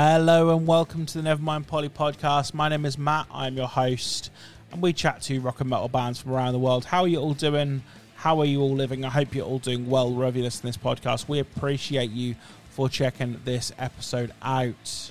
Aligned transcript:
Hello 0.00 0.56
and 0.56 0.64
welcome 0.64 1.06
to 1.06 1.20
the 1.20 1.28
Nevermind 1.28 1.66
Polly 1.66 1.88
podcast. 1.88 2.54
My 2.54 2.68
name 2.68 2.84
is 2.84 2.96
Matt, 2.96 3.26
I'm 3.32 3.56
your 3.56 3.66
host, 3.66 4.30
and 4.70 4.80
we 4.80 4.92
chat 4.92 5.22
to 5.22 5.40
rock 5.40 5.60
and 5.60 5.68
metal 5.68 5.88
bands 5.88 6.20
from 6.20 6.34
around 6.34 6.52
the 6.52 6.60
world. 6.60 6.84
How 6.84 7.02
are 7.02 7.08
you 7.08 7.18
all 7.18 7.34
doing? 7.34 7.82
How 8.14 8.38
are 8.38 8.44
you 8.44 8.60
all 8.60 8.76
living? 8.76 9.04
I 9.04 9.08
hope 9.08 9.34
you're 9.34 9.44
all 9.44 9.58
doing 9.58 9.90
well 9.90 10.14
wherever 10.14 10.38
you 10.38 10.44
listen 10.44 10.60
to 10.60 10.66
this 10.68 10.76
podcast. 10.76 11.26
We 11.26 11.40
appreciate 11.40 12.12
you 12.12 12.36
for 12.70 12.88
checking 12.88 13.40
this 13.44 13.72
episode 13.76 14.30
out. 14.40 15.10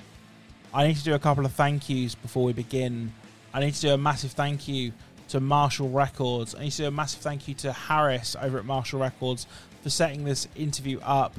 I 0.72 0.86
need 0.86 0.96
to 0.96 1.04
do 1.04 1.12
a 1.12 1.18
couple 1.18 1.44
of 1.44 1.52
thank 1.52 1.90
yous 1.90 2.14
before 2.14 2.44
we 2.44 2.54
begin. 2.54 3.12
I 3.52 3.60
need 3.60 3.74
to 3.74 3.80
do 3.82 3.90
a 3.90 3.98
massive 3.98 4.30
thank 4.30 4.68
you 4.68 4.92
to 5.28 5.38
Marshall 5.38 5.90
Records. 5.90 6.54
I 6.54 6.60
need 6.60 6.70
to 6.70 6.78
do 6.78 6.86
a 6.86 6.90
massive 6.90 7.20
thank 7.20 7.46
you 7.46 7.52
to 7.56 7.74
Harris 7.74 8.36
over 8.40 8.58
at 8.58 8.64
Marshall 8.64 9.00
Records 9.00 9.46
for 9.82 9.90
setting 9.90 10.24
this 10.24 10.48
interview 10.56 10.98
up. 11.00 11.38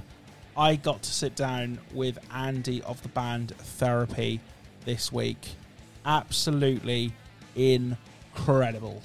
I 0.57 0.75
got 0.75 1.03
to 1.03 1.11
sit 1.11 1.35
down 1.35 1.79
with 1.93 2.19
Andy 2.33 2.81
of 2.83 3.01
the 3.01 3.09
band 3.09 3.51
Therapy 3.57 4.39
this 4.85 5.11
week. 5.11 5.55
Absolutely 6.05 7.13
incredible. 7.55 9.01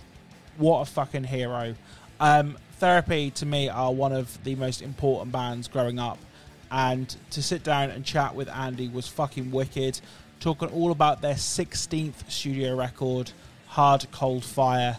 What 0.57 0.80
a 0.80 0.84
fucking 0.84 1.25
hero. 1.25 1.75
Um, 2.20 2.57
Therapy 2.79 3.30
to 3.33 3.47
me 3.47 3.69
are 3.69 3.93
one 3.93 4.12
of 4.12 4.43
the 4.45 4.55
most 4.57 4.83
important 4.83 5.33
bands 5.33 5.69
growing 5.69 5.98
up. 5.98 6.19
And 6.70 7.15
to 7.30 7.43
sit 7.43 7.62
down 7.62 7.91
and 7.91 8.05
chat 8.05 8.34
with 8.34 8.48
Andy 8.48 8.89
was 8.89 9.06
fucking 9.06 9.51
wicked. 9.51 10.01
Talking 10.41 10.69
all 10.70 10.91
about 10.91 11.23
their 11.23 11.34
16th 11.34 12.31
studio 12.31 12.77
record, 12.77 13.31
Hard 13.69 14.06
Cold 14.11 14.45
Fire. 14.45 14.98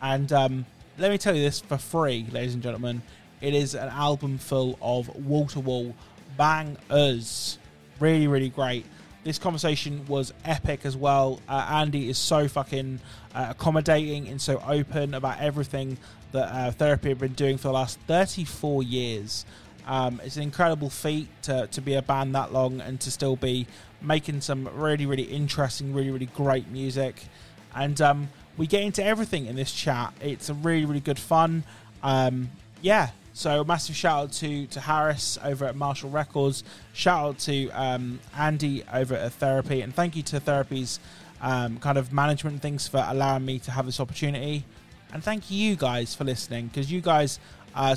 And 0.00 0.32
um, 0.32 0.66
let 0.98 1.10
me 1.10 1.18
tell 1.18 1.36
you 1.36 1.42
this 1.42 1.60
for 1.60 1.76
free, 1.78 2.26
ladies 2.32 2.54
and 2.54 2.62
gentlemen. 2.62 3.02
It 3.40 3.54
is 3.54 3.74
an 3.74 3.88
album 3.88 4.38
full 4.38 4.78
of 4.82 5.08
wall 5.16 5.46
to 5.48 5.60
wall 5.60 5.94
bangers. 6.36 7.58
Really, 7.98 8.26
really 8.26 8.48
great. 8.48 8.84
This 9.24 9.38
conversation 9.38 10.06
was 10.06 10.32
epic 10.44 10.80
as 10.84 10.96
well. 10.96 11.40
Uh, 11.48 11.66
Andy 11.70 12.08
is 12.08 12.16
so 12.16 12.48
fucking 12.48 13.00
uh, 13.34 13.48
accommodating 13.50 14.28
and 14.28 14.40
so 14.40 14.62
open 14.66 15.14
about 15.14 15.40
everything 15.40 15.98
that 16.32 16.54
uh, 16.54 16.70
Therapy 16.70 17.10
have 17.10 17.18
been 17.18 17.34
doing 17.34 17.58
for 17.58 17.68
the 17.68 17.74
last 17.74 17.98
34 18.06 18.82
years. 18.82 19.44
Um, 19.86 20.20
it's 20.24 20.36
an 20.36 20.42
incredible 20.42 20.88
feat 20.88 21.28
to, 21.42 21.66
to 21.68 21.80
be 21.80 21.94
a 21.94 22.02
band 22.02 22.34
that 22.34 22.52
long 22.52 22.80
and 22.80 23.00
to 23.00 23.10
still 23.10 23.36
be 23.36 23.66
making 24.00 24.40
some 24.40 24.68
really, 24.74 25.04
really 25.06 25.24
interesting, 25.24 25.92
really, 25.92 26.10
really 26.10 26.26
great 26.26 26.68
music. 26.68 27.24
And 27.74 28.00
um, 28.00 28.28
we 28.56 28.66
get 28.66 28.82
into 28.82 29.04
everything 29.04 29.46
in 29.46 29.56
this 29.56 29.72
chat. 29.72 30.14
It's 30.20 30.48
a 30.48 30.54
really, 30.54 30.84
really 30.84 31.00
good 31.00 31.18
fun. 31.18 31.64
Um, 32.02 32.50
yeah, 32.80 33.10
so 33.32 33.60
a 33.60 33.64
massive 33.64 33.96
shout 33.96 34.22
out 34.24 34.32
to 34.32 34.66
to 34.66 34.80
Harris 34.80 35.38
over 35.42 35.64
at 35.64 35.76
Marshall 35.76 36.10
Records. 36.10 36.64
Shout 36.92 37.24
out 37.24 37.38
to 37.40 37.68
um, 37.70 38.20
Andy 38.36 38.82
over 38.92 39.14
at 39.14 39.32
Therapy, 39.32 39.80
and 39.82 39.94
thank 39.94 40.16
you 40.16 40.22
to 40.24 40.40
Therapy's 40.40 41.00
um, 41.40 41.78
kind 41.78 41.98
of 41.98 42.12
management 42.12 42.54
and 42.54 42.62
things 42.62 42.86
for 42.86 43.04
allowing 43.08 43.44
me 43.44 43.58
to 43.60 43.70
have 43.70 43.86
this 43.86 44.00
opportunity. 44.00 44.64
And 45.12 45.22
thank 45.24 45.50
you 45.50 45.76
guys 45.76 46.14
for 46.14 46.24
listening 46.24 46.68
because 46.68 46.90
you 46.90 47.00
guys 47.00 47.40
uh, 47.74 47.96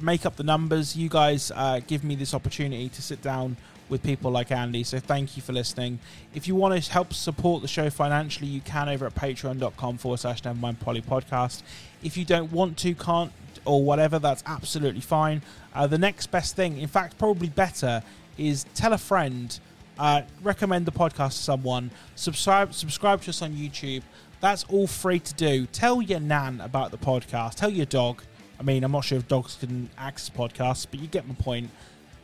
make 0.00 0.26
up 0.26 0.36
the 0.36 0.44
numbers. 0.44 0.96
You 0.96 1.08
guys 1.08 1.50
uh, 1.54 1.80
give 1.86 2.04
me 2.04 2.14
this 2.14 2.34
opportunity 2.34 2.88
to 2.90 3.02
sit 3.02 3.22
down 3.22 3.56
with 3.88 4.02
people 4.02 4.30
like 4.30 4.50
Andy. 4.50 4.84
So 4.84 4.98
thank 4.98 5.36
you 5.36 5.42
for 5.42 5.52
listening. 5.52 5.98
If 6.34 6.48
you 6.48 6.54
want 6.54 6.82
to 6.82 6.90
help 6.90 7.12
support 7.12 7.62
the 7.62 7.68
show 7.68 7.90
financially, 7.90 8.48
you 8.48 8.60
can 8.60 8.88
over 8.88 9.06
at 9.06 9.14
patreon.com 9.14 9.98
forward 9.98 10.18
slash 10.18 10.42
Nevermind 10.42 10.80
Polly 10.80 11.02
podcast. 11.02 11.62
If 12.02 12.16
you 12.16 12.24
don't 12.24 12.50
want 12.52 12.78
to, 12.78 12.94
can't, 12.94 13.32
or 13.64 13.82
whatever, 13.82 14.18
that's 14.18 14.42
absolutely 14.46 15.00
fine. 15.00 15.42
Uh, 15.74 15.86
the 15.86 15.98
next 15.98 16.28
best 16.30 16.56
thing, 16.56 16.78
in 16.78 16.88
fact, 16.88 17.18
probably 17.18 17.48
better, 17.48 18.02
is 18.38 18.64
tell 18.74 18.92
a 18.92 18.98
friend, 18.98 19.58
uh, 19.98 20.22
recommend 20.42 20.86
the 20.86 20.92
podcast 20.92 21.30
to 21.30 21.42
someone, 21.42 21.90
subscribe, 22.14 22.74
subscribe 22.74 23.20
to 23.22 23.30
us 23.30 23.42
on 23.42 23.52
YouTube. 23.52 24.02
That's 24.40 24.64
all 24.64 24.86
free 24.86 25.20
to 25.20 25.34
do. 25.34 25.66
Tell 25.66 26.02
your 26.02 26.20
nan 26.20 26.60
about 26.60 26.90
the 26.90 26.98
podcast. 26.98 27.54
Tell 27.54 27.70
your 27.70 27.86
dog. 27.86 28.22
I 28.58 28.64
mean, 28.64 28.84
I'm 28.84 28.92
not 28.92 29.04
sure 29.04 29.18
if 29.18 29.28
dogs 29.28 29.56
can 29.58 29.88
access 29.96 30.30
podcasts, 30.30 30.86
but 30.90 31.00
you 31.00 31.06
get 31.06 31.26
my 31.26 31.34
point. 31.34 31.70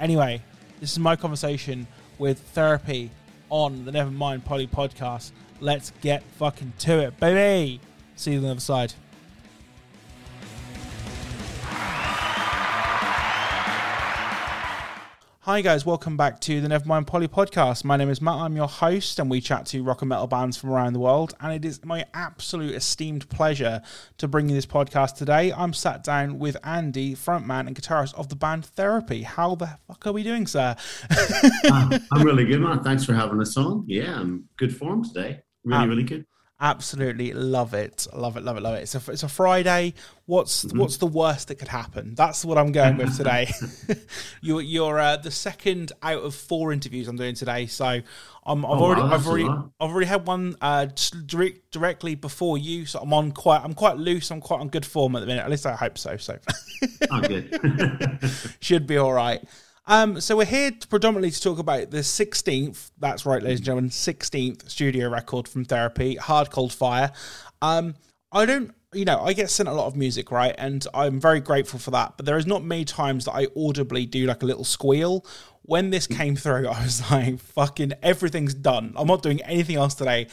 Anyway, 0.00 0.42
this 0.80 0.92
is 0.92 0.98
my 0.98 1.16
conversation 1.16 1.86
with 2.18 2.40
Therapy 2.40 3.10
on 3.50 3.84
the 3.84 3.92
Nevermind 3.92 4.44
Polly 4.44 4.66
podcast. 4.66 5.32
Let's 5.60 5.92
get 6.00 6.22
fucking 6.38 6.72
to 6.80 7.00
it, 7.00 7.18
baby. 7.18 7.80
See 8.16 8.32
you 8.32 8.38
on 8.38 8.44
the 8.44 8.50
other 8.50 8.60
side. 8.60 8.94
Hi 15.48 15.62
guys, 15.62 15.86
welcome 15.86 16.18
back 16.18 16.40
to 16.40 16.60
the 16.60 16.68
Nevermind 16.68 17.06
Polly 17.06 17.26
podcast. 17.26 17.82
My 17.82 17.96
name 17.96 18.10
is 18.10 18.20
Matt, 18.20 18.34
I'm 18.34 18.54
your 18.54 18.68
host, 18.68 19.18
and 19.18 19.30
we 19.30 19.40
chat 19.40 19.64
to 19.68 19.82
rock 19.82 20.02
and 20.02 20.10
metal 20.10 20.26
bands 20.26 20.58
from 20.58 20.68
around 20.68 20.92
the 20.92 20.98
world. 20.98 21.32
And 21.40 21.54
it 21.54 21.64
is 21.64 21.82
my 21.86 22.04
absolute 22.12 22.74
esteemed 22.74 23.26
pleasure 23.30 23.80
to 24.18 24.28
bring 24.28 24.50
you 24.50 24.54
this 24.54 24.66
podcast 24.66 25.14
today. 25.14 25.50
I'm 25.50 25.72
sat 25.72 26.04
down 26.04 26.38
with 26.38 26.58
Andy, 26.64 27.14
frontman 27.14 27.66
and 27.66 27.74
guitarist 27.74 28.12
of 28.16 28.28
the 28.28 28.36
band 28.36 28.66
Therapy. 28.66 29.22
How 29.22 29.54
the 29.54 29.78
fuck 29.86 30.06
are 30.06 30.12
we 30.12 30.22
doing, 30.22 30.46
sir? 30.46 30.76
uh, 31.10 31.98
I'm 32.12 32.22
really 32.22 32.44
good, 32.44 32.60
man. 32.60 32.84
Thanks 32.84 33.06
for 33.06 33.14
having 33.14 33.40
us 33.40 33.56
on. 33.56 33.84
Yeah, 33.86 34.20
I'm 34.20 34.50
good 34.58 34.76
form 34.76 35.02
today. 35.02 35.40
Really, 35.64 35.82
um, 35.82 35.88
really 35.88 36.04
good. 36.04 36.26
Absolutely 36.60 37.32
love 37.32 37.72
it, 37.72 38.08
love 38.12 38.36
it, 38.36 38.42
love 38.42 38.56
it, 38.56 38.62
love 38.62 38.74
it. 38.74 38.82
It's 38.82 38.94
a 38.96 39.12
it's 39.12 39.22
a 39.22 39.28
Friday. 39.28 39.94
What's 40.26 40.64
mm-hmm. 40.64 40.78
what's 40.78 40.96
the 40.96 41.06
worst 41.06 41.48
that 41.48 41.54
could 41.54 41.68
happen? 41.68 42.16
That's 42.16 42.44
what 42.44 42.58
I'm 42.58 42.72
going 42.72 42.96
with 42.96 43.16
today. 43.16 43.48
you're 44.40 44.60
you're 44.60 44.98
uh, 44.98 45.18
the 45.18 45.30
second 45.30 45.92
out 46.02 46.24
of 46.24 46.34
four 46.34 46.72
interviews 46.72 47.06
I'm 47.06 47.16
doing 47.16 47.36
today, 47.36 47.66
so 47.66 48.00
I'm, 48.44 48.66
I've 48.66 48.72
oh, 48.72 48.82
already 48.82 49.02
wow, 49.02 49.14
I've 49.14 49.26
already 49.28 49.48
I've 49.48 49.90
already 49.90 50.06
had 50.06 50.26
one 50.26 50.56
uh, 50.60 50.88
direct, 51.26 51.70
directly 51.70 52.16
before 52.16 52.58
you, 52.58 52.86
so 52.86 52.98
I'm 52.98 53.12
on 53.12 53.30
quite 53.30 53.62
I'm 53.62 53.74
quite 53.74 53.96
loose. 53.98 54.32
I'm 54.32 54.40
quite 54.40 54.58
on 54.58 54.68
good 54.68 54.84
form 54.84 55.14
at 55.14 55.20
the 55.20 55.26
minute. 55.26 55.44
At 55.44 55.50
least 55.50 55.64
I 55.64 55.76
hope 55.76 55.96
so. 55.96 56.16
So, 56.16 56.38
oh, 57.08 57.20
good. 57.20 58.18
should 58.60 58.88
be 58.88 58.96
all 58.96 59.12
right. 59.12 59.44
Um, 59.90 60.20
so 60.20 60.36
we're 60.36 60.44
here 60.44 60.70
to 60.70 60.86
predominantly 60.86 61.30
to 61.30 61.40
talk 61.40 61.58
about 61.58 61.90
the 61.90 62.00
16th, 62.00 62.90
that's 62.98 63.24
right, 63.24 63.42
ladies 63.42 63.60
and 63.60 63.64
gentlemen, 63.64 63.90
16th 63.90 64.68
studio 64.68 65.08
record 65.08 65.48
from 65.48 65.64
Therapy, 65.64 66.16
Hard 66.16 66.50
Cold 66.50 66.74
Fire. 66.74 67.10
Um, 67.62 67.94
I 68.30 68.44
don't, 68.44 68.74
you 68.92 69.06
know, 69.06 69.18
I 69.18 69.32
get 69.32 69.48
sent 69.48 69.66
a 69.66 69.72
lot 69.72 69.86
of 69.86 69.96
music, 69.96 70.30
right? 70.30 70.54
And 70.58 70.86
I'm 70.92 71.18
very 71.18 71.40
grateful 71.40 71.78
for 71.78 71.90
that. 71.92 72.18
But 72.18 72.26
there 72.26 72.36
is 72.36 72.46
not 72.46 72.62
many 72.62 72.84
times 72.84 73.24
that 73.24 73.32
I 73.32 73.46
audibly 73.56 74.04
do 74.04 74.26
like 74.26 74.42
a 74.42 74.46
little 74.46 74.62
squeal. 74.62 75.24
When 75.62 75.88
this 75.88 76.06
came 76.06 76.36
through, 76.36 76.68
I 76.68 76.82
was 76.82 77.10
like, 77.10 77.40
fucking 77.40 77.94
everything's 78.02 78.52
done. 78.52 78.92
I'm 78.94 79.06
not 79.06 79.22
doing 79.22 79.40
anything 79.40 79.76
else 79.76 79.94
today. 79.94 80.26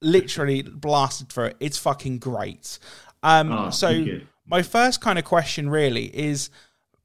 Literally 0.00 0.62
blasted 0.62 1.28
through 1.28 1.46
it. 1.48 1.56
It's 1.60 1.76
fucking 1.76 2.20
great. 2.20 2.78
Um, 3.22 3.52
oh, 3.52 3.68
so 3.68 4.02
my 4.46 4.62
first 4.62 5.02
kind 5.02 5.18
of 5.18 5.26
question 5.26 5.68
really 5.68 6.06
is 6.06 6.48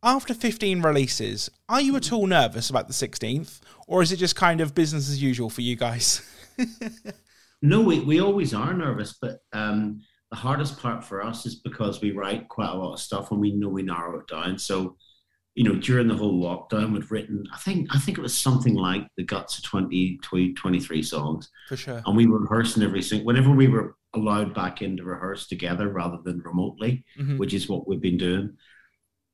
after 0.02 0.34
15 0.34 0.82
releases, 0.82 1.50
are 1.68 1.82
you 1.82 1.96
at 1.96 2.12
all 2.12 2.26
nervous 2.26 2.70
about 2.70 2.88
the 2.88 2.94
16th, 2.94 3.60
or 3.88 4.02
is 4.02 4.12
it 4.12 4.18
just 4.18 4.36
kind 4.36 4.62
of 4.62 4.74
business 4.74 5.10
as 5.10 5.22
usual 5.22 5.50
for 5.50 5.62
you 5.62 5.76
guys? 5.76 6.22
no, 7.62 7.82
we, 7.82 8.00
we 8.00 8.22
always 8.22 8.54
are 8.54 8.74
nervous, 8.74 9.18
but 9.22 9.40
um, 9.52 10.02
the 10.32 10.38
hardest 10.38 10.80
part 10.80 11.04
for 11.04 11.24
us 11.24 11.46
is 11.46 11.56
because 11.56 12.02
we 12.02 12.12
write 12.12 12.48
quite 12.48 12.70
a 12.70 12.76
lot 12.76 12.94
of 12.94 13.00
stuff 13.00 13.32
and 13.32 13.42
we 13.42 13.52
know 13.52 13.68
we 13.68 13.84
narrow 13.84 14.20
it 14.20 14.28
down. 14.28 14.58
So, 14.58 14.96
you 15.56 15.66
know, 15.66 15.76
during 15.76 16.08
the 16.08 16.16
whole 16.16 16.42
lockdown, 16.42 16.94
we'd 16.94 17.12
written, 17.12 17.44
I 17.54 17.58
think, 17.58 17.94
I 17.94 18.00
think 18.00 18.18
it 18.18 18.22
was 18.22 18.38
something 18.38 18.76
like 18.76 19.06
the 19.18 19.24
guts 19.24 19.58
of 19.58 19.66
20, 19.66 20.20
20 20.24 20.54
23 20.54 21.04
songs. 21.04 21.50
For 21.68 21.76
sure. 21.76 22.02
And 22.06 22.16
we 22.16 22.26
were 22.28 22.40
rehearsing 22.40 22.84
every 22.84 23.02
single, 23.02 23.26
whenever 23.26 23.52
we 23.52 23.68
were 23.68 23.98
allowed 24.14 24.54
back 24.54 24.82
in 24.82 24.96
to 24.98 25.04
rehearse 25.04 25.48
together 25.48 25.90
rather 25.90 26.20
than 26.24 26.40
remotely, 26.40 27.04
mm-hmm. 27.20 27.38
which 27.38 27.54
is 27.54 27.68
what 27.68 27.86
we've 27.86 28.02
been 28.02 28.18
doing 28.18 28.56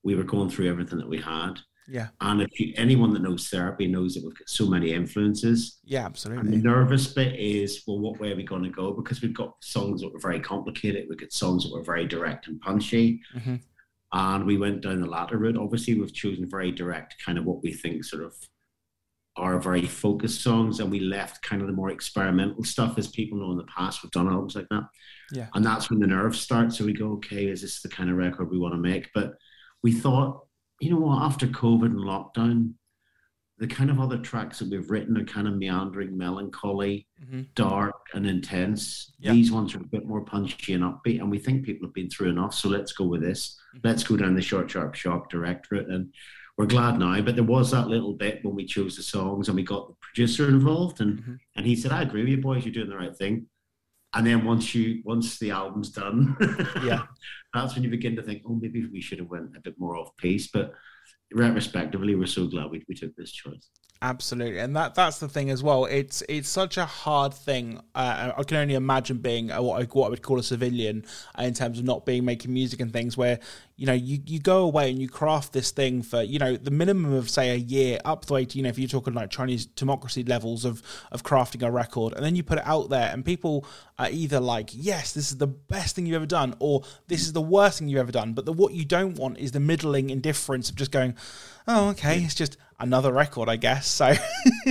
we 0.06 0.16
were 0.16 0.24
going 0.24 0.50
through 0.50 0.70
everything 0.70 1.00
that 1.00 1.10
we 1.10 1.20
had. 1.20 1.56
Yeah. 1.88 2.08
And 2.22 2.42
if 2.42 2.60
you, 2.60 2.74
anyone 2.78 3.14
that 3.14 3.22
knows 3.22 3.48
therapy 3.48 3.88
knows 3.88 4.14
that 4.14 4.24
we've 4.24 4.38
got 4.38 4.50
so 4.50 4.68
many 4.68 4.94
influences. 4.94 5.80
Yeah, 5.84 6.06
absolutely. 6.06 6.46
And 6.46 6.54
the 6.54 6.58
nervous 6.58 7.08
bit 7.08 7.36
is, 7.36 7.84
well, 7.86 8.00
what 8.00 8.20
way 8.20 8.32
are 8.32 8.36
we 8.36 8.44
going 8.44 8.64
to 8.64 8.70
go? 8.70 8.94
Because 8.94 9.22
we've 9.22 9.36
got 9.36 9.54
songs 9.62 10.02
that 10.02 10.14
were 10.14 10.20
very 10.20 10.40
complicated. 10.40 11.06
We've 11.10 11.20
got 11.20 11.34
songs 11.34 11.64
that 11.64 11.74
were 11.74 11.84
very 11.84 12.06
direct 12.08 12.48
and 12.48 12.62
punchy. 12.62 13.22
Mm-hmm. 13.36 13.56
And 14.14 14.46
we 14.46 14.58
went 14.58 14.82
down 14.82 15.02
the 15.02 15.08
latter 15.08 15.38
route. 15.38 15.58
Obviously, 15.58 16.00
we've 16.00 16.14
chosen 16.14 16.50
very 16.50 16.72
direct, 16.72 17.16
kind 17.24 17.38
of 17.38 17.46
what 17.46 17.62
we 17.62 17.74
think 17.74 18.06
sort 18.06 18.24
of 18.24 18.34
are 19.38 19.60
very 19.60 19.86
focused 19.86 20.42
songs. 20.42 20.80
And 20.80 20.90
we 20.90 21.02
left 21.02 21.44
kind 21.44 21.62
of 21.62 21.68
the 21.68 21.74
more 21.74 21.90
experimental 21.90 22.64
stuff, 22.64 22.98
as 22.98 23.08
people 23.08 23.38
know 23.38 23.52
in 23.52 23.58
the 23.58 23.66
past, 23.66 24.02
we've 24.02 24.12
done 24.12 24.30
albums 24.30 24.56
like 24.56 24.70
that. 24.70 24.86
Yeah. 25.32 25.48
And 25.54 25.66
that's 25.66 25.90
when 25.90 26.00
the 26.00 26.08
nerves 26.08 26.40
start. 26.40 26.74
So 26.74 26.86
we 26.86 26.94
go, 26.94 27.14
okay, 27.14 27.48
is 27.48 27.62
this 27.62 27.82
the 27.82 27.90
kind 27.90 28.10
of 28.10 28.18
record 28.18 28.50
we 28.50 28.60
want 28.60 28.74
to 28.74 28.80
make? 28.80 29.10
But 29.14 29.34
we 29.86 29.92
thought, 29.92 30.48
you 30.80 30.90
know 30.90 30.98
what, 30.98 31.22
after 31.22 31.46
COVID 31.46 31.86
and 31.86 32.00
lockdown, 32.00 32.74
the 33.60 33.68
kind 33.68 33.92
of 33.92 34.00
other 34.00 34.18
tracks 34.18 34.58
that 34.58 34.72
we've 34.72 34.90
written 34.90 35.16
are 35.16 35.26
kind 35.26 35.48
of 35.48 35.58
meandering, 35.58 36.18
melancholy, 36.18 37.06
mm-hmm. 37.24 37.44
dark, 37.54 38.08
and 38.16 38.26
intense. 38.26 39.14
These 39.20 39.52
ones 39.52 39.76
are 39.76 39.82
a 39.82 39.84
bit 39.84 40.08
more 40.08 40.26
punchy 40.26 40.74
and 40.74 40.84
upbeat, 40.84 41.20
and 41.20 41.30
we 41.30 41.38
think 41.38 41.64
people 41.64 41.88
have 41.88 41.94
been 41.94 42.10
through 42.10 42.32
enough. 42.32 42.56
So 42.56 42.68
let's 42.68 42.94
go 42.94 43.06
with 43.06 43.22
this. 43.22 43.60
Mm-hmm. 43.76 43.88
Let's 43.88 44.04
go 44.04 44.18
down 44.18 44.34
the 44.34 44.42
short, 44.42 44.72
sharp 44.72 44.96
shock 44.96 45.30
direct 45.30 45.70
route. 45.70 45.88
And 45.88 46.12
we're 46.58 46.66
glad 46.66 46.98
now. 46.98 47.22
But 47.22 47.36
there 47.36 47.44
was 47.44 47.70
that 47.70 47.88
little 47.88 48.14
bit 48.14 48.44
when 48.44 48.56
we 48.56 48.66
chose 48.66 48.96
the 48.96 49.04
songs 49.04 49.50
and 49.50 49.56
we 49.56 49.62
got 49.62 49.88
the 49.88 49.96
producer 50.02 50.50
involved, 50.50 51.00
and 51.00 51.20
mm-hmm. 51.20 51.36
and 51.58 51.66
he 51.68 51.76
said, 51.76 51.92
"I 51.92 52.02
agree 52.02 52.22
with 52.22 52.32
you, 52.32 52.42
boys. 52.42 52.66
You're 52.66 52.74
doing 52.74 52.90
the 52.90 52.98
right 52.98 53.16
thing." 53.16 53.46
And 54.16 54.26
then 54.26 54.46
once 54.46 54.74
you 54.74 55.02
once 55.04 55.38
the 55.40 55.52
album's 55.52 55.90
done, 55.90 56.38
yeah, 56.84 57.04
that's 57.54 57.76
when 57.76 57.84
you 57.84 57.90
begin 57.90 58.16
to 58.16 58.24
think, 58.24 58.44
"Oh, 58.48 58.56
maybe 58.56 58.86
we 58.88 59.02
should 59.02 59.20
have 59.20 59.30
went 59.30 59.56
a 59.58 59.60
bit 59.60 59.78
more 59.78 59.98
off 59.98 60.16
piece." 60.18 60.48
But 60.48 60.74
retrospectively, 61.34 62.16
we're 62.16 62.26
so 62.26 62.48
glad 62.48 62.72
we, 62.72 62.84
we 62.88 62.96
took 62.96 63.16
this 63.16 63.32
choice. 63.32 63.70
Absolutely, 64.02 64.60
and 64.60 64.76
that 64.76 64.94
that's 64.94 65.20
the 65.20 65.28
thing 65.28 65.50
as 65.50 65.64
well. 65.64 65.86
It's 65.86 66.22
it's 66.30 66.48
such 66.48 66.78
a 66.78 66.86
hard 66.86 67.34
thing. 67.34 67.82
Uh, 67.96 68.32
I 68.38 68.44
can 68.44 68.58
only 68.58 68.76
imagine 68.76 69.18
being 69.18 69.52
a, 69.52 69.62
what 69.62 69.82
I, 69.82 69.86
what 69.86 70.08
I 70.08 70.10
would 70.10 70.22
call 70.22 70.38
a 70.38 70.44
civilian 70.44 71.06
uh, 71.40 71.44
in 71.44 71.54
terms 71.54 71.80
of 71.80 71.86
not 71.86 72.06
being 72.06 72.24
making 72.24 72.54
music 72.54 72.82
and 72.82 72.92
things. 72.92 73.18
Where 73.18 73.40
you 73.78 73.86
know 73.86 73.94
you, 73.94 74.20
you 74.26 74.40
go 74.40 74.64
away 74.64 74.90
and 74.90 75.02
you 75.02 75.10
craft 75.10 75.52
this 75.52 75.72
thing 75.72 76.02
for 76.02 76.22
you 76.22 76.40
know 76.40 76.56
the 76.56 76.72
minimum 76.72 77.14
of 77.14 77.30
say 77.30 77.52
a 77.52 77.56
year 77.56 78.00
up 78.06 78.26
the 78.26 78.34
way 78.34 78.46
to 78.46 78.58
you 78.58 78.64
know 78.64 78.70
if 78.70 78.80
you're 78.80 78.88
talking 78.88 79.14
like 79.14 79.30
Chinese 79.30 79.66
democracy 79.66 80.24
levels 80.24 80.64
of 80.64 80.82
of 81.12 81.24
crafting 81.24 81.62
a 81.66 81.72
record, 81.72 82.14
and 82.14 82.24
then 82.24 82.36
you 82.36 82.44
put 82.44 82.58
it 82.58 82.66
out 82.66 82.90
there, 82.90 83.10
and 83.12 83.26
people 83.26 83.66
are 83.98 84.10
either 84.10 84.40
like, 84.40 84.70
yes, 84.74 85.14
this 85.14 85.32
is 85.32 85.38
the 85.38 85.48
best 85.48 85.96
thing 85.96 86.06
you've 86.06 86.16
ever 86.16 86.26
done, 86.26 86.56
or 86.60 86.84
this 87.08 87.22
is 87.22 87.34
the 87.34 87.42
worst 87.42 87.80
thing 87.80 87.88
you've 87.88 88.00
ever 88.00 88.12
done. 88.12 88.34
But 88.34 88.46
the 88.46 88.54
what 88.54 88.74
you 88.74 88.86
don't 88.86 89.18
want 89.18 89.38
is 89.38 89.52
the 89.52 89.60
middling 89.60 90.10
indifference 90.10 90.70
of 90.70 90.76
just 90.76 90.92
going 90.92 91.16
oh, 91.68 91.90
okay, 91.90 92.20
it's 92.20 92.36
just 92.36 92.58
another 92.80 93.12
record, 93.12 93.50
I 93.50 93.56
guess. 93.56 93.88
So 93.88 94.06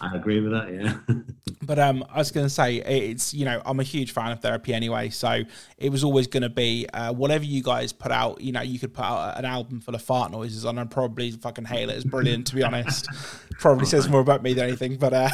I 0.00 0.14
agree 0.14 0.40
with 0.40 0.52
that. 0.52 0.72
Yeah. 0.72 1.16
but 1.62 1.78
um, 1.78 2.04
I 2.10 2.18
was 2.18 2.30
going 2.30 2.46
to 2.46 2.50
say 2.50 2.76
it's 2.76 3.34
you 3.34 3.44
know 3.44 3.60
I'm 3.64 3.80
a 3.80 3.84
huge 3.84 4.12
fan 4.12 4.32
of 4.32 4.40
therapy 4.40 4.74
anyway, 4.74 5.10
so 5.10 5.42
it 5.78 5.90
was 5.90 6.04
always 6.04 6.26
going 6.26 6.42
to 6.42 6.48
be 6.48 6.86
uh, 6.92 7.12
whatever 7.12 7.44
you 7.44 7.62
guys 7.62 7.92
put 7.92 8.12
out. 8.12 8.40
You 8.40 8.52
know, 8.52 8.62
you 8.62 8.78
could 8.78 8.94
put 8.94 9.04
out 9.04 9.38
an 9.38 9.44
album 9.44 9.80
full 9.80 9.94
of 9.94 10.02
fart 10.02 10.32
noises, 10.32 10.64
and 10.64 10.78
I'd 10.78 10.90
probably 10.90 11.30
fucking 11.32 11.64
hail 11.64 11.90
it. 11.90 11.96
It's 11.96 12.04
brilliant, 12.04 12.46
to 12.48 12.54
be 12.54 12.62
honest. 12.62 13.08
probably 13.62 13.86
says 13.86 14.08
more 14.08 14.20
about 14.20 14.42
me 14.42 14.52
than 14.52 14.64
anything. 14.64 14.96
But 14.96 15.14
uh, 15.14 15.30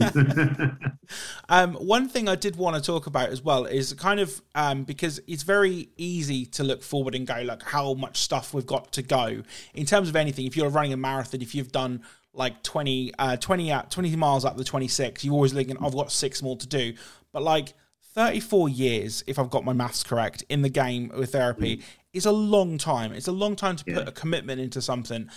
um, 1.48 1.74
one 1.74 2.08
thing 2.08 2.28
I 2.28 2.34
did 2.34 2.56
want 2.56 2.76
to 2.76 2.82
talk 2.82 3.06
about 3.06 3.30
as 3.30 3.40
well 3.40 3.64
is 3.64 3.92
kind 3.94 4.18
of 4.18 4.42
um, 4.56 4.82
because 4.82 5.20
it's 5.28 5.44
very 5.44 5.88
easy 5.96 6.44
to 6.46 6.64
look 6.64 6.82
forward 6.82 7.14
and 7.14 7.26
go 7.26 7.40
like 7.42 7.62
how 7.62 7.94
much 7.94 8.18
stuff 8.18 8.52
we've 8.52 8.66
got 8.66 8.92
to 8.94 9.02
go 9.02 9.42
in 9.74 9.86
terms 9.86 10.08
of 10.08 10.16
anything. 10.16 10.44
If 10.44 10.56
you're 10.56 10.68
running 10.68 10.92
a 10.92 10.96
marathon, 10.96 11.40
if 11.40 11.54
you've 11.54 11.72
done 11.72 12.02
like 12.34 12.62
20, 12.64 13.12
uh, 13.18 13.36
20, 13.36 13.72
out, 13.72 13.90
20 13.92 14.16
miles 14.16 14.44
up 14.44 14.56
the 14.56 14.64
26, 14.64 15.24
you're 15.24 15.32
always 15.32 15.52
thinking, 15.52 15.76
I've 15.80 15.94
got 15.94 16.10
six 16.10 16.42
more 16.42 16.56
to 16.56 16.66
do. 16.66 16.94
But 17.32 17.44
like 17.44 17.74
34 18.14 18.68
years, 18.68 19.22
if 19.28 19.38
I've 19.38 19.50
got 19.50 19.64
my 19.64 19.72
maths 19.72 20.02
correct, 20.02 20.42
in 20.48 20.62
the 20.62 20.68
game 20.68 21.12
with 21.16 21.30
therapy 21.30 21.76
mm. 21.76 21.82
is 22.12 22.26
a 22.26 22.32
long 22.32 22.76
time. 22.76 23.12
It's 23.12 23.28
a 23.28 23.32
long 23.32 23.54
time 23.54 23.76
to 23.76 23.84
yeah. 23.86 23.98
put 23.98 24.08
a 24.08 24.12
commitment 24.12 24.60
into 24.60 24.82
something. 24.82 25.30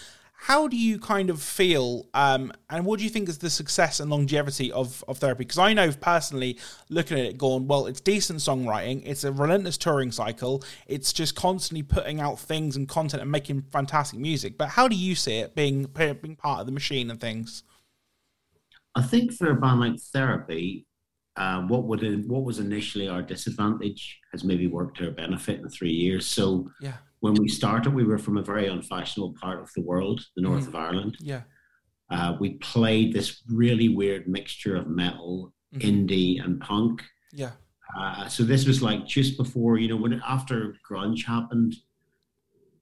How 0.45 0.67
do 0.67 0.75
you 0.75 0.97
kind 0.97 1.29
of 1.29 1.39
feel, 1.39 2.07
um, 2.15 2.51
and 2.67 2.83
what 2.83 2.97
do 2.97 3.03
you 3.03 3.11
think 3.11 3.29
is 3.29 3.37
the 3.37 3.49
success 3.51 3.99
and 3.99 4.09
longevity 4.09 4.71
of, 4.71 5.03
of 5.07 5.19
therapy? 5.19 5.43
Because 5.43 5.59
I 5.59 5.73
know 5.73 5.91
personally, 5.91 6.57
looking 6.89 7.19
at 7.19 7.25
it, 7.25 7.37
going, 7.37 7.67
well, 7.67 7.85
it's 7.85 8.01
decent 8.01 8.39
songwriting, 8.39 9.03
it's 9.05 9.23
a 9.23 9.31
relentless 9.31 9.77
touring 9.77 10.11
cycle, 10.11 10.63
it's 10.87 11.13
just 11.13 11.35
constantly 11.35 11.83
putting 11.83 12.19
out 12.19 12.39
things 12.39 12.75
and 12.75 12.89
content 12.89 13.21
and 13.21 13.31
making 13.31 13.61
fantastic 13.71 14.17
music. 14.17 14.57
But 14.57 14.69
how 14.69 14.87
do 14.87 14.95
you 14.95 15.13
see 15.13 15.37
it 15.37 15.53
being 15.53 15.83
being 15.83 16.35
part 16.35 16.61
of 16.61 16.65
the 16.65 16.71
machine 16.71 17.11
and 17.11 17.21
things? 17.21 17.61
I 18.95 19.03
think 19.03 19.33
for 19.33 19.51
a 19.51 19.55
band 19.55 19.79
like 19.79 19.99
Therapy, 20.11 20.87
uh, 21.35 21.61
what 21.67 21.83
would 21.83 22.27
what 22.27 22.45
was 22.45 22.57
initially 22.57 23.07
our 23.07 23.21
disadvantage 23.21 24.19
has 24.31 24.43
maybe 24.43 24.65
worked 24.65 24.97
to 24.97 25.05
our 25.05 25.11
benefit 25.11 25.59
in 25.59 25.69
three 25.69 25.93
years. 25.93 26.25
So 26.25 26.71
yeah 26.81 26.97
when 27.21 27.35
we 27.35 27.47
started, 27.47 27.93
we 27.93 28.03
were 28.03 28.17
from 28.17 28.37
a 28.37 28.43
very 28.43 28.67
unfashionable 28.67 29.35
part 29.39 29.61
of 29.61 29.69
the 29.75 29.81
world, 29.81 30.25
the 30.35 30.41
north 30.41 30.65
mm. 30.65 30.67
of 30.67 30.75
Ireland. 30.75 31.17
Yeah. 31.19 31.41
Uh, 32.09 32.35
we 32.39 32.55
played 32.55 33.13
this 33.13 33.41
really 33.47 33.87
weird 33.87 34.27
mixture 34.27 34.75
of 34.75 34.87
metal, 34.87 35.53
mm-hmm. 35.73 35.87
indie, 35.87 36.43
and 36.43 36.59
punk. 36.59 37.03
Yeah. 37.31 37.51
Uh, 37.97 38.27
so 38.27 38.43
this 38.43 38.67
was 38.67 38.81
like 38.81 39.05
just 39.05 39.37
before, 39.37 39.77
you 39.77 39.87
know, 39.87 39.95
when 39.95 40.21
after 40.27 40.75
grunge 40.89 41.25
happened, 41.25 41.75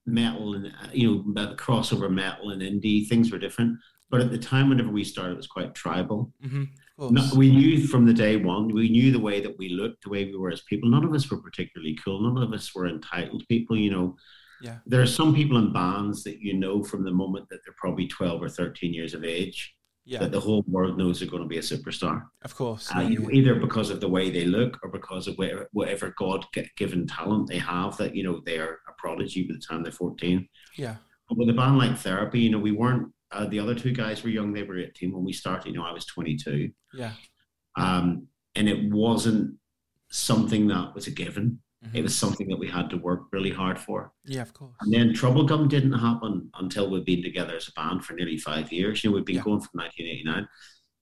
metal 0.05 0.55
and 0.55 0.67
uh, 0.67 0.87
you 0.91 1.07
know 1.07 1.23
the 1.33 1.55
crossover 1.55 2.11
metal 2.11 2.49
and 2.49 2.61
indie 2.61 3.07
things 3.07 3.31
were 3.31 3.37
different. 3.37 3.77
But 4.09 4.21
at 4.21 4.31
the 4.31 4.39
time, 4.39 4.69
whenever 4.69 4.89
we 4.89 5.03
started, 5.03 5.33
it 5.33 5.37
was 5.37 5.47
quite 5.47 5.75
tribal. 5.75 6.33
Mm-hmm. 6.43 6.63
No, 6.99 7.25
we 7.35 7.49
knew 7.49 7.87
from 7.87 8.05
the 8.05 8.13
day 8.13 8.35
one, 8.35 8.67
we 8.73 8.89
knew 8.89 9.11
the 9.11 9.19
way 9.19 9.39
that 9.39 9.57
we 9.57 9.69
looked, 9.69 10.03
the 10.03 10.09
way 10.09 10.25
we 10.25 10.35
were 10.35 10.51
as 10.51 10.61
people. 10.63 10.89
None 10.89 11.05
of 11.05 11.13
us 11.13 11.31
were 11.31 11.41
particularly 11.41 11.97
cool. 12.03 12.21
None 12.21 12.43
of 12.43 12.51
us 12.51 12.75
were 12.75 12.87
entitled 12.87 13.43
people. 13.47 13.77
You 13.77 13.91
know, 13.91 14.17
yeah. 14.61 14.79
there 14.85 15.01
are 15.01 15.07
some 15.07 15.33
people 15.33 15.57
in 15.57 15.71
bands 15.71 16.23
that 16.25 16.39
you 16.39 16.55
know 16.55 16.83
from 16.83 17.05
the 17.05 17.11
moment 17.11 17.47
that 17.49 17.59
they're 17.63 17.75
probably 17.77 18.07
12 18.07 18.43
or 18.43 18.49
13 18.49 18.93
years 18.93 19.13
of 19.13 19.23
age 19.23 19.73
yeah. 20.09 20.19
that 20.19 20.31
the 20.31 20.39
whole 20.39 20.63
world 20.67 20.97
knows 20.97 21.19
they're 21.19 21.29
going 21.29 21.43
to 21.43 21.47
be 21.47 21.59
a 21.59 21.61
superstar. 21.61 22.23
Of 22.41 22.55
course. 22.55 22.89
Uh, 22.93 23.01
yeah. 23.01 23.29
Either 23.31 23.55
because 23.55 23.91
of 23.91 24.01
the 24.01 24.09
way 24.09 24.29
they 24.29 24.45
look 24.45 24.79
or 24.83 24.89
because 24.89 25.27
of 25.27 25.35
whatever, 25.35 25.69
whatever 25.71 26.13
God 26.17 26.45
given 26.75 27.05
talent 27.05 27.47
they 27.47 27.59
have 27.59 27.95
that, 27.97 28.15
you 28.15 28.23
know, 28.23 28.41
they 28.45 28.57
are 28.57 28.79
a 28.87 28.91
prodigy 28.97 29.43
by 29.43 29.53
the 29.53 29.59
time 29.59 29.83
they're 29.83 29.91
14. 29.91 30.47
Yeah. 30.75 30.95
But 31.27 31.37
with 31.37 31.49
a 31.49 31.53
band 31.53 31.77
like 31.77 31.97
Therapy, 31.97 32.39
you 32.39 32.49
know, 32.49 32.57
we 32.57 32.71
weren't 32.71 33.13
uh, 33.31 33.45
the 33.45 33.59
other 33.59 33.75
two 33.75 33.91
guys 33.91 34.23
were 34.23 34.29
young; 34.29 34.53
they 34.53 34.63
were 34.63 34.79
eighteen 34.79 35.13
when 35.13 35.23
we 35.23 35.33
started. 35.33 35.69
You 35.69 35.77
know, 35.77 35.85
I 35.85 35.91
was 35.91 36.05
twenty-two. 36.05 36.71
Yeah. 36.93 37.13
Um, 37.75 38.27
and 38.55 38.67
it 38.67 38.91
wasn't 38.91 39.55
something 40.09 40.67
that 40.67 40.93
was 40.95 41.07
a 41.07 41.11
given. 41.11 41.59
Mm-hmm. 41.85 41.95
It 41.95 42.01
was 42.03 42.17
something 42.17 42.47
that 42.49 42.59
we 42.59 42.67
had 42.67 42.89
to 42.89 42.97
work 42.97 43.27
really 43.31 43.51
hard 43.51 43.79
for. 43.79 44.11
Yeah, 44.25 44.41
of 44.41 44.53
course. 44.53 44.75
And 44.81 44.93
then 44.93 45.13
Troublegum 45.13 45.69
didn't 45.69 45.93
happen 45.93 46.49
until 46.55 46.89
we'd 46.89 47.05
been 47.05 47.23
together 47.23 47.55
as 47.55 47.69
a 47.69 47.71
band 47.71 48.03
for 48.03 48.13
nearly 48.13 48.37
five 48.37 48.71
years. 48.73 49.03
You 49.03 49.09
know, 49.09 49.15
we'd 49.15 49.25
been 49.25 49.37
yeah. 49.37 49.43
going 49.43 49.61
from 49.61 49.79
1989. 49.79 50.47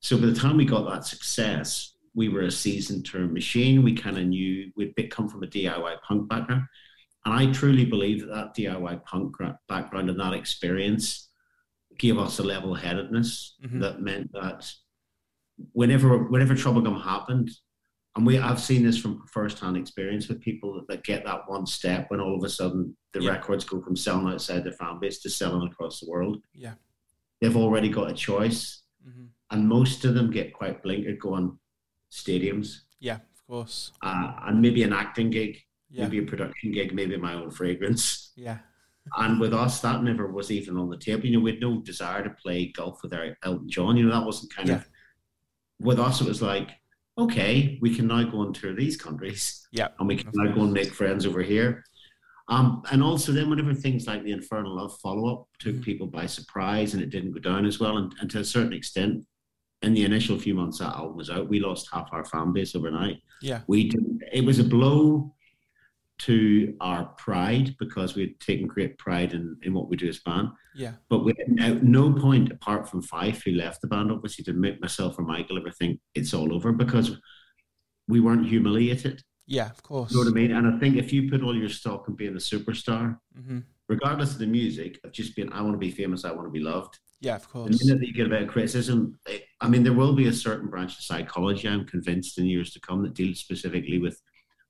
So 0.02 0.18
by 0.18 0.28
the 0.28 0.36
time 0.36 0.58
we 0.58 0.66
got 0.66 0.88
that 0.88 1.06
success, 1.06 1.96
we 2.14 2.30
were 2.30 2.42
a 2.42 2.52
seasoned 2.52 3.06
term 3.06 3.34
machine. 3.34 3.84
We 3.84 3.96
kind 3.96 4.18
of 4.18 4.26
knew 4.26 4.72
we'd 4.76 4.96
come 5.10 5.28
from 5.28 5.44
a 5.44 5.48
DIY 5.48 6.02
punk 6.02 6.30
background. 6.30 6.64
And 7.26 7.34
I 7.34 7.52
truly 7.52 7.86
believe 7.86 8.22
that 8.22 8.34
that 8.34 8.56
DIY 8.56 9.04
punk 9.04 9.36
background 9.68 10.10
and 10.10 10.20
that 10.20 10.34
experience 10.34 11.27
gave 11.98 12.18
us 12.18 12.40
a 12.40 12.44
level 12.44 12.74
headedness 12.74 13.56
mm-hmm. 13.64 13.80
that 13.80 14.02
meant 14.02 14.32
that 14.34 14.70
whenever 15.74 16.26
whenever 16.26 16.54
Troublegum 16.54 17.02
happened, 17.02 17.50
and 18.16 18.26
we 18.26 18.38
I've 18.38 18.60
seen 18.60 18.84
this 18.84 18.98
from 18.98 19.24
first 19.32 19.60
hand 19.60 19.78
experience 19.78 20.28
with 20.28 20.42
people 20.42 20.74
that, 20.76 20.88
that, 20.88 21.04
get 21.04 21.26
that 21.26 21.42
one 21.48 21.66
step 21.66 22.10
when 22.10 22.20
all 22.20 22.36
of 22.36 22.44
a 22.44 22.50
sudden 22.50 22.96
the 23.14 23.22
yeah. 23.22 23.32
records 23.32 23.64
go 23.64 23.82
from 23.82 23.96
selling 23.96 24.28
outside 24.28 24.64
their 24.64 24.74
fan 24.74 25.00
base 25.00 25.20
to 25.22 25.30
selling 25.30 25.68
across 25.68 26.00
the 26.00 26.10
world. 26.10 26.38
Yeah. 26.54 26.74
They've 27.42 27.58
already 27.58 27.90
got 27.90 28.10
a 28.10 28.14
choice. 28.14 28.82
Mm-hmm. 29.08 29.26
And 29.52 29.68
most 29.68 30.04
of 30.04 30.14
them 30.14 30.32
get 30.32 30.54
quite 30.54 30.84
blinkered 30.84 31.20
going 31.20 31.58
stadiums. 32.12 32.80
Yeah, 33.00 33.16
of 33.16 33.48
course. 33.48 33.92
Uh, 34.02 34.34
and 34.46 34.62
maybe 34.62 34.84
an 34.84 34.94
acting 34.94 35.30
gig, 35.30 35.58
yeah. 35.90 36.04
maybe 36.04 36.20
a 36.20 36.24
production 36.24 36.72
gig, 36.72 36.94
maybe 36.94 37.16
my 37.18 37.34
own 37.34 37.52
fragrance. 37.52 38.34
Yeah. 38.36 38.58
And 39.18 39.40
with 39.40 39.54
us, 39.54 39.80
that 39.82 40.04
never 40.04 40.28
was 40.28 40.52
even 40.52 40.78
on 40.78 40.90
the 40.90 40.98
table. 40.98 41.26
You 41.26 41.38
know, 41.38 41.44
we 41.44 41.52
had 41.52 41.62
no 41.62 41.80
desire 41.82 42.24
to 42.24 42.30
play 42.32 42.72
golf 42.76 43.02
with 43.04 43.14
Elton 43.14 43.70
John. 43.70 43.98
You 43.98 44.06
know, 44.06 44.20
that 44.20 44.26
wasn't 44.26 44.54
kind 44.54 44.68
yeah. 44.68 44.76
of. 44.76 44.90
With 45.80 46.00
us, 46.00 46.22
it 46.22 46.28
was 46.28 46.42
like, 46.42 46.72
okay, 47.18 47.78
we 47.82 47.96
can 47.96 48.08
now 48.08 48.24
go 48.24 48.42
and 48.42 48.54
tour 48.54 48.74
these 48.74 48.98
countries. 48.98 49.68
Yeah. 49.72 49.90
And 50.00 50.08
we 50.08 50.16
can 50.18 50.32
now 50.34 50.54
go 50.54 50.62
and 50.62 50.74
make 50.74 50.94
friends 50.94 51.26
over 51.26 51.42
here. 51.42 51.84
Um, 52.50 52.82
and 52.92 53.04
also, 53.04 53.32
then 53.32 53.50
whenever 53.50 53.74
things 53.74 54.08
like 54.08 54.24
the 54.24 54.32
Infernal 54.32 54.76
Love 54.76 54.98
follow 55.00 55.34
up 55.34 55.48
took 55.60 55.76
mm-hmm. 55.76 55.84
people 55.84 56.08
by 56.08 56.26
surprise 56.26 56.94
and 56.94 57.04
it 57.04 57.10
didn't 57.10 57.34
go 57.34 57.40
down 57.40 57.66
as 57.66 57.80
well, 57.80 57.98
and, 57.98 58.14
and 58.22 58.30
to 58.32 58.40
a 58.40 58.44
certain 58.44 58.74
extent, 58.74 59.26
in 59.84 59.94
the 59.94 60.06
initial 60.06 60.40
few 60.40 60.56
months 60.56 60.80
that 60.80 60.96
album 60.96 61.18
was 61.18 61.30
out, 61.30 61.50
we 61.50 61.60
lost 61.60 61.90
half 61.92 62.10
our 62.12 62.26
fan 62.26 62.54
base 62.54 62.76
overnight. 62.76 63.18
Yeah. 63.42 63.62
We 63.68 63.90
did, 63.90 64.24
it 64.34 64.44
was 64.44 64.58
a 64.60 64.64
blow 64.64 65.36
to 66.20 66.76
our 66.82 67.06
pride 67.18 67.76
because 67.80 68.16
we 68.16 68.22
had 68.22 68.40
taken 68.40 68.68
great 68.68 68.98
pride 68.98 69.34
in, 69.34 69.56
in 69.64 69.74
what 69.74 69.88
we 69.90 69.96
do 69.96 70.10
as 70.10 70.20
band. 70.20 70.50
Yeah. 70.76 70.94
But 71.10 71.24
we 71.24 71.34
at 71.60 71.84
no 71.84 72.12
point 72.12 72.52
apart 72.52 72.90
from 72.90 73.04
Fyfe 73.04 73.44
who 73.44 73.52
left 73.52 73.82
the 73.82 73.88
band, 73.88 74.12
obviously 74.12 74.44
to 74.46 74.54
make 74.54 74.82
myself 74.82 75.20
or 75.20 75.24
Michael 75.24 75.58
ever 75.58 75.72
think 75.72 76.00
it's 76.16 76.34
all 76.34 76.54
over 76.54 76.72
because 76.72 77.18
we 78.08 78.20
weren't 78.20 78.48
humiliated. 78.48 79.24
Yeah, 79.46 79.70
of 79.70 79.82
course. 79.82 80.12
You 80.12 80.18
know 80.18 80.26
what 80.26 80.32
I 80.32 80.34
mean? 80.34 80.52
And 80.52 80.68
I 80.68 80.80
think 80.80 80.98
if 80.98 81.14
you 81.14 81.30
put 81.30 81.44
all 81.44 81.56
your 81.56 81.70
stock 81.70 82.08
in 82.08 82.16
being 82.16 82.36
a 82.36 82.40
superstar, 82.40 83.18
mm-hmm. 83.38 83.60
regardless 83.88 84.34
of 84.34 84.40
the 84.40 84.48
music, 84.48 85.00
of 85.04 85.12
just 85.12 85.36
being 85.36 85.52
I 85.54 85.62
want 85.62 85.74
to 85.74 85.80
be 85.80 85.92
famous, 85.92 86.26
I 86.26 86.32
want 86.32 86.48
to 86.48 86.52
be 86.52 86.60
loved. 86.60 87.00
Yeah, 87.22 87.36
of 87.36 87.50
course. 87.50 87.80
The 87.80 87.86
minute 87.86 88.02
that 88.02 88.08
you 88.08 88.14
get 88.14 88.28
a 88.28 88.30
bit 88.30 88.44
of 88.44 88.50
criticism, 88.50 89.18
I 89.62 89.68
mean, 89.68 89.84
there 89.84 89.94
will 89.94 90.14
be 90.14 90.28
a 90.28 90.34
certain 90.34 90.70
branch 90.70 90.94
of 90.94 91.04
psychology, 91.04 91.68
I'm 91.68 91.86
convinced, 91.86 92.38
in 92.38 92.46
years 92.46 92.72
to 92.74 92.80
come 92.80 93.02
that 93.04 93.16
deals 93.16 93.40
specifically 93.40 94.00
with 94.00 94.22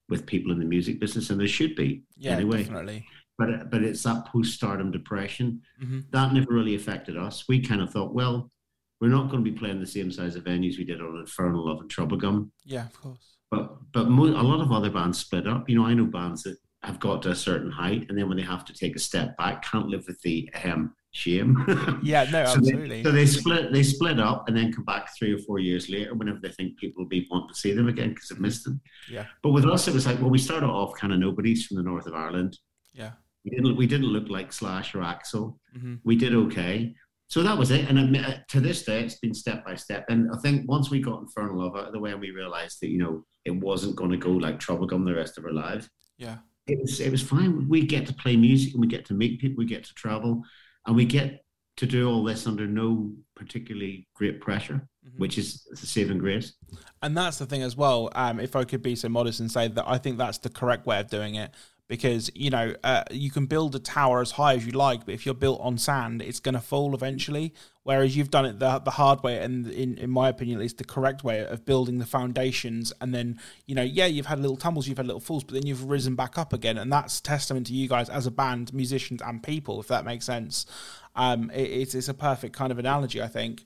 with 0.09 0.25
people 0.25 0.51
in 0.51 0.59
the 0.59 0.65
music 0.65 0.99
business, 0.99 1.29
and 1.29 1.39
there 1.39 1.47
should 1.47 1.75
be 1.75 2.03
yeah, 2.15 2.31
anyway. 2.31 2.63
Definitely. 2.63 3.05
But 3.37 3.69
but 3.69 3.83
it's 3.83 4.03
that 4.03 4.25
post-stardom 4.25 4.91
depression 4.91 5.61
mm-hmm. 5.81 5.99
that 6.11 6.33
never 6.33 6.51
really 6.51 6.75
affected 6.75 7.17
us. 7.17 7.45
We 7.47 7.61
kind 7.61 7.81
of 7.81 7.91
thought, 7.91 8.13
well, 8.13 8.51
we're 8.99 9.09
not 9.09 9.29
going 9.29 9.43
to 9.43 9.51
be 9.51 9.57
playing 9.57 9.79
the 9.79 9.85
same 9.85 10.11
size 10.11 10.35
of 10.35 10.43
venues 10.43 10.77
we 10.77 10.83
did 10.83 11.01
on 11.01 11.19
Infernal 11.19 11.67
Love 11.67 11.81
and 11.81 11.89
Troublegum. 11.89 12.49
Yeah, 12.65 12.85
of 12.85 12.99
course. 12.99 13.37
But 13.51 13.77
but 13.91 14.09
mo- 14.09 14.25
a 14.25 14.41
lot 14.41 14.61
of 14.61 14.71
other 14.71 14.89
bands 14.89 15.19
split 15.19 15.47
up. 15.47 15.69
You 15.69 15.75
know, 15.77 15.85
I 15.85 15.93
know 15.93 16.05
bands 16.05 16.43
that 16.43 16.57
have 16.83 16.99
got 16.99 17.21
to 17.23 17.31
a 17.31 17.35
certain 17.35 17.71
height, 17.71 18.05
and 18.09 18.17
then 18.17 18.27
when 18.27 18.37
they 18.37 18.43
have 18.43 18.65
to 18.65 18.73
take 18.73 18.95
a 18.95 18.99
step 18.99 19.37
back, 19.37 19.63
can't 19.63 19.87
live 19.87 20.05
with 20.07 20.21
the 20.21 20.49
um, 20.63 20.93
shame. 21.11 21.63
Yeah, 22.03 22.23
no, 22.25 22.45
so 22.45 22.57
absolutely. 22.57 23.01
They, 23.01 23.03
so 23.03 23.11
they 23.11 23.25
split 23.25 23.73
they 23.73 23.83
split 23.83 24.19
up 24.19 24.47
and 24.47 24.55
then 24.55 24.71
come 24.71 24.85
back 24.85 25.09
three 25.17 25.33
or 25.33 25.39
four 25.39 25.59
years 25.59 25.89
later 25.89 26.13
whenever 26.13 26.39
they 26.41 26.51
think 26.51 26.77
people 26.77 27.03
will 27.03 27.09
be 27.09 27.27
want 27.29 27.49
to 27.49 27.55
see 27.55 27.73
them 27.73 27.87
again 27.87 28.09
because 28.09 28.29
they've 28.29 28.39
missed 28.39 28.63
them. 28.63 28.81
Yeah. 29.09 29.25
But 29.43 29.51
with 29.51 29.65
us, 29.65 29.87
it 29.87 29.93
was 29.93 30.05
like 30.05 30.19
well, 30.19 30.29
we 30.29 30.37
started 30.37 30.67
off 30.67 30.95
kind 30.95 31.13
of 31.13 31.19
nobodies 31.19 31.65
from 31.65 31.77
the 31.77 31.83
north 31.83 32.07
of 32.07 32.13
Ireland. 32.13 32.57
Yeah. 32.93 33.11
We 33.43 33.51
didn't 33.51 33.75
we 33.77 33.87
didn't 33.87 34.07
look 34.07 34.29
like 34.29 34.51
Slash 34.53 34.95
or 34.95 34.99
Axl. 34.99 35.57
Mm-hmm. 35.75 35.95
We 36.03 36.15
did 36.15 36.33
okay. 36.33 36.95
So 37.29 37.43
that 37.43 37.57
was 37.57 37.71
it. 37.71 37.89
And 37.89 38.15
it, 38.15 38.47
to 38.49 38.61
this 38.61 38.83
day, 38.83 39.03
it's 39.03 39.19
been 39.19 39.33
step 39.33 39.65
by 39.65 39.75
step. 39.75 40.05
And 40.09 40.29
I 40.33 40.37
think 40.37 40.69
once 40.69 40.89
we 40.89 41.01
got 41.01 41.21
Infernal 41.21 41.59
Love 41.59 41.75
out 41.75 41.87
of 41.87 41.93
the 41.93 41.99
way 41.99 42.11
and 42.11 42.21
we 42.21 42.31
realized 42.31 42.77
that, 42.81 42.87
you 42.87 42.99
know, 42.99 43.25
it 43.43 43.51
wasn't 43.51 43.97
going 43.97 44.11
to 44.11 44.17
go 44.17 44.31
like 44.31 44.59
Troublegum 44.59 45.05
the 45.05 45.13
rest 45.13 45.37
of 45.37 45.43
our 45.43 45.51
lives. 45.51 45.89
Yeah. 46.17 46.37
It 46.67 46.79
was, 46.79 46.99
it 46.99 47.11
was 47.11 47.21
fine. 47.21 47.67
We 47.67 47.85
get 47.85 48.07
to 48.07 48.13
play 48.13 48.37
music 48.37 48.73
and 48.73 48.81
we 48.81 48.87
get 48.87 49.05
to 49.05 49.13
meet 49.13 49.39
people, 49.39 49.57
we 49.57 49.65
get 49.65 49.83
to 49.85 49.93
travel, 49.93 50.41
and 50.88 50.96
we 50.96 51.06
get 51.06 51.44
to 51.77 51.86
do 51.86 52.10
all 52.10 52.24
this 52.24 52.48
under 52.48 52.65
no 52.65 53.12
particularly 53.36 54.08
great 54.15 54.41
pressure, 54.41 54.88
mm-hmm. 55.06 55.20
which 55.20 55.38
is 55.38 55.63
the 55.70 55.86
saving 55.86 56.17
grace. 56.17 56.53
And 57.03 57.15
that's 57.15 57.38
the 57.38 57.46
thing 57.46 57.62
as 57.62 57.77
well. 57.77 58.10
Um, 58.15 58.39
if 58.39 58.56
I 58.56 58.63
could 58.63 58.82
be 58.82 58.96
so 58.96 59.10
modest 59.10 59.39
and 59.39 59.51
say 59.51 59.67
that 59.67 59.86
I 59.88 60.00
think 60.00 60.17
that's 60.17 60.39
the 60.39 60.50
correct 60.50 60.88
way 60.88 61.00
of 61.00 61.08
doing 61.10 61.36
it 61.36 61.51
because 61.88 62.29
you 62.36 62.50
know 62.50 62.74
uh, 62.84 63.03
you 63.12 63.32
can 63.32 63.46
build 63.46 63.75
a 63.75 63.79
tower 63.79 64.22
as 64.22 64.32
high 64.32 64.53
as 64.53 64.65
you 64.65 64.72
like, 64.72 65.06
but 65.06 65.13
if 65.13 65.25
you're 65.25 65.36
built 65.36 65.60
on 65.62 65.77
sand, 65.77 66.22
it's 66.22 66.39
going 66.39 66.56
to 66.56 66.62
fall 66.62 66.94
eventually. 66.94 67.53
Whereas 67.84 68.17
you've 68.17 68.29
done 68.29 68.46
it 68.46 68.60
the, 68.60 68.79
the 68.79 68.91
hard 68.91 69.24
way, 69.24 69.41
and 69.41 69.65
in, 69.67 69.98
in 69.98 70.10
my 70.10 70.27
opinion, 70.27 70.58
at 70.58 70.62
least 70.62 70.77
the 70.77 70.84
correct 70.84 71.24
way 71.24 71.46
of 71.46 71.65
building 71.65 72.00
the 72.00 72.06
foundations. 72.06 72.91
And 73.00 73.13
then 73.13 73.39
you 73.65 73.75
know, 73.75 73.84
yeah, 73.84 74.06
you've 74.06 74.25
had 74.25 74.39
little 74.39 74.58
tumbles, 74.58 74.88
you've 74.88 74.98
had 74.98 75.08
little 75.08 75.22
falls, 75.22 75.44
but 75.44 75.53
then 75.53 75.65
you've 75.65 75.86
risen 75.86 76.15
back 76.15 76.38
up 76.38 76.51
again, 76.51 76.77
and 76.77 76.91
that's 76.91 77.22
testament 77.22 77.67
to 77.67 77.74
you 77.74 77.88
guys 77.88 78.10
as 78.10 78.27
a 78.27 78.32
band, 78.32 78.74
musicians, 78.74 79.22
and 79.22 79.41
people, 79.41 79.79
if 79.79 79.88
that 79.88 80.03
makes 80.03 80.25
sense. 80.25 80.65
Um, 81.15 81.50
it, 81.51 81.63
it's 81.63 81.96
it's 81.96 82.10
a 82.10 82.13
perfect 82.13 82.56
kind 82.56 82.72
of 82.72 82.79
analogy, 82.79 83.22
I 83.22 83.27
think. 83.27 83.63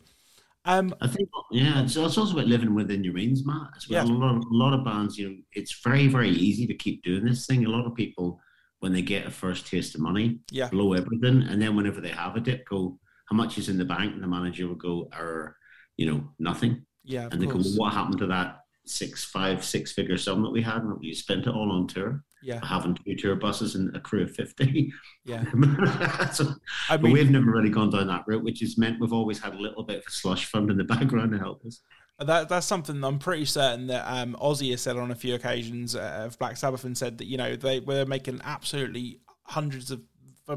Um, 0.65 0.93
I 1.01 1.07
think, 1.07 1.27
yeah, 1.51 1.83
it's, 1.83 1.95
it's 1.95 2.17
also 2.17 2.33
about 2.33 2.47
living 2.47 2.75
within 2.75 3.03
your 3.03 3.13
means, 3.13 3.45
Matt. 3.45 3.69
As 3.75 3.89
well, 3.89 4.05
yeah. 4.05 4.11
a, 4.11 4.15
lot, 4.15 4.35
a 4.35 4.47
lot 4.51 4.73
of 4.73 4.85
bands, 4.85 5.17
you 5.17 5.29
know, 5.29 5.35
it's 5.53 5.81
very, 5.83 6.07
very 6.07 6.29
easy 6.29 6.67
to 6.67 6.73
keep 6.75 7.03
doing 7.03 7.25
this 7.25 7.47
thing. 7.47 7.65
A 7.65 7.69
lot 7.69 7.85
of 7.85 7.95
people, 7.95 8.39
when 8.79 8.93
they 8.93 9.01
get 9.01 9.25
a 9.25 9.31
first 9.31 9.65
taste 9.67 9.95
of 9.95 10.01
money, 10.01 10.39
yeah. 10.51 10.69
blow 10.69 10.93
everything, 10.93 11.43
and 11.43 11.61
then 11.61 11.75
whenever 11.75 11.99
they 11.99 12.09
have 12.09 12.35
a 12.35 12.39
dip, 12.39 12.67
go, 12.67 12.99
"How 13.29 13.35
much 13.35 13.57
is 13.57 13.69
in 13.69 13.77
the 13.79 13.85
bank?" 13.85 14.13
And 14.13 14.23
the 14.23 14.27
manager 14.27 14.67
will 14.67 14.75
go, 14.75 15.09
"Or, 15.17 15.57
you 15.97 16.05
know, 16.11 16.29
nothing." 16.37 16.85
Yeah, 17.03 17.27
and 17.31 17.41
they 17.41 17.47
course. 17.47 17.63
go, 17.63 17.69
well, 17.69 17.87
"What 17.87 17.93
happened 17.93 18.19
to 18.19 18.27
that 18.27 18.59
six, 18.85 19.23
five, 19.25 19.63
six 19.65 19.93
figure 19.93 20.17
sum 20.17 20.43
that 20.43 20.51
we 20.51 20.61
had? 20.61 20.83
And 20.83 20.99
we 20.99 21.13
spent 21.13 21.47
it 21.47 21.55
all 21.55 21.71
on 21.71 21.87
tour." 21.87 22.23
Yeah. 22.43 22.59
having 22.65 22.95
two 22.95 23.15
tour 23.15 23.35
buses 23.35 23.75
and 23.75 23.95
a 23.95 23.99
crew 23.99 24.23
of 24.23 24.31
50. 24.31 24.91
Yeah. 25.25 25.43
so, 26.31 26.53
I 26.89 26.97
mean, 26.97 27.01
but 27.01 27.11
we've 27.11 27.31
never 27.31 27.51
really 27.51 27.69
gone 27.69 27.89
down 27.89 28.07
that 28.07 28.23
route, 28.27 28.43
which 28.43 28.59
has 28.59 28.77
meant 28.77 28.99
we've 28.99 29.13
always 29.13 29.39
had 29.39 29.53
a 29.53 29.59
little 29.59 29.83
bit 29.83 29.99
of 29.99 30.03
a 30.07 30.11
slush 30.11 30.45
fund 30.45 30.69
in 30.69 30.77
the 30.77 30.83
background 30.85 31.31
to 31.31 31.37
help 31.37 31.65
us. 31.65 31.81
That, 32.19 32.49
that's 32.49 32.67
something 32.67 33.03
I'm 33.03 33.19
pretty 33.19 33.45
certain 33.45 33.87
that 33.87 34.05
um, 34.05 34.35
Ozzy 34.39 34.69
has 34.71 34.81
said 34.81 34.97
on 34.97 35.09
a 35.09 35.15
few 35.15 35.33
occasions 35.33 35.95
uh, 35.95 36.23
of 36.25 36.37
Black 36.37 36.57
Sabbath 36.57 36.83
and 36.83 36.95
said 36.95 37.17
that, 37.17 37.25
you 37.25 37.37
know, 37.37 37.55
they 37.55 37.79
were 37.79 38.05
making 38.05 38.41
absolutely 38.43 39.21
hundreds 39.43 39.89
of 39.89 40.01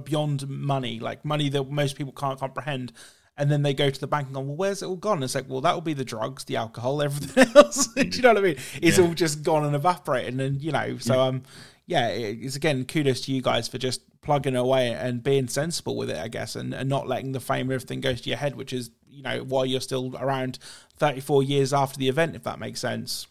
beyond 0.05 0.47
money, 0.49 0.99
like 0.99 1.25
money 1.25 1.49
that 1.49 1.71
most 1.71 1.97
people 1.97 2.13
can't 2.13 2.39
comprehend 2.39 2.93
and 3.37 3.51
then 3.51 3.63
they 3.63 3.75
go 3.75 3.91
to 3.91 4.01
the 4.01 4.07
bank 4.07 4.27
and 4.27 4.35
go, 4.35 4.41
well, 4.41 4.57
where's 4.57 4.83
it 4.83 4.87
all 4.87 4.97
gone? 4.97 5.23
it's 5.23 5.35
like, 5.35 5.49
well, 5.49 5.61
that 5.61 5.75
will 5.75 5.81
be 5.81 5.95
the 5.95 6.05
drugs, 6.05 6.45
the 6.45 6.57
alcohol, 6.57 7.03
everything 7.03 7.49
else. 7.57 7.89
Do 7.89 8.05
you 8.05 8.23
know 8.23 8.29
what 8.29 8.39
I 8.39 8.41
mean? 8.41 8.57
It's 8.81 8.99
yeah. 8.99 9.05
all 9.05 9.15
just 9.15 9.43
gone 9.43 9.65
and 9.65 9.75
evaporated, 9.75 10.41
and 10.41 10.63
you 10.63 10.73
know, 10.73 10.99
so 10.99 11.21
um, 11.21 11.43
yeah, 11.87 12.09
it's 12.09 12.57
again 12.57 12.85
kudos 12.85 13.23
to 13.23 13.33
you 13.33 13.43
guys 13.43 13.69
for 13.69 13.79
just 13.79 14.03
plugging 14.23 14.57
away 14.57 14.93
and 14.93 15.23
being 15.23 15.49
sensible 15.49 15.97
with 15.97 16.11
it, 16.11 16.17
I 16.17 16.29
guess, 16.29 16.57
and, 16.57 16.73
and 16.73 16.89
not 16.89 17.07
letting 17.07 17.33
the 17.33 17.41
fame 17.41 17.67
of 17.67 17.73
everything 17.73 18.01
go 18.01 18.15
to 18.15 18.29
your 18.29 18.39
head, 18.39 18.57
which 18.57 18.73
is 18.73 18.91
you 19.09 19.23
know 19.23 19.45
why 19.45 19.65
you're 19.65 19.81
still 19.81 20.17
around 20.17 20.59
34 20.97 21.43
years 21.43 21.73
after 21.73 21.99
the 21.99 22.09
event, 22.09 22.35
if 22.35 22.43
that 22.45 22.59
makes 22.59 22.81
sense. 22.81 23.27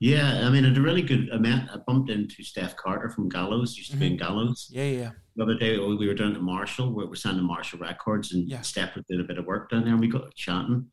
Yeah, 0.00 0.46
I 0.46 0.50
mean, 0.50 0.64
I 0.64 0.68
had 0.68 0.78
a 0.78 0.80
really 0.80 1.02
good. 1.02 1.28
I 1.32 1.38
met, 1.38 1.68
I 1.72 1.78
bumped 1.78 2.08
into 2.08 2.44
Steph 2.44 2.76
Carter 2.76 3.10
from 3.10 3.28
Gallows. 3.28 3.76
Used 3.76 3.90
to 3.90 3.96
mm-hmm. 3.96 4.00
be 4.00 4.06
in 4.06 4.12
mm-hmm. 4.16 4.26
Gallows. 4.26 4.68
Yeah, 4.70 4.84
yeah. 4.84 5.10
The 5.34 5.42
other 5.42 5.54
day 5.54 5.76
we 5.76 6.06
were 6.06 6.14
down 6.14 6.36
at 6.36 6.42
Marshall, 6.42 6.92
where 6.92 7.06
we're 7.06 7.16
signing 7.16 7.42
Marshall 7.42 7.80
Records, 7.80 8.32
and 8.32 8.48
yeah. 8.48 8.60
Steph 8.60 8.94
was 8.94 9.04
doing 9.08 9.20
a 9.20 9.24
bit 9.24 9.38
of 9.38 9.46
work 9.46 9.70
down 9.70 9.82
there, 9.82 9.92
and 9.92 10.00
we 10.00 10.08
got 10.08 10.32
chatting 10.34 10.86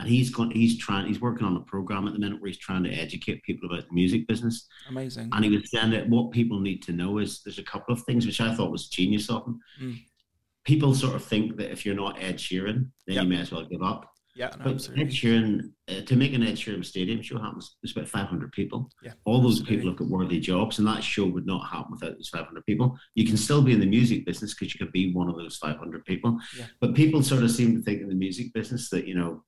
and 0.00 0.08
he's 0.08 0.30
going 0.30 0.50
he's 0.50 0.78
trying 0.78 1.06
he's 1.06 1.20
working 1.20 1.46
on 1.46 1.56
a 1.56 1.60
program 1.60 2.06
at 2.06 2.14
the 2.14 2.18
minute 2.18 2.40
where 2.40 2.48
he's 2.48 2.58
trying 2.58 2.82
to 2.82 2.90
educate 2.90 3.42
people 3.42 3.70
about 3.70 3.86
the 3.86 3.94
music 3.94 4.26
business 4.26 4.66
amazing 4.88 5.28
and 5.32 5.44
he 5.44 5.50
was 5.50 5.70
saying 5.70 5.90
that 5.90 6.08
what 6.08 6.30
people 6.30 6.58
need 6.58 6.82
to 6.82 6.92
know 6.92 7.18
is 7.18 7.42
there's 7.42 7.58
a 7.58 7.64
couple 7.64 7.92
of 7.92 8.02
things 8.02 8.26
which 8.26 8.40
i 8.40 8.54
thought 8.54 8.72
was 8.72 8.88
genius 8.88 9.28
of 9.30 9.46
him 9.46 9.60
mm. 9.80 9.96
people 10.64 10.94
sort 10.94 11.14
of 11.14 11.22
think 11.22 11.56
that 11.56 11.70
if 11.70 11.84
you're 11.84 11.94
not 11.94 12.20
ed 12.20 12.36
sheeran 12.36 12.88
then 13.06 13.16
yep. 13.16 13.24
you 13.24 13.28
may 13.28 13.40
as 13.40 13.52
well 13.52 13.64
give 13.64 13.82
up 13.82 14.10
yeah, 14.36 14.50
no, 14.58 14.64
but 14.64 14.74
absolutely. 14.74 15.04
Ed 15.04 15.10
Sheeran, 15.10 15.72
uh, 15.88 16.00
to 16.02 16.16
make 16.16 16.32
an 16.32 16.42
Ed 16.42 16.54
Sheeran 16.54 16.84
stadium 16.84 17.20
show 17.20 17.38
happens, 17.38 17.76
there's 17.82 17.92
about 17.96 18.08
500 18.08 18.52
people. 18.52 18.88
Yeah, 19.02 19.12
all 19.24 19.42
those 19.42 19.60
absolutely. 19.60 19.76
people 19.76 19.90
have 19.90 19.98
got 19.98 20.08
worthy 20.08 20.40
jobs, 20.40 20.78
and 20.78 20.86
that 20.86 21.02
show 21.02 21.26
would 21.26 21.46
not 21.46 21.68
happen 21.68 21.92
without 21.92 22.14
those 22.14 22.28
500 22.28 22.64
people. 22.64 22.96
You 23.14 23.26
can 23.26 23.36
still 23.36 23.60
be 23.60 23.72
in 23.72 23.80
the 23.80 23.86
music 23.86 24.24
business 24.24 24.54
because 24.54 24.72
you 24.72 24.78
could 24.78 24.92
be 24.92 25.12
one 25.12 25.28
of 25.28 25.36
those 25.36 25.56
500 25.56 26.04
people. 26.04 26.38
Yeah. 26.56 26.66
But 26.80 26.94
people 26.94 27.22
sort 27.22 27.42
of 27.42 27.50
seem 27.50 27.76
to 27.76 27.82
think 27.82 28.00
in 28.02 28.08
the 28.08 28.14
music 28.14 28.52
business 28.52 28.88
that 28.90 29.06
you 29.06 29.14
know 29.14 29.42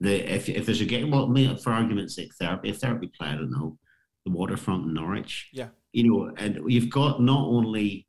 the 0.00 0.32
if, 0.32 0.48
if 0.48 0.66
there's 0.66 0.80
a 0.80 0.86
game, 0.86 1.10
well, 1.10 1.56
for 1.56 1.72
argument's 1.72 2.14
sake, 2.14 2.32
therapy, 2.34 2.70
if 2.70 2.78
therapy 2.78 3.10
play, 3.18 3.28
I 3.28 3.34
don't 3.34 3.50
know, 3.50 3.78
the 4.24 4.32
waterfront 4.32 4.86
in 4.86 4.94
Norwich. 4.94 5.48
Yeah. 5.52 5.68
You 5.92 6.10
know, 6.10 6.34
and 6.36 6.60
you've 6.70 6.90
got 6.90 7.20
not 7.22 7.46
only 7.46 8.06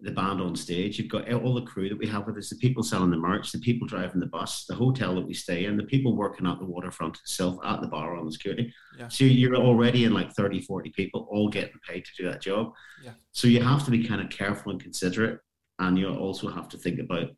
the 0.00 0.10
band 0.10 0.40
on 0.40 0.56
stage, 0.56 0.98
you've 0.98 1.10
got 1.10 1.30
all 1.32 1.54
the 1.54 1.62
crew 1.62 1.88
that 1.88 1.98
we 1.98 2.06
have 2.08 2.26
with 2.26 2.36
us, 2.36 2.50
the 2.50 2.56
people 2.56 2.82
selling 2.82 3.10
the 3.10 3.16
merch, 3.16 3.52
the 3.52 3.58
people 3.58 3.86
driving 3.86 4.20
the 4.20 4.26
bus, 4.26 4.64
the 4.68 4.74
hotel 4.74 5.14
that 5.14 5.26
we 5.26 5.34
stay 5.34 5.64
in, 5.64 5.76
the 5.76 5.84
people 5.84 6.16
working 6.16 6.46
at 6.46 6.58
the 6.58 6.64
waterfront 6.64 7.18
itself, 7.18 7.56
at 7.64 7.80
the 7.80 7.86
bar 7.86 8.16
on 8.16 8.26
the 8.26 8.32
security. 8.32 8.72
Yeah. 8.98 9.08
So 9.08 9.24
you're 9.24 9.56
already 9.56 10.04
in 10.04 10.12
like 10.12 10.32
30, 10.32 10.62
40 10.62 10.90
people 10.90 11.28
all 11.30 11.48
getting 11.48 11.78
paid 11.88 12.04
to 12.04 12.10
do 12.18 12.28
that 12.28 12.42
job. 12.42 12.72
Yeah. 13.04 13.12
So 13.30 13.46
you 13.46 13.62
have 13.62 13.84
to 13.84 13.90
be 13.90 14.06
kind 14.06 14.20
of 14.20 14.30
careful 14.30 14.72
and 14.72 14.82
considerate. 14.82 15.38
And 15.78 15.98
you 15.98 16.08
also 16.08 16.50
have 16.50 16.68
to 16.70 16.78
think 16.78 16.98
about, 16.98 17.28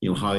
you 0.00 0.10
know, 0.10 0.16
how 0.16 0.34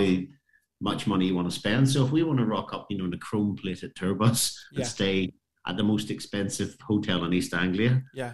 much 0.82 1.08
money 1.08 1.26
you 1.26 1.36
want 1.36 1.50
to 1.50 1.56
spend. 1.56 1.90
So 1.90 2.06
if 2.06 2.12
we 2.12 2.24
want 2.24 2.40
to 2.40 2.46
rock 2.46 2.74
up, 2.74 2.88
you 2.90 2.98
know, 2.98 3.06
in 3.06 3.14
a 3.14 3.18
chrome 3.18 3.56
plated 3.56 3.96
tour 3.96 4.16
bus 4.16 4.58
and 4.76 4.86
stay 4.86 5.34
at 5.68 5.78
the 5.78 5.84
most 5.84 6.10
expensive 6.10 6.76
hotel 6.82 7.26
in 7.26 7.34
East 7.34 7.54
Anglia, 7.54 8.02
yeah, 8.14 8.34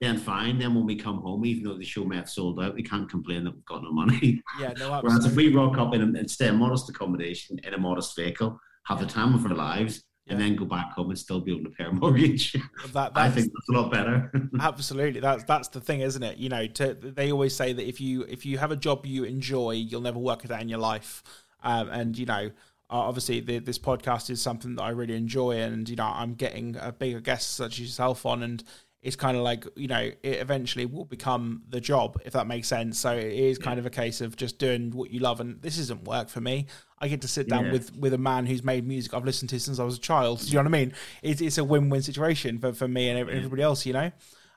then 0.00 0.18
fine. 0.18 0.58
Then 0.58 0.74
when 0.74 0.86
we 0.86 0.96
come 0.96 1.18
home, 1.18 1.44
even 1.46 1.64
though 1.64 1.78
the 1.78 1.84
show 1.84 2.04
may 2.04 2.16
have 2.16 2.28
sold 2.28 2.60
out, 2.60 2.74
we 2.74 2.82
can't 2.82 3.08
complain 3.08 3.44
that 3.44 3.54
we've 3.54 3.64
got 3.64 3.82
no 3.82 3.92
money. 3.92 4.42
Yeah, 4.60 4.72
no. 4.76 4.98
Whereas 5.02 5.24
if 5.24 5.34
we 5.34 5.54
rock 5.54 5.78
up 5.78 5.94
in 5.94 6.02
and 6.02 6.30
stay 6.30 6.48
in 6.48 6.56
modest 6.56 6.88
accommodation 6.88 7.58
in 7.62 7.74
a 7.74 7.78
modest 7.78 8.14
vehicle, 8.16 8.58
have 8.86 8.98
yeah. 8.98 9.06
the 9.06 9.12
time 9.12 9.34
of 9.34 9.46
our 9.46 9.54
lives. 9.54 10.02
Yeah. 10.26 10.32
And 10.32 10.42
then 10.42 10.56
go 10.56 10.64
back 10.64 10.92
home 10.92 11.10
and 11.10 11.18
still 11.18 11.40
be 11.40 11.52
able 11.52 11.64
to 11.64 11.76
pay 11.76 11.84
a 11.84 11.92
mortgage. 11.92 12.56
That, 12.94 13.12
I 13.14 13.28
think 13.30 13.52
that's 13.52 13.68
a 13.68 13.72
lot 13.72 13.90
better. 13.90 14.32
absolutely, 14.60 15.20
that's 15.20 15.44
that's 15.44 15.68
the 15.68 15.82
thing, 15.82 16.00
isn't 16.00 16.22
it? 16.22 16.38
You 16.38 16.48
know, 16.48 16.66
to, 16.66 16.94
they 16.94 17.30
always 17.30 17.54
say 17.54 17.74
that 17.74 17.86
if 17.86 18.00
you 18.00 18.22
if 18.22 18.46
you 18.46 18.56
have 18.56 18.70
a 18.70 18.76
job 18.76 19.04
you 19.04 19.24
enjoy, 19.24 19.72
you'll 19.72 20.00
never 20.00 20.18
work 20.18 20.44
a 20.44 20.48
day 20.48 20.62
in 20.62 20.70
your 20.70 20.78
life. 20.78 21.22
Um, 21.64 21.88
and 21.88 22.16
you 22.16 22.26
know, 22.26 22.50
obviously 22.90 23.40
the, 23.40 23.58
this 23.58 23.78
podcast 23.78 24.30
is 24.30 24.40
something 24.40 24.76
that 24.76 24.82
I 24.82 24.90
really 24.90 25.16
enjoy, 25.16 25.52
and 25.52 25.88
you 25.88 25.96
know, 25.96 26.06
I'm 26.14 26.34
getting 26.34 26.76
a 26.80 26.92
bigger 26.92 27.20
guest 27.20 27.54
such 27.54 27.74
as 27.74 27.80
yourself 27.80 28.24
on, 28.26 28.42
and 28.42 28.62
it's 29.02 29.16
kind 29.16 29.36
of 29.36 29.42
like 29.42 29.66
you 29.76 29.88
know, 29.88 30.10
it 30.22 30.40
eventually 30.40 30.86
will 30.86 31.04
become 31.04 31.62
the 31.68 31.80
job 31.80 32.20
if 32.24 32.32
that 32.34 32.46
makes 32.46 32.68
sense. 32.68 32.98
So 32.98 33.12
it 33.12 33.32
is 33.32 33.58
kind 33.58 33.76
yeah. 33.76 33.80
of 33.80 33.86
a 33.86 33.90
case 33.90 34.20
of 34.20 34.36
just 34.36 34.58
doing 34.58 34.90
what 34.92 35.10
you 35.10 35.20
love, 35.20 35.40
and 35.40 35.60
this 35.60 35.78
isn't 35.78 36.04
work 36.04 36.28
for 36.28 36.40
me. 36.40 36.66
I 36.98 37.08
get 37.08 37.20
to 37.22 37.28
sit 37.28 37.48
down 37.48 37.66
yeah. 37.66 37.72
with 37.72 37.96
with 37.96 38.14
a 38.14 38.18
man 38.18 38.46
who's 38.46 38.62
made 38.62 38.86
music 38.86 39.12
I've 39.14 39.24
listened 39.24 39.50
to 39.50 39.60
since 39.60 39.78
I 39.78 39.84
was 39.84 39.96
a 39.96 40.00
child. 40.00 40.40
Do 40.40 40.46
you 40.46 40.54
know 40.54 40.60
what 40.60 40.66
I 40.68 40.70
mean? 40.70 40.92
It's, 41.22 41.40
it's 41.40 41.58
a 41.58 41.64
win 41.64 41.90
win 41.90 42.02
situation 42.02 42.58
for, 42.58 42.72
for 42.72 42.88
me 42.88 43.08
and 43.08 43.18
everybody 43.18 43.62
else. 43.62 43.86
You 43.86 43.94
know. 43.94 44.12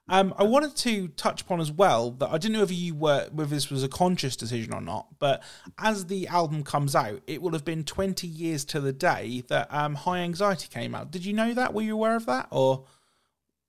Um, 0.10 0.34
I 0.38 0.44
wanted 0.44 0.76
to 0.78 1.10
touch 1.10 1.42
upon 1.42 1.60
as 1.60 1.72
well 1.72 2.12
that 2.12 2.30
I 2.30 2.38
didn't 2.38 2.54
know 2.54 2.64
if 2.64 2.72
you 2.72 2.96
were 2.96 3.28
whether 3.32 3.50
this 3.50 3.70
was 3.70 3.84
a 3.84 3.90
conscious 3.90 4.36
decision 4.36 4.74
or 4.74 4.82
not, 4.82 5.08
but 5.20 5.44
as 5.78 6.06
the 6.06 6.28
album 6.28 6.64
comes 6.64 6.96
out, 6.96 7.22
it 7.28 7.42
will 7.42 7.52
have 7.52 7.66
been 7.66 7.84
20 7.84 8.26
years 8.26 8.64
to 8.66 8.80
the 8.80 8.94
day 8.94 9.44
that 9.50 9.68
um, 9.74 9.96
High 9.96 10.20
Anxiety 10.20 10.68
came 10.70 10.96
out. 10.96 11.12
Did 11.12 11.26
you 11.26 11.34
know 11.34 11.54
that? 11.54 11.74
Were 11.74 11.82
you 11.82 11.94
aware 11.94 12.16
of 12.16 12.26
that? 12.28 12.48
Or 12.52 12.86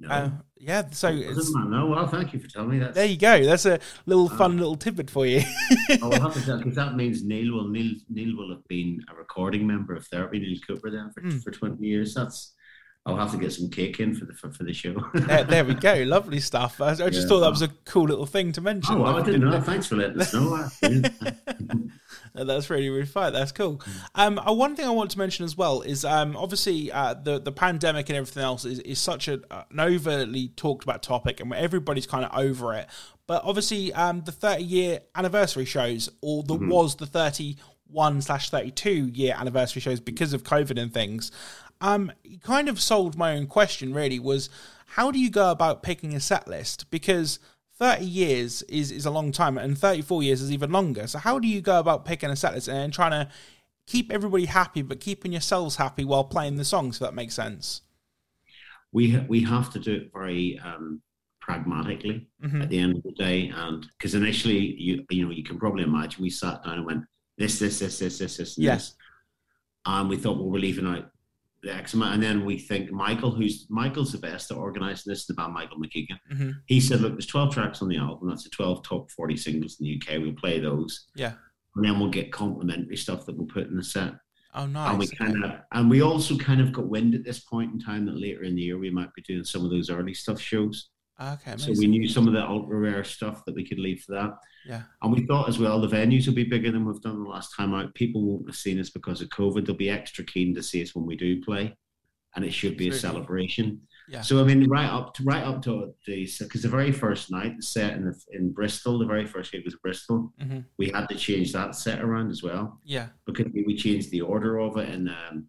no. 0.00 0.08
Uh, 0.08 0.30
yeah, 0.56 0.84
so 0.90 1.08
it's, 1.08 1.52
no. 1.52 1.86
Well, 1.86 2.06
thank 2.06 2.32
you 2.32 2.38
for 2.38 2.48
telling 2.48 2.70
me 2.70 2.78
that. 2.78 2.94
There 2.94 3.04
you 3.04 3.16
go. 3.16 3.44
That's 3.44 3.66
a 3.66 3.80
little 4.06 4.28
fun 4.28 4.52
uh, 4.52 4.58
little 4.58 4.76
tidbit 4.76 5.10
for 5.10 5.26
you. 5.26 5.42
I'll 6.02 6.12
have 6.20 6.34
to 6.34 6.44
tell 6.44 6.58
because 6.58 6.76
that 6.76 6.94
means 6.94 7.24
Neil 7.24 7.52
will 7.52 7.68
Neil 7.68 7.94
Neil 8.08 8.36
will 8.36 8.50
have 8.50 8.66
been 8.68 9.00
a 9.10 9.14
recording 9.16 9.66
member 9.66 9.94
of 9.94 10.06
Therapy, 10.06 10.38
Neil 10.38 10.58
Cooper, 10.66 10.90
then 10.90 11.10
for, 11.10 11.22
mm. 11.22 11.42
for 11.42 11.50
20 11.50 11.84
years. 11.84 12.14
That's 12.14 12.54
I'll 13.08 13.16
have 13.16 13.30
to 13.32 13.38
get 13.38 13.52
some 13.52 13.70
cake 13.70 14.00
in 14.00 14.14
for 14.14 14.26
the 14.26 14.34
for, 14.34 14.50
for 14.50 14.64
the 14.64 14.72
show. 14.72 14.94
there, 15.14 15.44
there, 15.44 15.64
we 15.64 15.74
go. 15.74 15.94
Lovely 16.06 16.40
stuff. 16.40 16.80
I, 16.80 16.90
I 16.90 16.94
just 16.94 17.22
yeah. 17.22 17.26
thought 17.26 17.40
that 17.40 17.50
was 17.50 17.62
a 17.62 17.68
cool 17.84 18.04
little 18.04 18.26
thing 18.26 18.52
to 18.52 18.60
mention. 18.60 18.96
Oh, 18.96 19.02
well, 19.02 19.16
I 19.16 19.22
didn't 19.22 19.48
know. 19.48 19.60
Thanks 19.60 19.86
for 19.86 19.96
letting 19.96 20.20
us 20.20 20.34
know. 20.34 20.68
That's 22.34 22.70
really 22.70 22.90
really 22.90 23.06
fun. 23.06 23.32
That's 23.32 23.52
cool. 23.52 23.80
Um, 24.14 24.38
uh, 24.38 24.52
one 24.52 24.76
thing 24.76 24.86
I 24.86 24.90
want 24.90 25.10
to 25.12 25.18
mention 25.18 25.44
as 25.44 25.56
well 25.56 25.80
is 25.80 26.04
um, 26.04 26.36
obviously 26.36 26.92
uh, 26.92 27.14
the 27.14 27.38
the 27.38 27.52
pandemic 27.52 28.08
and 28.10 28.16
everything 28.16 28.42
else 28.42 28.64
is, 28.64 28.78
is 28.80 28.98
such 28.98 29.28
a, 29.28 29.40
uh, 29.50 29.64
an 29.70 29.80
overly 29.80 30.48
talked 30.48 30.84
about 30.84 31.02
topic, 31.02 31.40
and 31.40 31.52
everybody's 31.54 32.06
kind 32.06 32.24
of 32.24 32.38
over 32.38 32.74
it. 32.74 32.86
But 33.26 33.42
obviously, 33.44 33.92
um, 33.92 34.22
the 34.22 34.32
30 34.32 34.62
year 34.64 35.00
anniversary 35.14 35.64
shows, 35.64 36.10
or 36.20 36.42
the 36.42 36.54
Mm-hmm. 36.54 36.68
was 36.70 36.96
the 36.96 37.06
31 37.06 38.22
slash 38.22 38.50
32 38.50 38.90
year 38.90 39.34
anniversary 39.36 39.80
shows 39.80 40.00
because 40.00 40.32
of 40.32 40.42
COVID 40.42 40.80
and 40.80 40.92
things. 40.92 41.30
Um, 41.80 42.10
kind 42.42 42.68
of 42.68 42.80
solved 42.80 43.16
my 43.16 43.36
own 43.36 43.46
question. 43.46 43.94
Really, 43.94 44.18
was 44.18 44.50
how 44.86 45.10
do 45.10 45.18
you 45.18 45.30
go 45.30 45.50
about 45.50 45.82
picking 45.82 46.14
a 46.14 46.20
set 46.20 46.48
list? 46.48 46.90
Because 46.90 47.38
30 47.78 48.04
years 48.04 48.62
is, 48.62 48.90
is 48.90 49.06
a 49.06 49.10
long 49.10 49.30
time 49.30 49.56
and 49.56 49.78
34 49.78 50.22
years 50.24 50.42
is 50.42 50.50
even 50.50 50.72
longer. 50.72 51.06
So 51.06 51.18
how 51.18 51.38
do 51.38 51.46
you 51.46 51.60
go 51.60 51.78
about 51.78 52.04
picking 52.04 52.30
a 52.30 52.36
set 52.36 52.54
list 52.54 52.68
and 52.68 52.92
trying 52.92 53.12
to 53.12 53.28
keep 53.86 54.10
everybody 54.12 54.46
happy, 54.46 54.82
but 54.82 54.98
keeping 54.98 55.30
yourselves 55.30 55.76
happy 55.76 56.04
while 56.04 56.24
playing 56.24 56.56
the 56.56 56.64
songs, 56.64 56.96
if 56.96 57.00
that 57.00 57.14
makes 57.14 57.34
sense? 57.34 57.82
We 58.90 59.12
ha- 59.12 59.24
we 59.28 59.42
have 59.42 59.70
to 59.74 59.78
do 59.78 59.94
it 59.94 60.10
very 60.12 60.58
um, 60.64 61.00
pragmatically 61.40 62.26
Mhm. 62.42 62.62
at 62.62 62.68
the 62.70 62.78
end 62.78 62.96
of 62.96 63.02
the 63.04 63.12
day, 63.12 63.48
and 63.54 63.86
because 63.96 64.14
initially 64.14 64.58
you 64.58 65.04
you 65.10 65.24
know 65.26 65.30
you 65.30 65.44
can 65.44 65.58
probably 65.58 65.84
imagine 65.84 66.22
we 66.22 66.30
sat 66.30 66.64
down 66.64 66.78
and 66.78 66.86
went 66.86 67.04
this 67.36 67.58
this 67.58 67.78
this 67.78 67.98
this 67.98 68.18
this 68.18 68.36
this 68.38 68.56
and 68.56 68.64
Yes. 68.64 68.88
this, 68.90 68.96
and 69.86 70.08
we 70.08 70.16
thought 70.16 70.38
well 70.38 70.48
we're 70.50 70.58
leaving 70.58 70.86
out 70.86 71.10
the 71.62 71.74
X 71.74 71.94
amount, 71.94 72.14
and 72.14 72.22
then 72.22 72.44
we 72.44 72.56
think 72.58 72.92
Michael, 72.92 73.32
who's 73.32 73.66
Michael's 73.68 74.12
the 74.12 74.18
best 74.18 74.50
at 74.50 74.56
organising 74.56 75.10
this, 75.10 75.26
the 75.26 75.34
band 75.34 75.52
Michael 75.52 75.78
McKeegan. 75.78 76.18
Mhm. 76.32 76.54
He 76.66 76.80
said, 76.80 77.00
look, 77.00 77.14
there's 77.14 77.26
12 77.26 77.52
tracks 77.52 77.82
on 77.82 77.88
the 77.88 77.96
album. 77.96 78.28
That's 78.28 78.44
the 78.44 78.50
12 78.50 78.84
top 78.84 79.10
40 79.10 79.36
singles 79.36 79.76
in 79.80 79.84
the 79.84 79.94
UK. 79.96 80.18
We'll 80.22 80.34
play 80.34 80.60
those. 80.60 81.08
Yeah. 81.16 81.32
And 81.74 81.84
then 81.84 81.98
we'll 81.98 82.10
get 82.10 82.32
complimentary 82.32 82.96
stuff 82.96 83.26
that 83.26 83.36
we'll 83.36 83.46
put 83.46 83.66
in 83.66 83.76
the 83.76 83.82
set. 83.84 84.14
Oh, 84.54 84.66
nice. 84.66 84.90
And 84.90 84.98
we 84.98 85.06
kind 85.08 85.44
of, 85.44 85.52
and 85.72 85.90
we 85.90 86.00
also 86.00 86.36
kind 86.36 86.60
of 86.60 86.72
got 86.72 86.88
wind 86.88 87.14
at 87.14 87.24
this 87.24 87.40
point 87.40 87.72
in 87.72 87.78
time 87.78 88.06
that 88.06 88.18
later 88.18 88.44
in 88.44 88.54
the 88.54 88.62
year 88.62 88.78
we 88.78 88.90
might 88.90 89.12
be 89.14 89.22
doing 89.22 89.44
some 89.44 89.64
of 89.64 89.70
those 89.70 89.90
early 89.90 90.14
stuff 90.14 90.40
shows. 90.40 90.90
Okay, 91.20 91.56
So 91.56 91.72
we 91.76 91.86
knew 91.86 92.08
some 92.08 92.26
of 92.28 92.34
the 92.34 92.46
ultra 92.46 92.76
rare 92.78 93.04
stuff 93.04 93.44
that 93.44 93.54
we 93.54 93.66
could 93.66 93.78
leave 93.78 94.02
for 94.02 94.12
that. 94.12 94.30
yeah. 94.66 94.82
And 95.02 95.12
we 95.12 95.26
thought 95.26 95.48
as 95.48 95.58
well 95.58 95.80
the 95.80 95.88
venues 95.88 96.26
will 96.26 96.34
be 96.34 96.44
bigger 96.44 96.70
than 96.70 96.84
we've 96.84 97.00
done 97.00 97.22
the 97.22 97.28
last 97.28 97.54
time 97.56 97.74
out. 97.74 97.94
People 97.94 98.22
won't 98.24 98.48
have 98.48 98.56
seen 98.56 98.78
us 98.78 98.90
because 98.90 99.20
of 99.20 99.28
COVID. 99.30 99.66
They'll 99.66 99.74
be 99.76 99.90
extra 99.90 100.24
keen 100.24 100.54
to 100.54 100.62
see 100.62 100.82
us 100.82 100.94
when 100.94 101.06
we 101.06 101.16
do 101.16 101.40
play, 101.42 101.76
and 102.36 102.44
it 102.44 102.52
should 102.52 102.76
be 102.76 102.88
a 102.88 102.92
celebration. 102.92 103.80
Yeah. 104.10 104.22
So 104.22 104.40
I 104.40 104.44
mean, 104.44 104.66
right 104.70 104.88
up 104.88 105.12
to 105.14 105.22
right 105.24 105.44
up 105.44 105.60
to 105.64 105.92
the 106.06 106.26
because 106.40 106.62
the 106.62 106.68
very 106.68 106.92
first 106.92 107.30
night 107.30 107.56
the 107.56 107.62
set 107.62 107.92
in 107.94 108.06
the, 108.06 108.14
in 108.32 108.52
Bristol, 108.52 108.98
the 108.98 109.04
very 109.06 109.26
first 109.26 109.52
gig 109.52 109.64
was 109.66 109.76
Bristol. 109.76 110.32
Mhm. 110.40 110.64
We 110.78 110.88
had 110.90 111.08
to 111.10 111.14
change 111.14 111.52
that 111.52 111.74
set 111.74 112.00
around 112.00 112.30
as 112.30 112.42
well 112.42 112.80
Yeah. 112.84 113.08
because 113.26 113.46
we 113.52 113.64
we 113.64 113.76
changed 113.76 114.10
the 114.10 114.22
order 114.22 114.58
of 114.60 114.76
it, 114.78 114.88
and 114.88 115.10
um, 115.10 115.46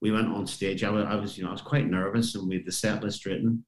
we 0.00 0.12
went 0.12 0.28
on 0.28 0.46
stage. 0.46 0.84
I 0.84 0.90
was, 0.90 1.04
I 1.04 1.14
was, 1.16 1.36
you 1.36 1.42
know, 1.42 1.50
I 1.50 1.52
was 1.52 1.62
quite 1.62 1.86
nervous, 1.90 2.34
and 2.36 2.48
we 2.48 2.54
had 2.56 2.64
the 2.66 2.72
set 2.72 3.02
list 3.02 3.26
written, 3.26 3.64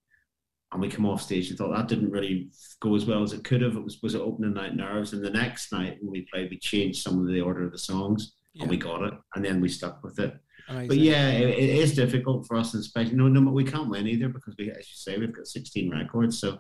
and 0.73 0.81
we 0.81 0.89
come 0.89 1.07
off 1.07 1.23
stage 1.23 1.49
and 1.51 1.59
thought 1.59 1.75
that 1.75 1.89
didn't 1.89 2.11
really 2.11 2.49
go 2.81 2.95
as 2.95 3.05
well 3.05 3.23
as 3.23 3.33
it 3.33 3.45
could 3.45 3.61
have. 3.63 3.77
It 3.77 3.85
was 3.85 4.01
was 4.03 4.15
it 4.15 4.21
opening 4.21 4.55
night 4.55 4.75
nerves, 4.75 5.13
and 5.13 5.25
the 5.25 5.31
next 5.31 5.73
night 5.73 5.99
when 6.01 6.11
we 6.11 6.27
played, 6.33 6.51
we 6.51 6.59
changed 6.59 7.03
some 7.03 7.21
of 7.21 7.27
the 7.29 7.41
order 7.41 7.65
of 7.65 7.73
the 7.73 7.79
songs, 7.79 8.35
Yeah. 8.55 8.63
and 8.63 8.71
we 8.71 8.77
got 8.77 9.03
it, 9.03 9.15
and 9.35 9.45
then 9.45 9.61
we 9.61 9.69
stuck 9.69 10.03
with 10.03 10.19
it. 10.19 10.35
Amazing. 10.69 10.89
But 10.89 10.99
yeah, 10.99 11.29
it, 11.29 11.49
it 11.59 11.71
is 11.71 11.95
difficult 11.95 12.47
for 12.47 12.57
us, 12.57 12.73
especially 12.75 13.17
no, 13.17 13.29
no, 13.29 13.41
but 13.43 13.53
we 13.53 13.65
can't 13.65 13.91
win 13.91 14.07
either 14.07 14.29
because 14.29 14.55
we, 14.59 14.71
as 14.71 14.79
you 14.79 14.95
say, 14.97 15.19
we've 15.19 15.35
got 15.35 15.47
16 15.47 15.91
records, 15.91 16.39
so. 16.41 16.59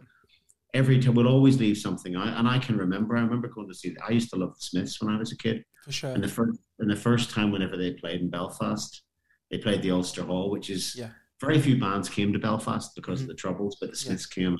Every 0.74 0.98
time 1.00 1.12
we'll 1.14 1.28
always 1.28 1.58
leave 1.60 1.76
something 1.76 2.16
out, 2.16 2.28
and 2.28 2.48
I 2.48 2.58
can 2.58 2.78
remember. 2.78 3.14
I 3.14 3.20
remember 3.20 3.46
going 3.46 3.68
to 3.68 3.74
see. 3.74 3.94
I 4.08 4.12
used 4.12 4.30
to 4.30 4.36
love 4.36 4.54
the 4.54 4.60
Smiths 4.62 5.02
when 5.02 5.14
I 5.14 5.18
was 5.18 5.30
a 5.30 5.36
kid, 5.36 5.62
for 5.84 5.92
sure. 5.92 6.12
and 6.12 6.24
the 6.24 6.28
first 6.28 6.58
and 6.78 6.90
the 6.90 6.96
first 6.96 7.28
time 7.28 7.52
whenever 7.52 7.76
they 7.76 7.92
played 7.92 8.22
in 8.22 8.30
Belfast, 8.30 9.02
they 9.50 9.58
played 9.58 9.82
the 9.82 9.90
Ulster 9.90 10.22
Hall, 10.24 10.48
which 10.50 10.70
is 10.70 10.96
Yeah. 10.96 11.10
Very 11.42 11.60
few 11.60 11.78
bands 11.78 12.08
came 12.08 12.32
to 12.32 12.38
Belfast 12.38 12.94
because 12.94 13.20
of 13.20 13.24
mm-hmm. 13.24 13.32
the 13.32 13.34
troubles, 13.34 13.76
but 13.80 13.90
the 13.90 13.96
Yeah. 13.96 14.06
Smiths 14.06 14.26
came. 14.26 14.56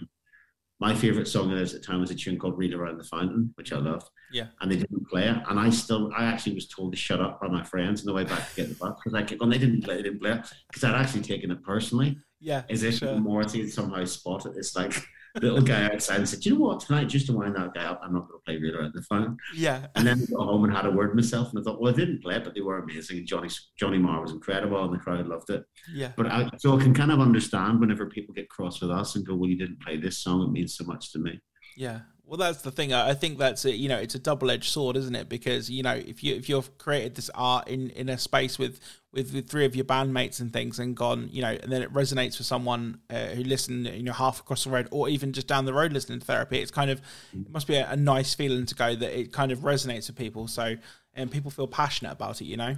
My 0.81 0.97
favourite 0.97 1.29
song 1.29 1.49
of 1.51 1.57
theirs 1.57 1.75
at 1.75 1.81
the 1.81 1.87
time 1.87 2.01
was 2.01 2.11
a 2.11 2.15
tune 2.15 2.41
called 2.41 2.59
"Reel 2.59 2.75
Around 2.75 2.99
the 2.99 3.05
Fountain," 3.05 3.53
which 3.55 3.73
I 3.73 3.77
loved. 3.77 4.09
Yeah. 4.33 4.49
And 4.61 4.71
they 4.71 4.77
didn't 4.77 5.09
play 5.09 5.29
it, 5.29 5.37
and 5.49 5.61
I 5.61 5.71
still, 5.71 6.11
I 6.17 6.25
actually 6.25 6.57
was 6.57 6.67
told 6.67 6.93
to 6.93 6.99
shut 6.99 7.21
up 7.21 7.41
by 7.41 7.47
my 7.47 7.63
friends 7.63 8.01
on 8.01 8.07
the 8.07 8.13
way 8.13 8.25
back 8.25 8.51
to 8.51 8.57
get 8.57 8.69
the 8.69 8.75
bus 8.75 8.99
because 8.99 9.15
I 9.15 9.23
kept 9.23 9.41
on. 9.41 9.49
They 9.49 9.59
didn't 9.59 9.83
play, 9.85 9.97
they 9.97 10.03
didn't 10.03 10.21
play 10.21 10.33
it 10.33 10.53
because 10.69 10.83
I'd 10.83 11.01
actually 11.01 11.23
taken 11.23 11.53
it 11.53 11.63
personally, 11.63 12.19
yeah. 12.41 12.65
is 12.69 12.83
it 12.83 12.95
sure. 12.95 13.15
Morty 13.15 13.61
had 13.61 13.71
somehow 13.71 14.05
spotted 14.05 14.55
this 14.55 14.75
like 14.75 14.93
little 15.41 15.63
guy 15.63 15.85
outside 15.85 16.19
and 16.19 16.29
said, 16.29 16.41
"Do 16.41 16.51
"You 16.51 16.55
know 16.57 16.67
what? 16.67 16.81
Tonight, 16.81 17.05
just 17.05 17.27
to 17.27 17.33
wind 17.33 17.57
that 17.57 17.75
guy 17.75 17.85
up, 17.85 18.01
I'm 18.03 18.13
not 18.13 18.29
going 18.29 18.39
to 18.41 18.45
play 18.45 18.57
"Reel 18.59 18.77
Around 18.77 18.93
the 18.95 19.03
Fountain." 19.03 19.37
Yeah. 19.55 19.87
And 19.95 20.07
then 20.07 20.21
I 20.23 20.31
got 20.31 20.45
home 20.45 20.65
and 20.65 20.73
had 20.73 20.87
a 20.87 20.91
word 20.91 21.15
myself, 21.15 21.51
and 21.51 21.59
I 21.59 21.63
thought, 21.63 21.81
well, 21.81 21.93
I 21.93 21.97
didn't 21.97 22.23
play 22.23 22.37
it, 22.37 22.45
but 22.45 22.55
they 22.55 22.61
were 22.61 22.79
amazing. 22.79 23.19
And 23.19 23.27
Johnny 23.27 23.49
Johnny 23.79 23.99
Marr 23.99 24.21
was 24.21 24.33
incredible, 24.33 24.83
and 24.85 24.93
the 24.93 24.99
crowd 24.99 25.27
loved 25.27 25.51
it. 25.51 25.65
Yeah. 25.93 26.13
But 26.17 26.27
I, 26.27 26.51
so 26.59 26.79
I 26.79 26.83
can 26.83 26.95
kind 26.95 27.13
of 27.13 27.21
understand 27.21 27.81
whenever 27.81 28.07
people 28.07 28.35
get 28.35 28.49
cross 28.51 28.81
with 28.81 28.91
us 28.91 29.17
and 29.17 29.27
go, 29.27 29.35
"Well, 29.35 29.49
you 29.49 29.57
didn't 29.57 29.81
play 29.81 29.97
this 29.97 30.19
song; 30.19 30.43
it 30.43 30.51
means 30.51 30.77
so 30.77 30.85
much 30.85 31.13
to 31.13 31.19
me." 31.19 31.41
Yeah. 31.77 32.01
Well, 32.25 32.39
that's 32.39 32.63
the 32.63 32.71
thing. 32.71 32.95
I 32.95 33.15
think 33.15 33.39
that's 33.39 33.65
it. 33.65 33.75
You 33.75 33.89
know, 33.89 33.99
it's 33.99 34.15
a 34.15 34.19
double-edged 34.19 34.71
sword, 34.71 34.97
isn't 34.97 35.15
it? 35.15 35.29
Because 35.29 35.69
you 35.69 35.83
know, 35.83 35.95
if 35.95 36.23
you 36.23 36.35
if 36.35 36.49
you've 36.49 36.79
created 36.79 37.15
this 37.15 37.31
art 37.35 37.69
in 37.69 37.91
in 37.91 38.09
a 38.09 38.17
space 38.17 38.59
with 38.59 38.81
with, 39.13 39.49
three 39.51 39.67
of 39.67 39.77
your 39.77 39.85
bandmates 39.85 40.41
and 40.41 40.51
things, 40.53 40.79
and 40.79 40.97
gone, 40.97 41.29
you 41.31 41.43
know, 41.43 41.51
and 41.51 41.71
then 41.71 41.83
it 41.83 41.93
resonates 41.93 42.39
with 42.39 42.47
someone 42.47 43.01
uh, 43.11 43.27
who 43.27 43.43
listen, 43.43 43.85
you 43.85 44.03
know, 44.03 44.13
half 44.13 44.41
across 44.41 44.65
the 44.65 44.71
road, 44.71 44.89
or 44.91 45.09
even 45.09 45.33
just 45.33 45.47
down 45.47 45.67
the 45.67 45.75
road 45.75 45.93
listening 45.93 46.21
to 46.21 46.25
therapy, 46.25 46.61
it's 46.61 46.71
kind 46.71 46.91
of 46.91 47.03
it 47.35 47.51
must 47.51 47.67
be 47.67 47.75
a, 47.75 47.91
a 47.91 47.97
nice 47.97 48.35
feeling 48.35 48.65
to 48.67 48.75
go 48.75 48.95
that 48.95 49.19
it 49.19 49.33
kind 49.33 49.53
of 49.53 49.59
resonates 49.59 50.07
with 50.07 50.17
people. 50.17 50.49
So, 50.49 50.77
and 51.15 51.31
people 51.31 51.51
feel 51.51 51.67
passionate 51.67 52.13
about 52.13 52.41
it. 52.41 52.47
You 52.47 52.57
know. 52.57 52.77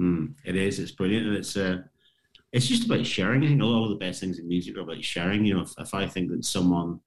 Mm, 0.00 0.34
it 0.44 0.56
is. 0.56 0.78
It's 0.78 0.92
brilliant, 0.92 1.26
and 1.26 1.36
it's 1.36 1.56
uh, 1.56 1.78
it's 2.52 2.68
just 2.68 2.86
about 2.86 3.04
sharing. 3.06 3.42
I 3.42 3.48
think 3.48 3.62
a 3.62 3.64
lot 3.64 3.84
of 3.84 3.90
the 3.90 3.96
best 3.96 4.20
things 4.20 4.38
in 4.38 4.46
music 4.46 4.76
are 4.76 4.82
about 4.82 5.02
sharing. 5.02 5.44
You 5.44 5.54
know, 5.54 5.62
if, 5.62 5.72
if 5.78 5.94
I 5.94 6.06
think 6.06 6.30
that 6.30 6.44
someone 6.44 7.00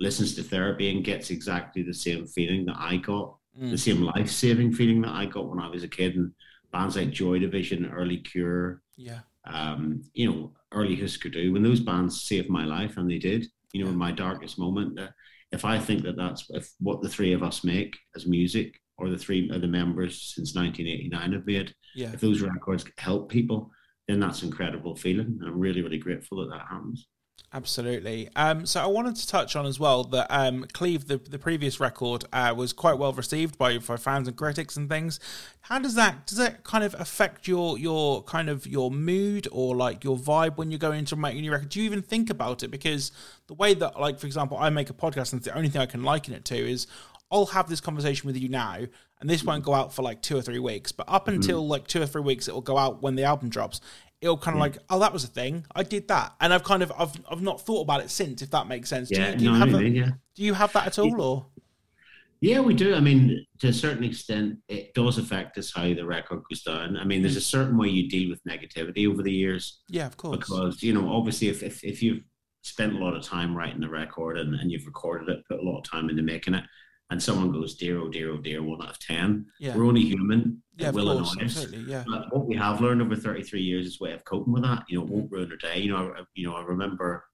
listens 0.00 0.34
to 0.34 0.42
therapy 0.42 0.90
and 0.90 1.04
gets 1.04 1.30
exactly 1.30 1.82
the 1.82 1.94
same 1.94 2.26
feeling 2.26 2.64
that 2.66 2.76
I 2.78 2.96
got, 2.96 3.36
Mm. 3.60 3.70
the 3.72 3.78
same 3.78 4.00
life 4.02 4.30
saving 4.30 4.72
feeling 4.72 5.00
that 5.02 5.12
I 5.12 5.26
got 5.26 5.48
when 5.48 5.58
I 5.58 5.68
was 5.68 5.82
a 5.82 5.88
kid, 5.88 6.14
and 6.16 6.32
bands 6.72 6.96
like 6.96 7.10
Joy 7.10 7.38
Division, 7.40 7.84
Early 7.86 8.18
Cure, 8.18 8.80
Yeah. 8.96 9.20
um, 9.44 10.02
you 10.14 10.30
know, 10.30 10.54
early 10.72 10.94
Husker 10.94 11.28
Du, 11.28 11.52
when 11.52 11.62
those 11.64 11.80
bands 11.80 12.22
saved 12.22 12.48
my 12.48 12.64
life, 12.64 12.96
and 12.96 13.10
they 13.10 13.18
did, 13.18 13.46
you 13.72 13.82
know, 13.82 13.90
in 13.90 13.96
my 13.96 14.12
darkest 14.12 14.56
moment, 14.58 14.98
uh, 15.00 15.08
if 15.50 15.64
I 15.64 15.80
think 15.80 16.02
that 16.04 16.16
that's 16.16 16.48
if 16.50 16.70
what 16.78 17.02
the 17.02 17.08
three 17.08 17.32
of 17.32 17.42
us 17.42 17.64
make 17.64 17.98
as 18.14 18.24
music, 18.26 18.80
or 18.98 19.10
the 19.10 19.18
three 19.18 19.50
of 19.50 19.60
the 19.62 19.66
members 19.66 20.22
since 20.34 20.54
1989 20.54 21.32
have 21.32 21.46
made, 21.46 21.74
Yeah. 21.96 22.12
if 22.12 22.20
those 22.20 22.40
records 22.42 22.84
help 22.98 23.30
people, 23.30 23.72
then 24.06 24.20
that's 24.20 24.42
an 24.42 24.48
incredible 24.48 24.94
feeling. 24.94 25.38
And 25.40 25.48
I'm 25.48 25.58
really, 25.58 25.82
really 25.82 25.98
grateful 25.98 26.38
that 26.38 26.50
that 26.50 26.66
happens. 26.68 27.08
Absolutely. 27.52 28.28
Um, 28.36 28.64
so 28.64 28.80
I 28.80 28.86
wanted 28.86 29.16
to 29.16 29.26
touch 29.26 29.56
on 29.56 29.66
as 29.66 29.80
well 29.80 30.04
that 30.04 30.28
um, 30.30 30.66
Cleave, 30.72 31.08
the, 31.08 31.16
the 31.16 31.38
previous 31.38 31.80
record, 31.80 32.24
uh, 32.32 32.54
was 32.56 32.72
quite 32.72 32.96
well 32.96 33.12
received 33.12 33.58
by, 33.58 33.78
by 33.78 33.96
fans 33.96 34.28
and 34.28 34.36
critics 34.36 34.76
and 34.76 34.88
things. 34.88 35.18
How 35.62 35.80
does 35.80 35.96
that 35.96 36.28
does 36.28 36.38
that 36.38 36.62
kind 36.62 36.84
of 36.84 36.94
affect 36.98 37.48
your 37.48 37.76
your 37.76 38.22
kind 38.22 38.48
of 38.48 38.68
your 38.68 38.92
mood 38.92 39.48
or 39.50 39.74
like 39.74 40.04
your 40.04 40.16
vibe 40.16 40.58
when 40.58 40.70
you 40.70 40.78
go 40.78 40.92
into 40.92 41.16
making 41.16 41.40
a 41.40 41.42
new 41.42 41.50
record? 41.50 41.70
Do 41.70 41.80
you 41.80 41.86
even 41.86 42.02
think 42.02 42.30
about 42.30 42.62
it? 42.62 42.70
Because 42.70 43.10
the 43.48 43.54
way 43.54 43.74
that, 43.74 44.00
like 44.00 44.20
for 44.20 44.26
example, 44.26 44.56
I 44.56 44.70
make 44.70 44.88
a 44.88 44.94
podcast 44.94 45.32
and 45.32 45.42
the 45.42 45.56
only 45.56 45.68
thing 45.68 45.82
I 45.82 45.86
can 45.86 46.04
liken 46.04 46.34
it 46.34 46.44
to 46.46 46.56
is 46.56 46.86
I'll 47.32 47.46
have 47.46 47.68
this 47.68 47.80
conversation 47.80 48.26
with 48.26 48.36
you 48.36 48.48
now, 48.48 48.78
and 49.20 49.30
this 49.30 49.44
won't 49.44 49.64
go 49.64 49.74
out 49.74 49.92
for 49.92 50.02
like 50.02 50.22
two 50.22 50.36
or 50.36 50.42
three 50.42 50.58
weeks. 50.58 50.92
But 50.92 51.08
up 51.08 51.28
until 51.28 51.66
like 51.66 51.86
two 51.86 52.02
or 52.02 52.06
three 52.06 52.22
weeks, 52.22 52.48
it 52.48 52.54
will 52.54 52.60
go 52.60 52.76
out 52.76 53.02
when 53.02 53.14
the 53.16 53.24
album 53.24 53.48
drops. 53.48 53.80
It'll 54.20 54.36
kind 54.36 54.54
of 54.54 54.58
hmm. 54.58 54.72
like, 54.72 54.78
oh, 54.90 54.98
that 54.98 55.12
was 55.12 55.24
a 55.24 55.28
thing. 55.28 55.64
I 55.74 55.82
did 55.82 56.08
that, 56.08 56.34
and 56.40 56.52
I've 56.52 56.64
kind 56.64 56.82
of 56.82 56.92
I've 56.98 57.12
I've 57.30 57.42
not 57.42 57.60
thought 57.60 57.82
about 57.82 58.02
it 58.02 58.10
since. 58.10 58.42
If 58.42 58.50
that 58.50 58.66
makes 58.66 58.88
sense. 58.88 59.10
Yeah, 59.10 59.26
do 59.26 59.32
you, 59.32 59.38
do 59.38 59.44
you 59.44 59.50
no, 59.52 59.58
have 59.58 59.74
I 59.74 59.78
a, 59.78 59.82
yeah. 59.82 60.10
do 60.34 60.42
you 60.42 60.54
have 60.54 60.72
that 60.74 60.86
at 60.86 60.98
all, 60.98 61.20
or 61.20 61.46
Yeah, 62.40 62.60
we 62.60 62.74
do. 62.74 62.94
I 62.94 63.00
mean, 63.00 63.46
to 63.60 63.68
a 63.68 63.72
certain 63.72 64.04
extent, 64.04 64.58
it 64.68 64.92
does 64.94 65.18
affect 65.18 65.56
us 65.58 65.72
how 65.74 65.92
the 65.94 66.04
record 66.04 66.42
goes 66.50 66.62
down. 66.62 66.96
I 66.96 67.04
mean, 67.04 67.22
there's 67.22 67.34
hmm. 67.34 67.38
a 67.38 67.42
certain 67.42 67.78
way 67.78 67.88
you 67.88 68.08
deal 68.08 68.30
with 68.30 68.44
negativity 68.44 69.08
over 69.10 69.22
the 69.22 69.32
years 69.32 69.80
yeah, 69.88 70.06
of 70.06 70.16
course, 70.16 70.36
because, 70.36 70.82
you 70.82 70.92
know, 70.92 71.10
obviously, 71.10 71.48
if, 71.48 71.62
if, 71.62 71.82
if 71.84 72.02
you've 72.02 72.22
spent 72.62 72.94
a 72.94 72.98
lot 72.98 73.16
of 73.16 73.22
time 73.22 73.56
writing 73.56 73.80
the 73.80 73.88
record 73.88 74.38
and, 74.38 74.54
and 74.54 74.70
you've 74.70 74.86
recorded 74.86 75.28
it, 75.28 75.44
put 75.48 75.60
a 75.60 75.62
lot 75.62 75.78
of 75.78 75.90
time 75.90 76.10
into 76.10 76.22
making 76.22 76.54
it, 76.54 76.64
and 77.10 77.22
someone 77.22 77.50
goes, 77.52 77.74
dear, 77.74 77.98
oh, 77.98 78.08
dear, 78.08 78.30
oh, 78.32 78.38
dear, 78.38 78.62
one 78.62 78.82
out 78.82 78.90
of 78.90 78.98
10, 79.00 79.46
yeah, 79.58 79.76
we're 79.76 79.84
only 79.84 80.02
human. 80.02 80.62
yeah, 80.76 80.90
will 80.90 81.12
course, 81.12 81.32
annoy 81.34 81.44
us. 81.46 81.56
absolutely, 81.58 81.90
yeah, 81.90 82.04
But 82.06 82.32
what 82.34 82.46
we 82.46 82.56
have 82.56 82.80
learned 82.80 83.02
over 83.02 83.16
33 83.16 83.60
years 83.60 83.86
is 83.86 84.00
way 84.00 84.12
of 84.12 84.24
coping 84.24 84.52
with 84.52 84.62
that. 84.62 84.84
You 84.88 84.98
know, 84.98 85.04
it 85.04 85.10
won't 85.10 85.30
ruin 85.30 85.50
our 85.50 85.56
day. 85.56 85.80
You 85.80 85.90
know, 85.92 86.14
I, 86.16 86.22
you 86.34 86.46
know, 86.48 86.54
I 86.54 86.62
remember 86.62 87.24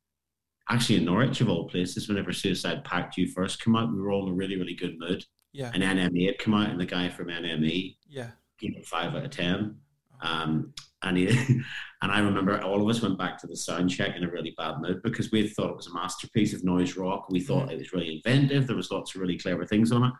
actually 0.71 0.97
in 0.97 1.05
Norwich 1.05 1.41
of 1.41 1.49
all 1.49 1.69
places, 1.69 2.09
whenever 2.09 2.33
Suicide 2.33 2.85
Pact 2.85 3.17
you 3.17 3.29
first 3.29 3.63
come 3.63 3.77
out, 3.77 3.93
we 3.93 4.01
were 4.01 4.11
all 4.11 4.27
in 4.27 4.33
a 4.33 4.37
really, 4.37 4.57
really 4.57 4.75
good 4.75 4.99
mood. 4.99 5.25
yeah, 5.53 5.71
And 5.75 5.83
NME 5.83 6.27
had 6.27 6.39
come 6.39 6.55
out, 6.55 6.71
and 6.71 6.81
the 6.81 6.87
guy 6.87 7.09
from 7.09 7.29
NME 7.29 7.97
yeah, 8.09 8.31
gave 8.59 8.77
it 8.77 8.87
five 8.87 9.15
out 9.15 9.25
of 9.25 9.31
ten. 9.31 9.77
Um, 10.23 10.73
and 11.03 11.17
he, 11.17 11.29
and 12.03 12.13
I 12.13 12.21
remember 12.21 12.61
all 12.63 12.83
of 12.83 12.89
us 12.89 13.03
went 13.03 13.19
back 13.19 13.39
to 13.41 13.47
the 13.47 13.57
sound 13.57 13.91
check 13.91 14.17
in 14.17 14.25
a 14.25 14.31
really 14.31 14.55
bad 14.57 14.81
mood 14.81 15.03
because 15.03 15.31
we 15.31 15.49
thought 15.49 15.71
it 15.71 15.77
was 15.77 15.89
a 15.89 15.95
masterpiece 15.95 16.53
of 16.53 16.65
noise 16.65 16.97
rock. 16.97 17.31
We 17.31 17.41
thought 17.41 17.71
it 17.71 17.79
was 17.79 17.93
really 17.93 18.17
inventive. 18.25 18.67
There 18.67 18.77
was 18.77 18.91
lots 18.91 19.15
of 19.15 19.21
really 19.21 19.39
clever 19.39 19.67
things 19.67 19.93
on 19.93 20.05
it. 20.05 20.13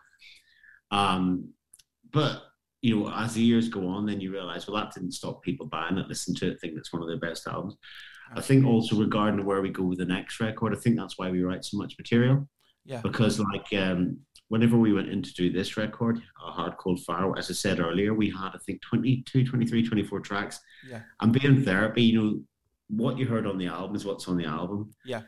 Um, 0.91 1.53
but 2.11 2.43
you 2.81 2.99
know, 2.99 3.11
as 3.11 3.33
the 3.33 3.41
years 3.41 3.69
go 3.69 3.87
on, 3.87 4.05
then 4.05 4.21
you 4.21 4.31
realize, 4.31 4.67
well, 4.67 4.81
that 4.81 4.93
didn't 4.93 5.11
stop 5.11 5.41
people 5.41 5.65
buying 5.65 5.97
it, 5.97 6.07
listen 6.07 6.35
to 6.35 6.51
it, 6.51 6.61
think 6.61 6.75
that's 6.75 6.93
one 6.93 7.01
of 7.01 7.07
their 7.07 7.19
best 7.19 7.47
albums. 7.47 7.75
I 8.35 8.41
think 8.41 8.65
also 8.65 8.95
regarding 8.97 9.45
where 9.45 9.61
we 9.61 9.69
go 9.69 9.83
with 9.83 9.99
the 9.99 10.05
next 10.05 10.39
record, 10.39 10.75
I 10.75 10.79
think 10.79 10.97
that's 10.97 11.17
why 11.17 11.31
we 11.31 11.43
write 11.43 11.63
so 11.63 11.77
much 11.77 11.95
material 11.97 12.47
Yeah. 12.85 13.01
Because 13.01 13.39
like 13.39 13.67
um, 13.73 14.19
whenever 14.49 14.77
we 14.77 14.93
went 14.93 15.09
in 15.09 15.21
to 15.21 15.33
do 15.33 15.51
this 15.51 15.77
record, 15.77 16.21
a 16.45 16.51
hard 16.51 16.77
cold 16.77 17.03
fire, 17.03 17.37
as 17.37 17.49
I 17.49 17.53
said 17.53 17.79
earlier, 17.79 18.13
we 18.13 18.29
had 18.29 18.51
I 18.53 18.59
think 18.65 18.81
22, 18.81 19.45
23, 19.45 19.83
24 19.83 20.19
tracks. 20.21 20.59
Yeah. 20.87 21.01
And 21.21 21.33
being 21.33 21.63
therapy, 21.63 22.03
you 22.03 22.21
know, 22.21 22.39
what 22.89 23.17
you 23.17 23.25
heard 23.25 23.45
on 23.45 23.57
the 23.57 23.67
album 23.67 23.95
is 23.95 24.05
what's 24.05 24.27
on 24.27 24.37
the 24.37 24.45
album. 24.45 24.91
Yeah. 25.05 25.21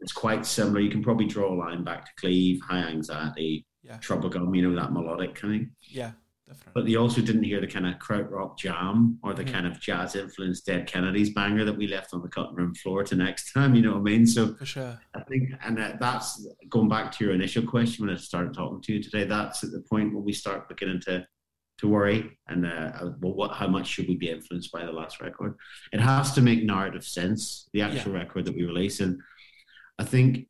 It's 0.00 0.12
quite 0.12 0.44
similar. 0.44 0.80
You 0.80 0.90
can 0.90 1.02
probably 1.02 1.26
draw 1.26 1.52
a 1.52 1.56
line 1.56 1.82
back 1.82 2.04
to 2.04 2.10
Cleave, 2.18 2.60
High 2.62 2.80
Anxiety, 2.82 3.66
Yeah. 3.82 3.98
Troublegum, 3.98 4.54
you 4.54 4.68
know, 4.68 4.74
that 4.76 4.92
melodic 4.92 5.34
kind 5.34 5.70
Yeah. 5.80 6.12
Definitely. 6.48 6.72
but 6.74 6.86
they 6.86 6.94
also 6.94 7.20
didn't 7.22 7.42
hear 7.42 7.60
the 7.60 7.66
kind 7.66 7.86
of 7.88 7.94
krautrock 7.98 8.56
jam 8.56 9.18
or 9.24 9.34
the 9.34 9.44
Mhm. 9.44 9.52
kind 9.52 9.66
of 9.66 9.80
jazz 9.80 10.14
influenced 10.14 10.64
Dead 10.64 10.86
Kennedys 10.86 11.30
banger 11.30 11.64
that 11.64 11.76
we 11.76 11.88
left 11.88 12.14
on 12.14 12.22
the 12.22 12.28
cutting 12.28 12.54
room 12.54 12.72
floor 12.74 13.02
to 13.02 13.16
next 13.16 13.52
time. 13.52 13.74
You 13.74 13.82
know 13.82 13.92
what 13.94 13.98
I 13.98 14.02
mean? 14.02 14.26
So 14.26 14.54
For 14.54 14.64
sure. 14.64 15.00
I 15.14 15.20
think, 15.24 15.50
and 15.64 15.78
uh, 15.80 15.94
that's 15.98 16.46
going 16.68 16.88
back 16.88 17.10
to 17.12 17.24
your 17.24 17.34
initial 17.34 17.64
question 17.64 18.06
when 18.06 18.14
I 18.14 18.18
started 18.18 18.54
talking 18.54 18.80
to 18.80 18.92
you 18.92 19.02
today. 19.02 19.24
That's 19.24 19.64
at 19.64 19.72
the 19.72 19.80
point 19.90 20.14
when 20.14 20.24
we 20.24 20.32
start 20.32 20.68
beginning 20.68 21.00
to 21.02 21.26
to 21.78 21.88
worry 21.88 22.38
and 22.48 22.64
uh, 22.64 22.68
uh, 23.00 23.12
well, 23.20 23.34
what 23.34 23.50
how 23.54 23.66
much 23.66 23.86
should 23.86 24.08
we 24.08 24.16
be 24.16 24.30
influenced 24.30 24.72
by 24.72 24.82
the 24.86 24.92
last 24.92 25.20
record? 25.20 25.56
It 25.92 26.00
has 26.00 26.32
to 26.34 26.40
make 26.40 26.64
narrative 26.64 27.04
sense. 27.04 27.68
The 27.74 27.82
actual 27.82 28.12
record 28.12 28.46
that 28.46 28.54
we 28.56 28.64
release, 28.64 29.00
and 29.00 29.20
I 29.98 30.04
think 30.04 30.46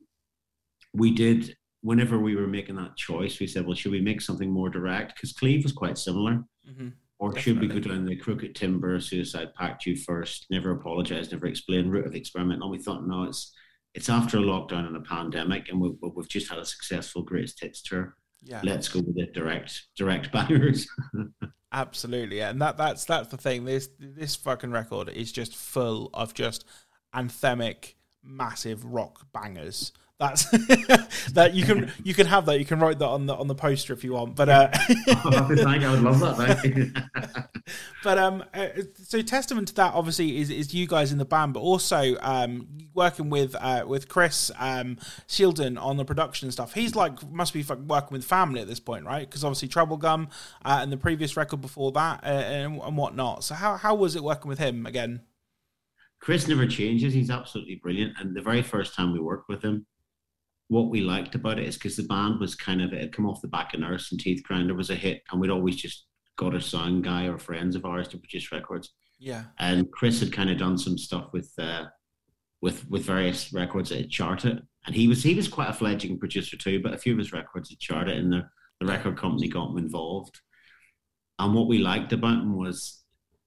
we 0.92 1.10
did. 1.10 1.56
Whenever 1.86 2.18
we 2.18 2.34
were 2.34 2.48
making 2.48 2.74
that 2.76 2.96
choice, 2.96 3.38
we 3.38 3.46
said, 3.46 3.64
"Well, 3.64 3.76
should 3.76 3.92
we 3.92 4.00
make 4.00 4.20
something 4.20 4.50
more 4.50 4.68
direct?" 4.68 5.14
Because 5.14 5.32
Cleave 5.32 5.62
was 5.62 5.72
quite 5.72 5.96
similar. 5.96 6.44
hmm 6.66 6.88
Or 7.18 7.36
should 7.38 7.60
we 7.60 7.68
go 7.68 7.78
down 7.78 8.04
the 8.04 8.16
crooked 8.16 8.54
timber, 8.56 8.98
suicide 9.00 9.54
pact 9.54 9.86
you 9.86 9.94
first, 9.96 10.46
never 10.50 10.72
apologize, 10.72 11.30
never 11.30 11.46
explain, 11.46 11.88
route 11.88 12.06
of 12.06 12.14
experiment? 12.16 12.60
And 12.60 12.70
we 12.70 12.78
thought, 12.78 13.06
no, 13.06 13.22
it's 13.22 13.52
it's 13.94 14.10
after 14.10 14.38
a 14.38 14.40
lockdown 14.40 14.86
and 14.88 14.96
a 14.96 15.00
pandemic, 15.00 15.68
and 15.68 15.80
we've, 15.80 15.96
we've 16.02 16.28
just 16.28 16.50
had 16.50 16.58
a 16.58 16.66
successful 16.66 17.22
greatest 17.22 17.60
hits 17.60 17.82
tour. 17.82 18.16
Yeah. 18.42 18.60
Let's 18.64 18.88
go 18.88 19.00
with 19.00 19.14
the 19.14 19.26
direct 19.26 19.86
direct 19.96 20.32
bangers. 20.32 20.88
Absolutely, 21.72 22.38
yeah. 22.38 22.50
and 22.50 22.60
that 22.62 22.76
that's 22.76 23.04
that's 23.04 23.28
the 23.28 23.36
thing. 23.36 23.64
This 23.64 23.88
this 23.98 24.34
fucking 24.34 24.72
record 24.72 25.08
is 25.08 25.30
just 25.30 25.54
full 25.54 26.10
of 26.14 26.34
just 26.34 26.64
anthemic, 27.14 27.94
massive 28.22 28.84
rock 28.84 29.26
bangers. 29.32 29.92
That's 30.18 30.50
that 31.32 31.52
you 31.52 31.64
can 31.64 31.92
you 32.02 32.14
can 32.14 32.26
have 32.26 32.46
that. 32.46 32.58
You 32.58 32.64
can 32.64 32.80
write 32.80 32.98
that 33.00 33.08
on 33.08 33.26
the 33.26 33.34
on 33.34 33.48
the 33.48 33.54
poster 33.54 33.92
if 33.92 34.02
you 34.02 34.14
want. 34.14 34.34
But 34.34 34.48
uh, 34.48 34.70
I 34.72 35.46
would 35.48 36.02
love 36.02 36.20
that. 36.20 37.48
But 38.02 38.18
um, 38.18 38.44
uh, 38.54 38.68
so 39.02 39.20
testament 39.20 39.68
to 39.68 39.74
that 39.74 39.92
obviously 39.92 40.38
is 40.38 40.48
is 40.48 40.72
you 40.72 40.86
guys 40.86 41.12
in 41.12 41.18
the 41.18 41.24
band, 41.24 41.52
but 41.52 41.60
also 41.60 42.16
um 42.20 42.66
working 42.94 43.28
with 43.28 43.54
uh 43.56 43.84
with 43.86 44.08
Chris 44.08 44.50
um 44.58 44.96
Sheldon 45.26 45.76
on 45.76 45.98
the 45.98 46.04
production 46.04 46.50
stuff. 46.50 46.72
He's 46.72 46.94
like 46.94 47.28
must 47.30 47.52
be 47.52 47.62
working 47.62 48.12
with 48.12 48.24
family 48.24 48.60
at 48.60 48.68
this 48.68 48.80
point, 48.80 49.04
right? 49.04 49.28
Because 49.28 49.44
obviously 49.44 49.68
Troublegum 49.68 50.30
uh, 50.64 50.78
and 50.80 50.90
the 50.90 50.96
previous 50.96 51.36
record 51.36 51.60
before 51.60 51.92
that 51.92 52.24
uh, 52.24 52.28
and, 52.28 52.80
and 52.80 52.96
whatnot. 52.96 53.44
So 53.44 53.54
how 53.54 53.76
how 53.76 53.94
was 53.94 54.16
it 54.16 54.22
working 54.22 54.48
with 54.48 54.58
him 54.58 54.86
again? 54.86 55.20
Chris 56.20 56.48
never 56.48 56.66
changes. 56.66 57.12
He's 57.12 57.30
absolutely 57.30 57.76
brilliant. 57.76 58.14
And 58.18 58.34
the 58.34 58.42
very 58.42 58.62
first 58.62 58.94
time 58.94 59.12
we 59.12 59.20
worked 59.20 59.48
with 59.48 59.62
him, 59.62 59.86
what 60.68 60.90
we 60.90 61.00
liked 61.00 61.34
about 61.34 61.58
it 61.58 61.66
is 61.66 61.76
because 61.76 61.96
the 61.96 62.02
band 62.04 62.40
was 62.40 62.54
kind 62.54 62.82
of 62.82 62.92
it 62.92 63.00
had 63.00 63.12
come 63.12 63.26
off 63.26 63.40
the 63.40 63.48
back 63.48 63.74
of 63.74 63.80
Nurse 63.80 64.10
and 64.10 64.20
Teethgrinder 64.20 64.76
was 64.76 64.90
a 64.90 64.94
hit, 64.94 65.22
and 65.30 65.40
we'd 65.40 65.50
always 65.50 65.76
just 65.76 66.06
got 66.36 66.54
a 66.54 66.60
sound 66.60 67.04
guy 67.04 67.26
or 67.26 67.38
friends 67.38 67.76
of 67.76 67.84
ours 67.84 68.08
to 68.08 68.18
produce 68.18 68.52
records. 68.52 68.92
Yeah, 69.18 69.44
And 69.58 69.90
Chris 69.92 70.20
had 70.20 70.32
kind 70.32 70.50
of 70.50 70.58
done 70.58 70.76
some 70.76 70.98
stuff 70.98 71.32
with 71.32 71.52
uh, 71.58 71.84
with 72.60 72.88
with 72.90 73.04
various 73.04 73.52
records 73.52 73.90
that 73.90 73.98
had 73.98 74.10
charted, 74.10 74.62
and 74.86 74.94
he 74.94 75.08
was 75.08 75.22
he 75.22 75.34
was 75.34 75.48
quite 75.48 75.70
a 75.70 75.74
fledgling 75.74 76.18
producer 76.18 76.56
too. 76.56 76.82
But 76.82 76.94
a 76.94 76.98
few 76.98 77.12
of 77.12 77.18
his 77.18 77.32
records 77.32 77.70
had 77.70 77.78
charted, 77.78 78.18
and 78.18 78.32
the 78.32 78.48
the 78.80 78.86
record 78.86 79.16
company 79.16 79.48
got 79.48 79.70
him 79.70 79.78
involved. 79.78 80.40
And 81.38 81.54
what 81.54 81.68
we 81.68 81.78
liked 81.78 82.12
about 82.12 82.42
him 82.42 82.56
was 82.56 83.02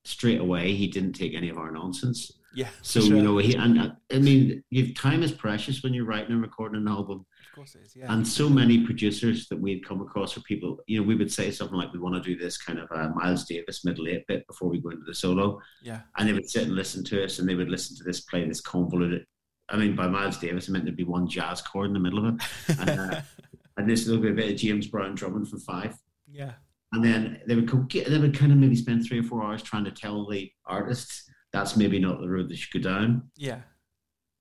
straight 0.06 0.40
away 0.40 0.74
he 0.74 0.88
didn't 0.88 1.14
take 1.14 1.36
any 1.36 1.50
of 1.50 1.58
our 1.58 1.72
nonsense. 1.72 2.32
Yeah. 2.54 2.70
So 2.82 3.00
sure. 3.02 3.16
you 3.16 3.22
know, 3.22 3.38
he 3.38 3.56
and 3.56 3.80
uh, 3.80 3.90
I 4.12 4.20
mean, 4.20 4.64
you've 4.70 4.96
time 4.96 5.24
is 5.24 5.32
precious 5.32 5.84
when 5.84 5.94
you're 5.94 6.06
writing 6.06 6.32
and 6.32 6.42
recording 6.42 6.82
an 6.82 6.88
album, 6.88 7.26
of 7.50 7.56
course 7.56 7.76
it 7.76 7.82
is. 7.86 7.96
Yeah, 7.96 8.12
and 8.12 8.28
so 8.28 8.50
many 8.50 8.86
producers 8.86 9.48
that 9.50 9.60
we'd 9.60 9.86
come 9.86 10.02
across 10.02 10.36
are 10.38 10.42
people. 10.42 10.80
You 10.88 11.02
know, 11.02 11.08
we 11.08 11.16
would 11.16 11.32
say 11.32 11.52
something 11.52 11.78
like, 11.78 11.94
"We 11.94 12.00
want 12.00 12.16
to 12.16 12.22
do 12.22 12.38
this 12.38 12.58
kind 12.58 12.80
of 12.80 12.92
uh, 12.92 13.10
Miles 13.10 13.46
Davis 13.46 13.86
middle 13.86 14.08
eight 14.08 14.26
bit 14.28 14.48
before 14.48 14.70
we 14.70 14.82
go 14.82 14.90
into 14.90 15.04
the 15.06 15.14
solo," 15.14 15.60
yeah, 15.84 16.02
and 16.18 16.28
they 16.28 16.34
would 16.34 16.50
sit 16.50 16.64
and 16.64 16.76
listen 16.76 17.04
to 17.06 17.24
us, 17.24 17.40
and 17.40 17.48
they 17.48 17.56
would 17.56 17.70
listen 17.70 17.96
to 17.98 18.04
this 18.04 18.22
play 18.22 18.48
this 18.48 18.62
convoluted. 18.62 19.26
I 19.70 19.78
mean, 19.78 19.96
by 19.96 20.08
Miles 20.08 20.40
Davis, 20.40 20.68
I 20.68 20.72
meant 20.72 20.86
there'd 20.86 20.98
be 20.98 21.04
one 21.04 21.28
jazz 21.28 21.62
chord 21.62 21.88
in 21.88 21.94
the 21.94 22.00
middle 22.00 22.26
of 22.26 22.34
it, 22.36 22.80
and, 22.80 22.90
uh, 22.90 23.22
and 23.78 23.88
this 23.88 24.08
little 24.08 24.22
bit, 24.22 24.32
a 24.32 24.36
bit 24.36 24.54
of 24.54 24.58
James 24.58 24.88
Brown 24.88 25.14
drumming 25.14 25.46
from 25.46 25.62
Fyfe. 25.62 25.96
yeah, 26.28 26.54
And 26.92 27.06
then 27.06 27.42
they 27.48 27.54
would 27.54 27.68
go, 27.68 27.86
they 27.92 28.18
would 28.18 28.36
kind 28.36 28.52
of 28.52 28.58
maybe 28.58 28.76
spend 28.76 29.06
three 29.06 29.20
or 29.20 29.24
four 29.24 29.44
hours 29.44 29.62
trying 29.62 29.86
to 29.86 29.92
tell 29.92 30.28
the 30.28 30.52
artists 30.66 31.30
that's 31.54 31.76
maybe 31.78 32.00
not 32.00 32.20
the 32.22 32.30
road 32.30 32.50
they 32.50 32.56
should 32.56 32.82
go 32.84 32.90
down. 32.90 33.30
yeah. 33.38 33.62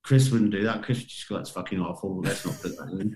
Chris 0.05 0.31
wouldn't 0.31 0.53
do 0.53 0.63
that. 0.63 0.83
Chris 0.83 0.99
would 1.01 1.09
just 1.09 1.29
go, 1.29 1.37
that's 1.37 1.51
fucking 1.51 1.81
awful. 1.81 2.21
Let's 2.23 2.47
not 2.47 2.55
put 2.63 2.75
that 2.79 2.89
in. 2.93 3.15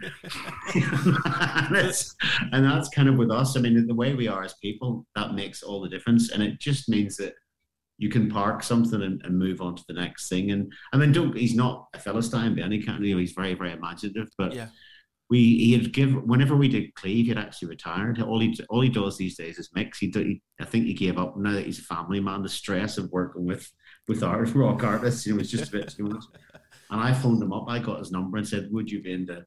and, 1.70 1.74
that's, 1.74 2.14
and 2.52 2.64
that's 2.64 2.90
kind 2.90 3.08
of 3.08 3.16
with 3.16 3.30
us. 3.30 3.56
I 3.56 3.60
mean, 3.60 3.86
the 3.86 3.94
way 3.94 4.12
we 4.14 4.28
are 4.28 4.42
as 4.44 4.54
people, 4.54 5.06
that 5.16 5.32
makes 5.34 5.62
all 5.62 5.80
the 5.80 5.88
difference. 5.88 6.32
And 6.32 6.42
it 6.42 6.60
just 6.60 6.90
means 6.90 7.16
that 7.16 7.32
you 7.96 8.10
can 8.10 8.28
park 8.28 8.62
something 8.62 9.00
and, 9.00 9.22
and 9.24 9.38
move 9.38 9.62
on 9.62 9.74
to 9.76 9.84
the 9.88 9.94
next 9.94 10.28
thing. 10.28 10.50
And 10.50 10.70
I 10.92 10.98
mean, 10.98 11.12
don't, 11.12 11.34
he's 11.36 11.54
not 11.54 11.86
a 11.94 11.98
Philistine 11.98 12.56
by 12.56 12.62
any 12.62 12.82
kind. 12.82 13.02
You 13.04 13.14
know, 13.14 13.20
he's 13.20 13.32
very, 13.32 13.54
very 13.54 13.72
imaginative. 13.72 14.28
But 14.36 14.52
Yeah. 14.52 14.66
we, 15.30 15.38
he 15.38 15.72
had 15.72 15.92
give 15.94 16.12
whenever 16.24 16.56
we 16.56 16.68
did 16.68 16.94
Cleave, 16.94 17.26
he'd 17.26 17.38
actually 17.38 17.68
retired. 17.68 18.20
All 18.20 18.40
he, 18.40 18.58
all 18.68 18.82
he 18.82 18.90
does 18.90 19.16
these 19.16 19.36
days 19.38 19.58
is 19.58 19.70
mix. 19.74 19.98
He, 19.98 20.10
he 20.14 20.42
I 20.60 20.64
think 20.66 20.84
he 20.84 20.94
gave 20.94 21.16
up 21.16 21.38
now 21.38 21.52
that 21.52 21.64
he's 21.64 21.78
a 21.78 21.82
family 21.82 22.20
man. 22.20 22.42
The 22.42 22.48
stress 22.50 22.98
of 22.98 23.10
working 23.12 23.46
with 23.46 23.70
with 24.08 24.22
art 24.22 24.52
rock 24.54 24.82
artists, 24.84 25.26
you 25.26 25.32
know, 25.32 25.38
was 25.38 25.50
just 25.50 25.68
a 25.68 25.72
bit 25.78 25.88
too 25.90 26.04
much. 26.04 26.24
And 26.90 27.00
I 27.00 27.12
phoned 27.12 27.42
him 27.42 27.52
up. 27.52 27.66
I 27.68 27.78
got 27.78 27.98
his 28.00 28.12
number 28.12 28.36
and 28.38 28.46
said, 28.46 28.68
"Would 28.70 28.90
you 28.90 29.02
be 29.02 29.12
into, 29.12 29.44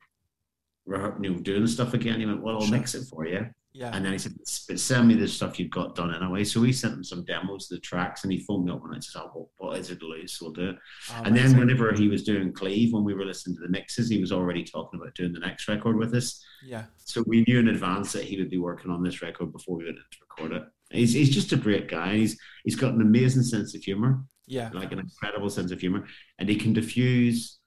you 0.87 0.97
know, 1.19 1.39
doing 1.39 1.67
stuff 1.67 1.93
again?" 1.93 2.19
He 2.19 2.25
went, 2.25 2.41
"Well, 2.41 2.61
I'll 2.61 2.67
mix 2.67 2.95
it 2.95 3.05
for 3.09 3.25
you." 3.27 3.47
Yeah, 3.73 3.91
And 3.93 4.05
then 4.05 4.13
he 4.13 4.17
said, 4.17 4.31
"But 4.69 4.79
send 4.79 5.05
me 5.09 5.15
the 5.15 5.27
stuff 5.27 5.59
you've 5.59 5.69
got 5.69 5.95
done 5.95 6.13
anyway." 6.15 6.45
So 6.45 6.61
we 6.61 6.71
sent 6.71 6.93
him 6.93 7.03
some 7.03 7.25
demos 7.25 7.69
of 7.69 7.75
the 7.75 7.81
tracks, 7.81 8.23
and 8.23 8.31
he 8.31 8.39
phoned 8.39 8.65
me 8.65 8.71
up 8.71 8.83
and 8.85 8.95
I 8.95 8.99
said, 8.99 9.19
"Oh, 9.19 9.31
well, 9.35 9.49
what 9.57 9.77
is 9.79 9.91
it 9.91 9.99
to 9.99 10.05
lose? 10.05 10.37
We'll 10.41 10.53
do 10.53 10.69
it." 10.69 10.75
Oh, 11.11 11.21
and 11.25 11.35
then 11.35 11.57
whenever 11.57 11.91
he 11.93 12.07
was 12.07 12.23
doing 12.23 12.53
Cleave, 12.53 12.93
when 12.93 13.03
we 13.03 13.13
were 13.13 13.25
listening 13.25 13.57
to 13.57 13.61
the 13.63 13.69
mixes, 13.69 14.09
he 14.09 14.19
was 14.21 14.31
already 14.31 14.63
talking 14.63 14.99
about 14.99 15.13
doing 15.13 15.33
the 15.33 15.39
next 15.39 15.67
record 15.67 15.97
with 15.97 16.13
us. 16.15 16.41
yeah, 16.65 16.85
So 16.97 17.23
we 17.27 17.43
knew 17.47 17.59
in 17.59 17.67
advance 17.67 18.13
that 18.13 18.23
he 18.23 18.37
would 18.39 18.49
be 18.49 18.57
working 18.57 18.89
on 18.91 19.03
this 19.03 19.21
record 19.21 19.51
before 19.51 19.77
we 19.77 19.83
went 19.85 19.97
in 19.97 20.03
to 20.09 20.17
record 20.29 20.51
it. 20.53 20.63
He's, 20.91 21.13
he's 21.13 21.29
just 21.33 21.51
a 21.51 21.57
great 21.57 21.89
guy. 21.89 22.11
and 22.11 22.19
He's 22.19 22.39
he's 22.63 22.75
got 22.77 22.93
an 22.93 23.01
amazing 23.01 23.43
sense 23.43 23.75
of 23.75 23.81
humor 23.83 24.23
yeah, 24.47 24.69
like 24.73 24.91
an 24.91 24.99
incredible 24.99 25.49
sense 25.49 25.71
of 25.71 25.79
humor, 25.79 26.05
and 26.39 26.47
he 26.49 26.55
can 26.55 26.73
diffuse 26.73 27.59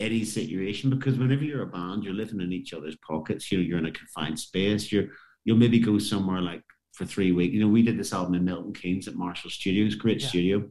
any 0.00 0.24
situation 0.24 0.90
because 0.90 1.18
whenever 1.18 1.44
you're 1.44 1.62
a 1.62 1.66
band, 1.66 2.02
you're 2.02 2.12
living 2.14 2.40
in 2.40 2.52
each 2.52 2.72
other's 2.74 2.96
pockets. 3.06 3.50
You 3.52 3.58
know, 3.58 3.64
you're 3.64 3.78
in 3.78 3.86
a 3.86 3.92
confined 3.92 4.38
space. 4.38 4.90
You're 4.90 5.08
you'll 5.44 5.56
maybe 5.56 5.78
go 5.78 5.98
somewhere 5.98 6.40
like 6.40 6.62
for 6.92 7.04
three 7.04 7.32
weeks. 7.32 7.54
You 7.54 7.60
know, 7.60 7.68
we 7.68 7.82
did 7.82 7.98
this 7.98 8.12
album 8.12 8.34
in 8.34 8.44
Milton 8.44 8.72
Keynes 8.72 9.08
at 9.08 9.14
Marshall 9.14 9.50
Studios, 9.50 9.94
great 9.94 10.20
Yeah. 10.22 10.28
studio, 10.28 10.70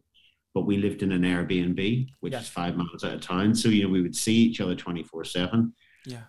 but 0.54 0.66
we 0.66 0.78
lived 0.78 1.04
in 1.04 1.12
an 1.12 1.22
Airbnb, 1.24 2.08
which 2.22 2.34
Yeah. 2.34 2.40
is 2.42 2.50
five 2.50 2.76
miles 2.76 3.04
out 3.04 3.14
of 3.16 3.22
town. 3.22 3.54
So 3.56 3.70
you 3.70 3.84
know, 3.84 3.90
we 3.90 4.02
would 4.02 4.16
see 4.16 4.36
each 4.36 4.60
other 4.62 4.76
twenty 4.76 5.04
four 5.04 5.24
seven 5.24 5.74
yeah, 6.06 6.24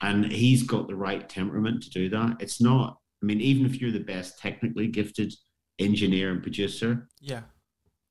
and 0.00 0.30
he's 0.30 0.62
got 0.62 0.86
the 0.86 0.94
right 0.94 1.28
temperament 1.28 1.82
to 1.84 1.90
do 1.90 2.08
that. 2.10 2.36
It's 2.40 2.60
not. 2.60 2.98
I 3.22 3.26
mean, 3.26 3.40
even 3.40 3.66
if 3.66 3.80
you're 3.80 3.90
the 3.90 3.98
best 3.98 4.38
technically 4.38 4.86
gifted 4.86 5.34
engineer 5.80 6.30
and 6.30 6.40
producer, 6.42 7.08
yeah, 7.20 7.42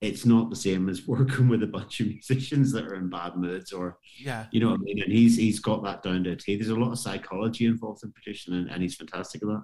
it's 0.01 0.25
not 0.25 0.49
the 0.49 0.55
same 0.55 0.89
as 0.89 1.07
working 1.07 1.47
with 1.49 1.63
a 1.63 1.67
bunch 1.67 1.99
of 1.99 2.07
musicians 2.07 2.71
that 2.71 2.86
are 2.86 2.95
in 2.95 3.10
bad 3.10 3.36
moods 3.36 3.71
or 3.71 3.97
yeah. 4.19 4.45
you 4.51 4.60
know 4.60 4.69
what 4.69 4.79
I 4.79 4.83
mean. 4.83 5.03
And 5.03 5.12
he's 5.12 5.38
he's 5.38 5.60
got 5.60 5.83
that 5.83 6.03
down 6.03 6.23
to 6.25 6.31
a 6.31 6.36
T. 6.36 6.55
There's 6.55 6.69
a 6.69 6.75
lot 6.75 6.91
of 6.91 6.99
psychology 6.99 7.65
involved 7.65 8.03
in 8.03 8.12
producing, 8.12 8.53
and, 8.53 8.69
and 8.69 8.81
he's 8.81 8.95
fantastic 8.95 9.41
at 9.43 9.47
that. 9.47 9.63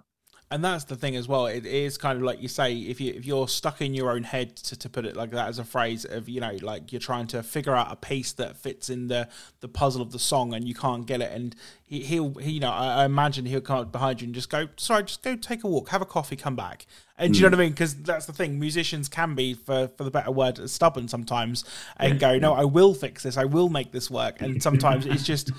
and 0.50 0.63
that's 0.63 0.86
the 0.86 0.96
thing 0.96 1.15
as 1.15 1.28
well. 1.28 1.46
It 1.48 1.65
is 1.65 1.98
kind 1.98 2.17
of 2.17 2.24
like 2.24 2.41
you 2.41 2.48
say, 2.48 2.76
if 2.76 3.00
you 3.00 3.13
if 3.13 3.26
you're 3.26 3.48
stuck 3.48 3.82
in 3.82 3.93
your 3.93 4.12
own 4.12 4.24
head, 4.24 4.56
to, 4.58 4.76
to 4.78 4.89
put 4.89 5.06
it 5.06 5.15
like 5.15 5.32
that 5.32 5.48
as 5.50 5.60
a 5.60 5.63
phrase 5.63 6.06
of 6.06 6.28
you 6.28 6.41
know, 6.41 6.58
like 6.62 6.91
you're 6.91 7.00
trying 7.02 7.28
to 7.28 7.43
figure 7.43 7.76
out 7.76 7.91
a 7.91 7.96
piece 7.96 8.34
that 8.34 8.58
fits 8.58 8.89
in 8.89 9.08
the 9.08 9.30
the 9.62 9.67
puzzle 9.67 10.02
of 10.02 10.12
the 10.12 10.19
song, 10.19 10.54
and 10.54 10.67
you 10.67 10.74
can't 10.74 11.06
get 11.06 11.22
it, 11.22 11.32
and 11.32 11.56
he, 11.84 12.04
he'll 12.04 12.34
he, 12.36 12.54
you 12.54 12.60
know, 12.60 12.72
I, 12.72 13.02
I 13.02 13.06
imagine 13.06 13.46
he'll 13.46 13.62
come 13.62 13.80
up 13.80 13.91
behind 13.91 14.22
you 14.22 14.26
and 14.26 14.36
just 14.36 14.50
go, 14.50 14.67
sorry, 14.78 15.04
just 15.04 15.22
go 15.22 15.36
take 15.36 15.63
a 15.63 15.67
walk, 15.67 15.89
have 15.89 16.02
a 16.02 16.06
coffee, 16.06 16.36
come 16.36 16.56
back. 16.56 16.88
And 17.24 17.34
do 17.34 17.40
you 17.40 17.46
hmm. 17.46 17.52
know 17.52 17.58
what 17.58 17.62
I 17.62 17.66
mean? 17.66 17.72
Because 17.72 17.96
that's 17.96 18.26
the 18.26 18.34
thing. 18.34 18.60
Musicians 18.60 19.08
can 19.08 19.34
be, 19.34 19.54
for 19.54 19.90
for 19.98 20.04
the 20.04 20.12
better 20.12 20.32
word, 20.32 20.70
stubborn 20.70 21.08
sometimes, 21.08 21.64
and 21.98 22.20
go, 22.20 22.38
no, 22.38 22.54
I 22.54 22.66
will 22.66 22.94
fix 22.94 23.24
this. 23.24 23.38
I 23.38 23.46
will 23.46 23.70
make 23.70 23.92
this 23.92 24.12
work. 24.12 24.42
And 24.42 24.62
sometimes 24.62 25.06
it's 25.06 25.24
just, 25.24 25.52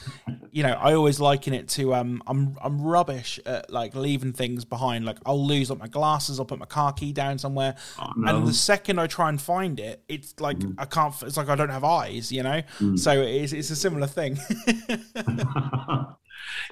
you 0.50 0.62
know, 0.62 0.74
I 0.74 0.94
always 0.94 1.20
liken 1.20 1.54
it 1.54 1.68
to 1.70 1.94
um, 1.94 2.22
I'm 2.26 2.56
I'm 2.62 2.82
rubbish 2.82 3.40
at 3.46 3.70
like 3.70 3.94
leaving 3.94 4.32
things 4.32 4.64
behind. 4.64 5.04
Like 5.06 5.18
I'll 5.24 5.44
lose 5.44 5.70
like 5.70 5.78
my 5.78 5.88
glasses, 5.88 6.38
I'll 6.38 6.44
put 6.44 6.58
my 6.58 6.66
car 6.66 6.92
key 6.92 7.12
down 7.12 7.38
somewhere, 7.38 7.76
oh, 7.98 8.12
no. 8.16 8.36
and 8.36 8.46
the 8.46 8.52
second 8.52 8.98
I 8.98 9.06
try 9.06 9.30
and 9.30 9.40
find 9.40 9.80
it, 9.80 10.04
it's 10.08 10.38
like 10.40 10.62
hmm. 10.62 10.72
I 10.76 10.84
can't. 10.84 11.14
It's 11.22 11.36
like 11.36 11.48
I 11.48 11.54
don't 11.54 11.70
have 11.70 11.84
eyes, 11.84 12.30
you 12.30 12.42
know. 12.42 12.60
Hmm. 12.78 12.96
So 12.96 13.22
it's 13.22 13.52
it's 13.52 13.70
a 13.70 13.76
similar 13.76 14.06
thing. 14.06 14.38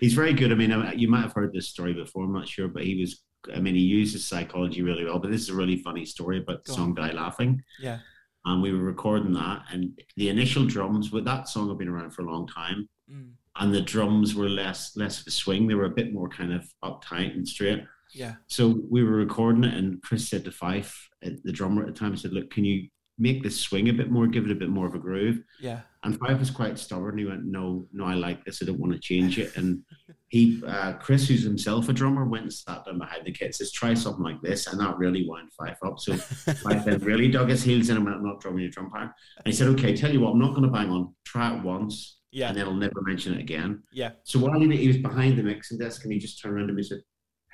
he's 0.00 0.14
very 0.14 0.32
good. 0.32 0.52
I 0.52 0.54
mean, 0.54 0.92
you 0.96 1.08
might 1.08 1.22
have 1.22 1.32
heard 1.32 1.52
this 1.52 1.68
story 1.68 1.94
before. 1.94 2.24
I'm 2.24 2.32
not 2.32 2.48
sure, 2.48 2.68
but 2.68 2.84
he 2.84 3.00
was. 3.00 3.22
I 3.54 3.60
mean, 3.60 3.74
he 3.74 3.80
uses 3.80 4.26
psychology 4.26 4.82
really 4.82 5.04
well. 5.04 5.18
But 5.18 5.30
this 5.30 5.42
is 5.42 5.48
a 5.50 5.54
really 5.54 5.78
funny 5.78 6.04
story 6.04 6.38
about 6.38 6.64
the 6.64 6.72
song 6.72 6.94
"Die 6.94 7.12
Laughing." 7.12 7.62
Yeah. 7.80 7.98
And 8.44 8.60
we 8.60 8.72
were 8.72 8.82
recording 8.82 9.32
that, 9.34 9.62
and 9.70 9.90
the 10.16 10.28
initial 10.28 10.66
drums 10.66 11.12
with 11.12 11.24
that 11.26 11.48
song 11.48 11.68
have 11.68 11.78
been 11.78 11.88
around 11.88 12.10
for 12.10 12.22
a 12.22 12.30
long 12.30 12.48
time, 12.48 12.88
mm. 13.10 13.30
and 13.56 13.72
the 13.72 13.80
drums 13.80 14.34
were 14.34 14.48
less 14.48 14.96
less 14.96 15.20
of 15.20 15.26
a 15.28 15.30
swing. 15.30 15.66
They 15.66 15.74
were 15.74 15.84
a 15.84 15.90
bit 15.90 16.12
more 16.12 16.28
kind 16.28 16.52
of 16.52 16.68
uptight 16.84 17.34
and 17.34 17.46
straight. 17.46 17.84
Yeah. 18.12 18.34
So 18.48 18.82
we 18.90 19.04
were 19.04 19.12
recording 19.12 19.64
it, 19.64 19.74
and 19.74 20.02
Chris 20.02 20.28
said 20.28 20.44
to 20.44 20.50
Fyfe, 20.50 20.94
the 21.22 21.52
drummer 21.52 21.82
at 21.82 21.86
the 21.86 21.98
time, 21.98 22.16
said, 22.16 22.32
"Look, 22.32 22.50
can 22.50 22.64
you 22.64 22.88
make 23.18 23.42
this 23.42 23.58
swing 23.58 23.88
a 23.88 23.92
bit 23.92 24.10
more, 24.10 24.26
give 24.26 24.44
it 24.44 24.50
a 24.50 24.56
bit 24.56 24.68
more 24.68 24.86
of 24.86 24.94
a 24.94 24.98
groove. 24.98 25.40
Yeah. 25.60 25.80
And 26.02 26.18
Fyfe 26.18 26.38
was 26.38 26.50
quite 26.50 26.78
stubborn. 26.78 27.18
He 27.18 27.24
went, 27.24 27.44
no, 27.44 27.86
no, 27.92 28.04
I 28.04 28.14
like 28.14 28.44
this. 28.44 28.60
I 28.60 28.66
don't 28.66 28.80
want 28.80 28.92
to 28.92 28.98
change 28.98 29.38
it. 29.38 29.56
And 29.56 29.82
he, 30.32 30.62
uh, 30.66 30.94
Chris, 30.94 31.28
who's 31.28 31.42
himself 31.42 31.90
a 31.90 31.92
drummer, 31.92 32.24
went 32.24 32.44
and 32.44 32.52
sat 32.52 32.86
down 32.86 32.98
behind 32.98 33.26
the 33.26 33.30
kit, 33.30 33.54
says, 33.54 33.70
try 33.70 33.92
something 33.92 34.24
like 34.24 34.40
this. 34.40 34.66
And 34.66 34.80
that 34.80 34.96
really 34.96 35.28
wound 35.28 35.50
Fyfe 35.52 35.76
up. 35.84 36.00
So 36.00 36.14
Fyfe 36.16 36.86
then 36.86 37.00
really 37.00 37.30
dug 37.30 37.50
his 37.50 37.62
heels 37.62 37.90
in 37.90 37.98
and 37.98 38.06
went, 38.06 38.16
I'm 38.16 38.24
not 38.24 38.40
drumming 38.40 38.62
your 38.62 38.70
drum 38.70 38.88
part. 38.88 39.10
And 39.36 39.46
he 39.46 39.52
said, 39.52 39.68
okay, 39.68 39.94
tell 39.94 40.10
you 40.10 40.20
what, 40.20 40.30
I'm 40.30 40.38
not 40.38 40.54
going 40.54 40.62
to 40.62 40.70
bang 40.70 40.88
on. 40.88 41.14
Try 41.26 41.54
it 41.54 41.62
once. 41.62 42.20
Yeah. 42.30 42.48
And 42.48 42.56
then 42.56 42.64
I'll 42.66 42.72
never 42.72 43.02
mention 43.02 43.34
it 43.34 43.40
again. 43.40 43.82
Yeah. 43.92 44.12
So 44.24 44.38
while 44.38 44.58
he 44.58 44.88
was 44.88 44.96
behind 44.96 45.36
the 45.36 45.42
mixing 45.42 45.76
desk 45.76 46.02
and 46.04 46.12
he 46.14 46.18
just 46.18 46.40
turned 46.40 46.56
around 46.56 46.68
to 46.68 46.72
me 46.72 46.80
and 46.80 46.86
said, 46.86 47.02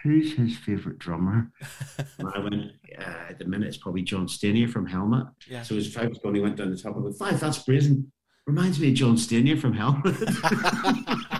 who's 0.04 0.34
his 0.34 0.56
favourite 0.56 1.00
drummer? 1.00 1.50
and 2.18 2.28
I 2.32 2.38
went, 2.38 2.54
uh, 2.96 3.30
at 3.30 3.40
the 3.40 3.44
minute, 3.44 3.66
it's 3.66 3.78
probably 3.78 4.02
John 4.02 4.28
Stanier 4.28 4.70
from 4.70 4.86
Helmet. 4.86 5.26
Yeah. 5.48 5.64
So 5.64 5.74
his 5.74 5.92
five 5.92 6.10
was 6.10 6.18
going, 6.18 6.36
he 6.36 6.40
went 6.40 6.54
down 6.54 6.70
the 6.70 6.76
top. 6.76 6.96
I 6.96 7.00
go, 7.00 7.10
Fyfe, 7.10 7.40
that's 7.40 7.58
brazen. 7.58 8.12
Reminds 8.46 8.78
me 8.78 8.90
of 8.90 8.94
John 8.94 9.16
Stanier 9.16 9.58
from 9.58 9.72
Helmet. 9.72 10.14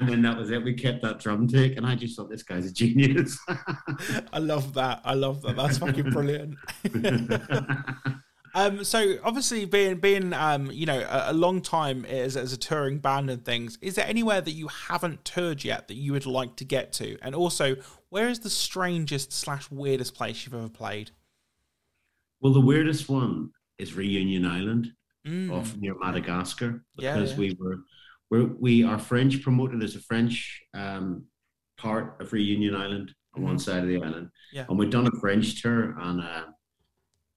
and 0.00 0.08
then 0.08 0.22
that 0.22 0.36
was 0.36 0.50
it. 0.50 0.62
We 0.62 0.74
kept 0.74 1.02
that 1.02 1.18
drum 1.18 1.48
take, 1.48 1.76
and 1.76 1.86
I 1.86 1.94
just 1.94 2.16
thought 2.16 2.30
this 2.30 2.42
guy's 2.42 2.66
a 2.66 2.72
genius. 2.72 3.38
I 4.32 4.38
love 4.38 4.74
that. 4.74 5.00
I 5.04 5.14
love 5.14 5.42
that. 5.42 5.56
That's 5.56 5.78
fucking 5.78 6.10
brilliant. 6.10 6.56
Um, 8.54 8.82
so 8.82 9.16
obviously, 9.22 9.66
being 9.66 9.98
being 9.98 10.32
um, 10.32 10.70
you 10.72 10.86
know 10.86 10.98
a, 10.98 11.30
a, 11.30 11.32
long 11.32 11.60
time 11.60 12.04
as, 12.06 12.36
as 12.36 12.52
a 12.52 12.56
touring 12.56 12.98
band 12.98 13.30
and 13.30 13.44
things, 13.44 13.78
is 13.80 13.94
there 13.94 14.06
anywhere 14.06 14.40
that 14.40 14.52
you 14.52 14.68
haven't 14.68 15.24
toured 15.24 15.64
yet 15.64 15.86
that 15.88 15.94
you 15.94 16.12
would 16.12 16.26
like 16.26 16.56
to 16.56 16.64
get 16.64 16.92
to? 16.94 17.18
And 17.22 17.34
also, 17.34 17.76
where 18.08 18.28
is 18.28 18.40
the 18.40 18.50
strangest 18.50 19.32
slash 19.32 19.70
weirdest 19.70 20.14
place 20.14 20.44
you've 20.44 20.54
ever 20.54 20.68
played? 20.68 21.10
Well, 22.40 22.52
the 22.52 22.60
weirdest 22.60 23.08
one 23.08 23.50
is 23.78 23.94
Reunion 23.94 24.46
Island, 24.46 24.92
mm. 25.26 25.52
off 25.52 25.76
near 25.76 25.94
Madagascar, 25.96 26.84
because 26.96 27.30
yeah, 27.30 27.36
yeah. 27.36 27.38
we 27.38 27.56
were 27.60 27.78
we're, 28.30 28.46
we 28.58 28.84
are 28.84 28.98
French 28.98 29.42
promoted. 29.42 29.82
as 29.82 29.96
a 29.96 30.00
French 30.00 30.60
um, 30.74 31.24
part 31.78 32.20
of 32.20 32.32
Reunion 32.32 32.74
Island 32.74 33.14
on 33.34 33.40
mm-hmm. 33.40 33.48
one 33.50 33.58
side 33.58 33.82
of 33.82 33.88
the 33.88 34.02
island, 34.02 34.28
yeah. 34.52 34.64
and 34.68 34.78
we've 34.78 34.90
done 34.90 35.06
a 35.06 35.20
French 35.20 35.62
tour 35.62 35.96
and. 35.98 36.20
Uh, 36.20 36.42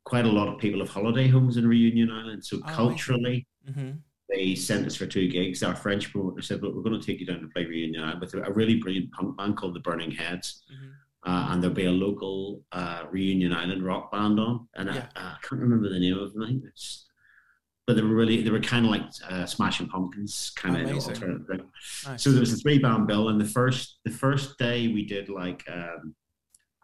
quite 0.06 0.25
a 0.25 0.32
lot 0.32 0.47
of 0.47 0.58
people 0.58 0.80
have 0.80 0.89
holiday 0.89 1.27
homes 1.27 1.58
in 1.58 1.67
Reunion 1.67 2.12
Island. 2.12 2.43
So 2.43 2.58
oh, 2.58 2.73
culturally, 2.73 3.47
mm-hmm. 3.69 3.91
they 4.30 4.56
sent 4.56 4.88
us 4.88 4.95
for 4.95 5.06
two 5.06 5.27
gigs. 5.30 5.63
Our 5.63 5.75
French 5.75 6.12
promoter 6.12 6.41
said, 6.41 6.62
"Look, 6.62 6.75
we're 6.75 6.82
going 6.84 6.99
to 6.99 7.06
take 7.06 7.19
you 7.19 7.25
down 7.25 7.41
to 7.41 7.47
play 7.47 7.65
Reunion 7.65 8.04
Island 8.04 8.21
with 8.21 8.34
a 8.34 8.51
really 8.51 8.75
brilliant 8.75 9.12
punk 9.12 9.38
band 9.38 9.58
called 9.58 9.75
the 9.75 9.80
Burning 9.80 10.12
Heads." 10.12 10.63
Mm-hmm. 10.73 10.91
Uh, 11.23 11.54
and 11.54 11.62
there'll 11.62 11.75
be 11.75 11.86
a 11.86 11.91
local 11.91 12.63
uh, 12.71 13.04
Reunion 13.12 13.54
Island 13.54 13.84
rock 13.84 14.12
band 14.12 14.39
on, 14.39 14.67
and 14.75 14.89
yeah. 14.89 15.06
I, 15.15 15.21
I, 15.21 15.36
can't 15.43 15.62
remember 15.62 15.88
the 15.88 15.99
name 15.99 16.17
of 16.17 16.34
them. 16.34 16.41
I 16.41 16.47
think 16.47 16.63
It's, 16.67 17.06
but 17.88 17.96
they 17.96 18.02
were 18.02 18.15
really 18.15 18.41
they 18.41 18.52
were 18.52 18.60
kind 18.60 18.86
of 18.86 18.91
like 18.91 19.04
uh, 19.30 19.46
Smashing 19.46 19.88
Pumpkins, 19.88 20.52
kind 20.56 20.78
of 20.78 20.91
alternative. 20.91 21.65
Nice. 22.06 22.24
So 22.24 22.32
there 22.32 22.39
was 22.39 22.54
a 22.54 22.58
three 22.58 22.80
band 22.80 23.08
bill, 23.08 23.30
and 23.30 23.39
the 23.39 23.46
first 23.46 24.00
the 24.06 24.12
first 24.12 24.58
day 24.58 24.88
we 24.88 25.06
did 25.06 25.30
like 25.30 25.63
um, 25.72 26.15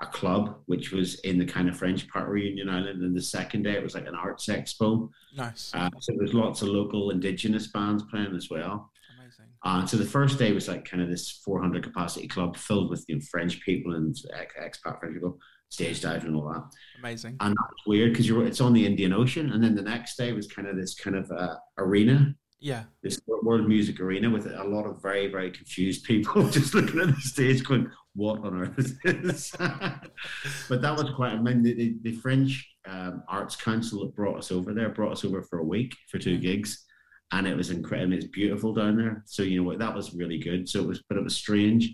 a 0.02 0.06
club 0.06 0.60
which 0.66 0.92
was 0.92 1.20
in 1.22 1.40
the 1.40 1.46
kind 1.46 1.68
of 1.68 1.78
French 1.78 2.08
part 2.10 2.26
of 2.26 2.32
Reunion 2.32 2.70
Island. 2.70 3.02
And 3.02 3.16
the 3.16 3.22
second 3.22 3.64
day 3.64 3.74
it 3.74 3.84
was 3.84 3.96
like 3.96 4.08
an 4.08 4.16
arts 4.16 4.48
expo. 4.48 5.10
Nice. 5.36 5.72
Uh, 5.74 5.90
so 6.00 6.14
there's 6.18 6.34
lots 6.34 6.62
of 6.62 6.70
local 6.70 7.10
indigenous 7.10 7.68
bands 7.68 8.04
playing 8.04 8.36
as 8.36 8.50
well. 8.50 8.92
Amazing. 9.20 9.46
Uh, 9.64 9.86
so 9.88 9.98
the 9.98 10.06
first 10.06 10.38
day 10.38 10.52
was 10.52 10.68
like 10.68 10.86
kind 10.86 11.02
of 11.02 11.10
this 11.10 11.42
400 11.44 11.84
capacity 11.84 12.28
club 12.28 12.58
filled 12.58 12.90
with 12.92 13.06
you 13.08 13.16
know, 13.16 13.22
French 13.32 13.60
people 13.62 13.96
and 13.96 14.16
expat 14.62 15.00
French 15.00 15.14
people, 15.16 15.40
stage 15.70 16.02
dive 16.02 16.26
and 16.26 16.36
all 16.36 16.52
that. 16.54 16.64
Amazing. 17.00 17.38
And 17.40 17.52
that 17.52 17.68
was 17.70 17.84
weird 17.86 18.12
because 18.12 18.28
you're 18.28 18.46
it's 18.46 18.62
on 18.62 18.74
the 18.74 18.86
Indian 18.86 19.14
Ocean. 19.14 19.52
And 19.52 19.64
then 19.64 19.76
the 19.76 19.82
next 19.82 20.18
day 20.18 20.34
was 20.34 20.48
kind 20.48 20.68
of 20.68 20.76
this 20.76 20.96
kind 20.96 21.16
of 21.16 21.32
uh, 21.32 21.56
arena 21.78 22.36
yeah. 22.60 22.84
This 23.04 23.20
world 23.28 23.68
music 23.68 24.00
arena 24.00 24.30
with 24.30 24.48
a 24.48 24.64
lot 24.64 24.86
of 24.86 25.02
very, 25.02 25.28
very 25.28 25.52
confused 25.52 26.06
people 26.06 26.50
just 26.50 26.74
looking 26.74 27.00
at 27.00 27.16
the 27.16 27.22
stage 27.22 27.64
going, 27.64 27.90
what 28.16 28.40
on 28.40 28.62
earth 28.62 28.80
is 28.80 28.98
this? 29.04 29.52
but 30.70 30.82
that 30.82 30.96
was 30.96 31.12
quite, 31.16 31.34
I 31.34 31.40
mean, 31.40 31.62
the, 31.62 31.98
the, 32.02 32.14
French 32.14 32.68
um, 32.88 33.22
Arts 33.28 33.56
Council 33.56 34.00
that 34.00 34.16
brought 34.16 34.40
us 34.40 34.52
over 34.52 34.74
there 34.74 34.90
brought 34.90 35.12
us 35.12 35.24
over 35.24 35.44
for 35.44 35.60
a 35.60 35.64
week 35.64 35.96
for 36.10 36.18
two 36.18 36.40
mm. 36.40 36.42
gigs. 36.42 36.84
And 37.32 37.46
it 37.46 37.56
was 37.56 37.70
incredible. 37.70 38.14
It's 38.14 38.28
beautiful 38.28 38.74
down 38.74 38.98
there. 38.98 39.24
So, 39.28 39.44
you 39.44 39.60
know 39.60 39.68
what, 39.68 39.80
that 39.80 39.94
was 39.94 40.16
really 40.16 40.40
good. 40.40 40.68
So 40.68 40.82
it 40.82 40.88
was, 40.88 41.04
but 41.08 41.18
it 41.18 41.24
was 41.24 41.36
strange. 41.36 41.94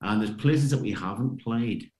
And 0.00 0.20
there's 0.20 0.34
places 0.34 0.70
that 0.70 0.80
we 0.80 0.90
haven't 0.90 1.40
played. 1.40 1.90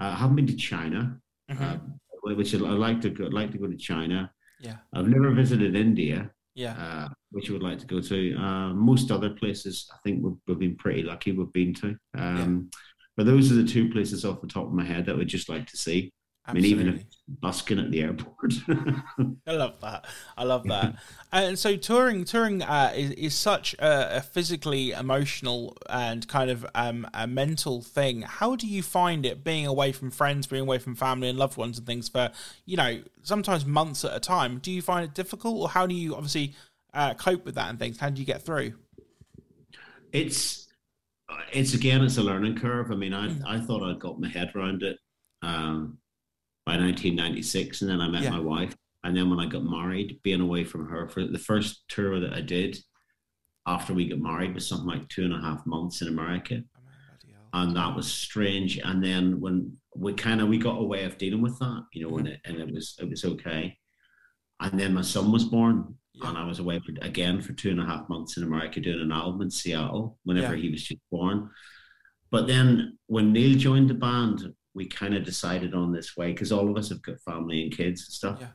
Uh, 0.00 0.06
I 0.06 0.14
haven't 0.14 0.36
been 0.36 0.46
to 0.46 0.56
China, 0.56 1.18
mm-hmm. 1.50 1.62
uh, 1.62 2.34
which 2.34 2.54
I'd 2.54 2.60
like 2.60 3.00
to 3.02 3.10
go, 3.10 3.24
like 3.24 3.52
to 3.52 3.58
go 3.58 3.66
to 3.66 3.76
China. 3.76 4.30
Yeah. 4.60 4.76
I've 4.94 5.08
never 5.08 5.30
visited 5.30 5.76
India 5.76 6.30
yeah, 6.54 6.74
uh, 6.78 7.08
which 7.32 7.48
you 7.48 7.54
would 7.54 7.62
like 7.62 7.78
to 7.80 7.86
go 7.86 8.00
to. 8.00 8.34
Uh, 8.36 8.72
most 8.72 9.10
other 9.10 9.30
places, 9.30 9.90
I 9.92 9.96
think 10.04 10.22
we've, 10.22 10.36
we've, 10.46 10.58
been 10.58 10.76
pretty 10.76 11.02
lucky 11.02 11.32
we've 11.32 11.52
been 11.52 11.74
to. 11.74 11.96
Um, 12.16 12.70
yeah. 12.72 12.78
But 13.16 13.26
those 13.26 13.50
are 13.50 13.56
the 13.56 13.66
two 13.66 13.90
places 13.90 14.24
off 14.24 14.40
the 14.40 14.46
top 14.46 14.66
of 14.66 14.72
my 14.72 14.84
head 14.84 15.06
that 15.06 15.12
I 15.12 15.18
would 15.18 15.28
just 15.28 15.48
like 15.48 15.66
to 15.66 15.76
see. 15.76 16.12
Absolutely. 16.46 16.72
I 16.72 16.76
mean, 16.76 16.88
even 16.88 17.00
if 17.00 17.04
busking 17.26 17.78
at 17.78 17.90
the 17.90 18.02
airport. 18.02 18.54
I 19.46 19.52
love 19.52 19.80
that. 19.80 20.04
I 20.36 20.44
love 20.44 20.64
that. 20.64 20.96
and 21.32 21.58
so 21.58 21.76
touring, 21.76 22.24
touring 22.24 22.62
uh, 22.62 22.92
is, 22.94 23.10
is 23.12 23.34
such 23.34 23.74
a, 23.74 24.18
a, 24.18 24.20
physically 24.20 24.92
emotional 24.92 25.76
and 25.88 26.26
kind 26.28 26.50
of 26.50 26.66
um, 26.74 27.08
a 27.14 27.26
mental 27.26 27.80
thing. 27.80 28.22
How 28.22 28.56
do 28.56 28.66
you 28.66 28.82
find 28.82 29.24
it 29.24 29.42
being 29.42 29.66
away 29.66 29.92
from 29.92 30.10
friends, 30.10 30.46
being 30.46 30.62
away 30.62 30.78
from 30.78 30.94
family 30.94 31.28
and 31.28 31.38
loved 31.38 31.56
ones 31.56 31.78
and 31.78 31.86
things 31.86 32.08
for, 32.08 32.30
you 32.66 32.76
know, 32.76 33.02
sometimes 33.22 33.64
months 33.64 34.04
at 34.04 34.14
a 34.14 34.20
time? 34.20 34.58
Do 34.58 34.70
you 34.70 34.82
find 34.82 35.04
it 35.04 35.14
difficult 35.14 35.60
or 35.60 35.68
how 35.70 35.86
do 35.86 35.94
you 35.94 36.14
obviously 36.14 36.54
uh, 36.92 37.14
cope 37.14 37.46
with 37.46 37.54
that 37.54 37.70
and 37.70 37.78
things? 37.78 37.98
How 37.98 38.10
do 38.10 38.20
you 38.20 38.26
get 38.26 38.42
through? 38.42 38.74
It's, 40.12 40.68
it's 41.52 41.72
again, 41.72 42.04
it's 42.04 42.18
a 42.18 42.22
learning 42.22 42.58
curve. 42.58 42.90
I 42.92 42.96
mean, 42.96 43.14
I, 43.14 43.28
mm. 43.28 43.42
I 43.46 43.60
thought 43.60 43.82
I'd 43.82 43.98
got 43.98 44.20
my 44.20 44.28
head 44.28 44.52
around 44.54 44.82
it. 44.82 44.98
Um, 45.42 45.98
by 46.66 46.72
1996, 46.72 47.82
and 47.82 47.90
then 47.90 48.00
I 48.00 48.08
met 48.08 48.22
yeah. 48.22 48.30
my 48.30 48.40
wife. 48.40 48.74
And 49.04 49.14
then 49.14 49.28
when 49.28 49.38
I 49.38 49.46
got 49.46 49.64
married, 49.64 50.18
being 50.22 50.40
away 50.40 50.64
from 50.64 50.88
her 50.88 51.08
for 51.08 51.24
the 51.26 51.38
first 51.38 51.84
tour 51.88 52.20
that 52.20 52.32
I 52.32 52.40
did 52.40 52.78
after 53.66 53.92
we 53.92 54.08
got 54.08 54.18
married 54.18 54.54
was 54.54 54.66
something 54.66 54.88
like 54.88 55.08
two 55.08 55.24
and 55.24 55.34
a 55.34 55.40
half 55.40 55.64
months 55.66 56.02
in 56.02 56.08
America. 56.08 56.62
And 57.52 57.76
that 57.76 57.94
was 57.94 58.12
strange. 58.12 58.78
And 58.78 59.02
then 59.02 59.40
when 59.40 59.76
we 59.94 60.12
kind 60.12 60.40
of 60.40 60.48
we 60.48 60.58
got 60.58 60.80
a 60.80 60.84
way 60.84 61.04
of 61.04 61.18
dealing 61.18 61.40
with 61.40 61.58
that, 61.60 61.84
you 61.92 62.08
know, 62.08 62.18
and 62.18 62.28
it 62.28 62.40
and 62.44 62.56
it 62.56 62.72
was 62.72 62.96
it 63.00 63.08
was 63.08 63.24
okay. 63.24 63.76
And 64.60 64.78
then 64.78 64.94
my 64.94 65.02
son 65.02 65.30
was 65.30 65.44
born, 65.44 65.94
yeah. 66.14 66.28
and 66.28 66.38
I 66.38 66.46
was 66.46 66.58
away 66.58 66.80
for, 66.80 66.92
again 67.04 67.40
for 67.40 67.52
two 67.52 67.70
and 67.70 67.80
a 67.80 67.84
half 67.84 68.08
months 68.08 68.36
in 68.36 68.42
America 68.42 68.80
doing 68.80 69.00
an 69.00 69.12
album 69.12 69.42
in 69.42 69.50
Seattle 69.50 70.18
whenever 70.24 70.56
yeah. 70.56 70.62
he 70.62 70.70
was 70.70 70.82
just 70.82 71.00
born. 71.12 71.50
But 72.32 72.48
then 72.48 72.98
when 73.06 73.32
Neil 73.32 73.56
joined 73.56 73.88
the 73.88 73.94
band, 73.94 74.52
we 74.74 74.86
kind 74.86 75.14
of 75.14 75.24
decided 75.24 75.74
on 75.74 75.92
this 75.92 76.16
way 76.16 76.32
because 76.32 76.52
all 76.52 76.68
of 76.68 76.76
us 76.76 76.88
have 76.88 77.02
got 77.02 77.20
family 77.20 77.62
and 77.62 77.76
kids 77.76 78.02
and 78.02 78.12
stuff. 78.12 78.38
Yeah. 78.40 78.48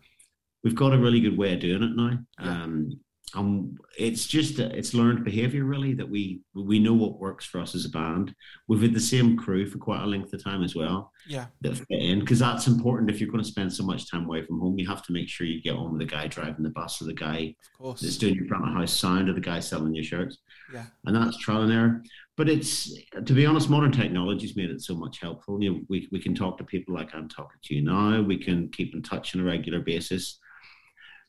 We've 0.63 0.75
got 0.75 0.93
a 0.93 0.97
really 0.97 1.21
good 1.21 1.37
way 1.37 1.53
of 1.53 1.61
doing 1.61 1.83
it 1.83 1.95
now. 1.95 2.19
Yeah. 2.41 2.63
Um, 2.63 2.99
and 3.35 3.77
it's 3.97 4.25
just 4.25 4.59
it's 4.59 4.93
learned 4.93 5.23
behavior 5.23 5.63
really 5.63 5.93
that 5.93 6.09
we 6.09 6.41
we 6.55 6.79
know 6.79 6.93
what 6.93 7.19
works 7.19 7.45
for 7.45 7.61
us 7.61 7.75
as 7.75 7.85
a 7.85 7.89
band. 7.89 8.33
We've 8.67 8.81
had 8.81 8.93
the 8.93 8.99
same 8.99 9.37
crew 9.37 9.67
for 9.67 9.77
quite 9.77 10.01
a 10.01 10.07
length 10.07 10.33
of 10.33 10.43
time 10.43 10.63
as 10.63 10.75
well. 10.75 11.11
Yeah, 11.27 11.45
that 11.61 11.77
fit 11.77 11.85
in 12.01 12.19
because 12.21 12.39
that's 12.39 12.67
important. 12.67 13.11
If 13.11 13.19
you're 13.21 13.29
going 13.29 13.43
to 13.43 13.49
spend 13.49 13.71
so 13.71 13.83
much 13.83 14.09
time 14.09 14.25
away 14.25 14.43
from 14.45 14.59
home, 14.59 14.79
you 14.79 14.87
have 14.87 15.03
to 15.03 15.13
make 15.13 15.29
sure 15.29 15.45
you 15.45 15.61
get 15.61 15.75
on 15.75 15.91
with 15.91 15.99
the 15.99 16.05
guy 16.05 16.27
driving 16.27 16.63
the 16.63 16.69
bus 16.69 17.01
or 17.01 17.05
the 17.05 17.13
guy 17.13 17.55
Of 17.79 17.99
that's 17.99 18.17
doing 18.17 18.35
your 18.35 18.47
front 18.47 18.67
of 18.67 18.73
house 18.73 18.93
sound 18.93 19.29
or 19.29 19.33
the 19.33 19.41
guy 19.41 19.59
selling 19.59 19.93
your 19.93 20.03
shirts. 20.03 20.39
Yeah, 20.73 20.85
and 21.05 21.15
that's 21.15 21.37
trial 21.37 21.61
and 21.61 21.71
error. 21.71 22.03
But 22.39 22.47
it's 22.47 22.97
to 23.25 23.33
be 23.33 23.45
honest, 23.45 23.69
modern 23.69 23.91
technology's 23.91 24.55
made 24.55 24.69
it 24.69 24.81
so 24.81 24.95
much 24.95 25.19
helpful. 25.19 25.61
You 25.61 25.73
know, 25.73 25.81
we 25.89 26.07
we 26.09 26.21
can 26.21 26.33
talk 26.33 26.57
to 26.57 26.63
people 26.63 26.95
like 26.95 27.13
I'm 27.13 27.27
talking 27.27 27.59
to 27.61 27.75
you 27.75 27.81
now. 27.81 28.21
We 28.21 28.37
can 28.41 28.69
keep 28.69 28.95
in 28.95 29.01
touch 29.01 29.35
on 29.35 29.41
a 29.41 29.43
regular 29.43 29.81
basis. 29.81 30.39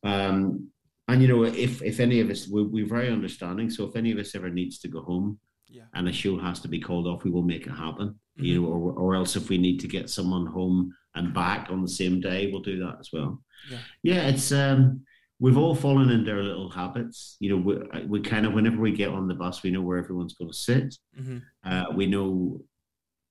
Um, 0.04 0.70
and 1.08 1.20
you 1.20 1.26
know, 1.26 1.42
if 1.42 1.82
if 1.82 1.98
any 1.98 2.20
of 2.20 2.30
us, 2.30 2.46
we, 2.46 2.62
we're 2.62 2.86
very 2.86 3.10
understanding. 3.10 3.70
So 3.70 3.88
if 3.88 3.96
any 3.96 4.12
of 4.12 4.18
us 4.18 4.36
ever 4.36 4.50
needs 4.50 4.78
to 4.78 4.88
go 4.88 5.02
home, 5.02 5.40
yeah. 5.66 5.82
and 5.94 6.08
a 6.08 6.12
show 6.12 6.38
has 6.38 6.60
to 6.60 6.68
be 6.68 6.78
called 6.78 7.08
off, 7.08 7.24
we 7.24 7.32
will 7.32 7.42
make 7.42 7.66
it 7.66 7.70
happen. 7.70 8.10
Mm-hmm. 8.10 8.44
You 8.44 8.62
know, 8.62 8.68
or 8.68 8.92
or 8.92 9.14
else 9.16 9.34
if 9.34 9.48
we 9.48 9.58
need 9.58 9.80
to 9.80 9.88
get 9.88 10.10
someone 10.10 10.46
home 10.46 10.94
and 11.16 11.34
back 11.34 11.70
on 11.70 11.82
the 11.82 11.88
same 11.88 12.20
day, 12.20 12.52
we'll 12.52 12.62
do 12.62 12.78
that 12.84 12.98
as 13.00 13.10
well. 13.12 13.42
Yeah, 13.68 13.78
yeah 14.04 14.28
it's 14.28 14.52
um, 14.52 15.00
we've 15.40 15.56
all 15.56 15.74
fallen 15.74 16.10
into 16.10 16.30
our 16.30 16.42
little 16.42 16.70
habits. 16.70 17.36
You 17.40 17.50
know, 17.50 17.56
we, 17.56 18.06
we 18.06 18.20
kind 18.20 18.46
of 18.46 18.52
whenever 18.52 18.76
we 18.76 18.92
get 18.92 19.08
on 19.08 19.26
the 19.26 19.34
bus, 19.34 19.62
we 19.62 19.70
know 19.70 19.80
where 19.80 19.98
everyone's 19.98 20.34
going 20.34 20.50
to 20.50 20.56
sit. 20.56 20.94
Mm-hmm. 21.18 21.38
Uh, 21.64 21.84
we 21.94 22.06
know 22.06 22.60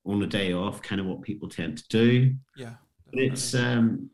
on 0.06 0.22
a 0.24 0.28
day 0.28 0.54
off 0.54 0.82
kind 0.82 1.00
of 1.00 1.08
what 1.08 1.22
people 1.22 1.48
tend 1.48 1.78
to 1.78 1.88
do. 1.90 2.34
Yeah, 2.58 2.74
it's 3.14 3.54
um, 3.54 4.10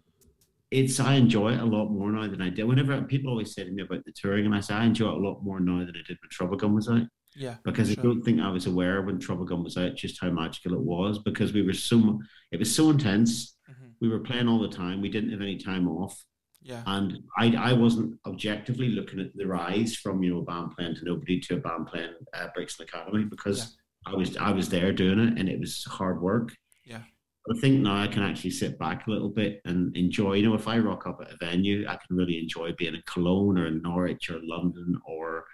it's 0.69 0.99
I 0.99 1.13
enjoy 1.13 1.53
it 1.53 1.61
a 1.61 1.65
lot 1.65 1.89
more 1.89 2.11
now 2.11 2.27
than 2.27 2.41
I 2.41 2.49
did. 2.49 2.65
Whenever 2.65 3.01
people 3.03 3.31
always 3.31 3.53
say 3.53 3.63
to 3.63 3.71
me 3.71 3.81
about 3.81 4.03
the 4.05 4.11
touring, 4.11 4.45
and 4.45 4.53
I 4.53 4.59
say 4.59 4.75
I 4.75 4.85
enjoy 4.85 5.07
it 5.07 5.17
a 5.17 5.27
lot 5.27 5.43
more 5.43 5.59
now 5.59 5.79
than 5.79 5.95
I 5.95 6.03
did 6.05 6.17
when 6.21 6.29
Troublegum 6.29 6.75
was 6.75 6.89
out. 6.89 7.07
Yeah, 7.37 7.55
because 7.63 7.91
sure. 7.91 7.99
I 7.99 8.03
don't 8.03 8.21
think 8.21 8.41
I 8.41 8.49
was 8.49 8.65
aware 8.65 9.01
when 9.01 9.19
Troublegum 9.19 9.63
was 9.63 9.77
out 9.77 9.95
just 9.95 10.21
how 10.21 10.29
magical 10.29 10.73
it 10.73 10.79
was 10.79 11.19
because 11.19 11.53
we 11.53 11.63
were 11.63 11.73
so 11.73 12.19
it 12.51 12.59
was 12.59 12.73
so 12.73 12.89
intense. 12.89 13.57
Mm-hmm. 13.69 13.87
We 14.01 14.09
were 14.09 14.19
playing 14.19 14.47
all 14.47 14.59
the 14.59 14.69
time. 14.69 15.01
We 15.01 15.09
didn't 15.09 15.31
have 15.31 15.41
any 15.41 15.57
time 15.57 15.87
off. 15.87 16.21
Yeah. 16.65 16.81
And 16.87 17.19
I, 17.37 17.53
I 17.55 17.73
wasn't 17.73 18.19
objectively 18.25 18.89
looking 18.89 19.19
at 19.19 19.35
the 19.35 19.45
rise 19.45 19.95
from 19.95 20.23
you 20.23 20.33
know 20.33 20.39
a 20.39 20.43
band 20.43 20.71
playing 20.75 20.95
to 20.95 21.05
nobody 21.05 21.39
to 21.41 21.57
a 21.57 21.57
band 21.57 21.85
playing 21.85 22.15
uh, 22.33 22.47
Brixton 22.55 22.87
Academy 22.87 23.23
because 23.23 23.77
yeah. 24.07 24.13
I 24.13 24.15
was 24.15 24.37
I 24.37 24.51
was 24.51 24.67
there 24.67 24.91
doing 24.91 25.19
it 25.19 25.37
and 25.37 25.47
it 25.47 25.59
was 25.59 25.83
hard 25.83 26.19
work. 26.19 26.55
Yeah. 26.83 27.01
I 27.47 27.59
think 27.59 27.81
now 27.81 28.01
I 28.01 28.07
can 28.07 28.23
actually 28.23 28.49
sit 28.49 28.79
back 28.79 29.05
a 29.05 29.11
little 29.11 29.29
bit 29.29 29.61
and 29.65 29.95
enjoy. 29.95 30.33
You 30.33 30.49
know, 30.49 30.55
if 30.55 30.67
I 30.67 30.79
rock 30.79 31.05
up 31.05 31.21
at 31.21 31.31
a 31.31 31.37
venue, 31.37 31.85
I 31.87 31.97
can 31.97 32.17
really 32.17 32.39
enjoy 32.39 32.73
being 32.73 32.95
in 32.95 33.03
Cologne 33.05 33.59
or 33.59 33.67
in 33.67 33.83
Norwich 33.83 34.31
or 34.31 34.39
London 34.41 34.99
or 35.05 35.45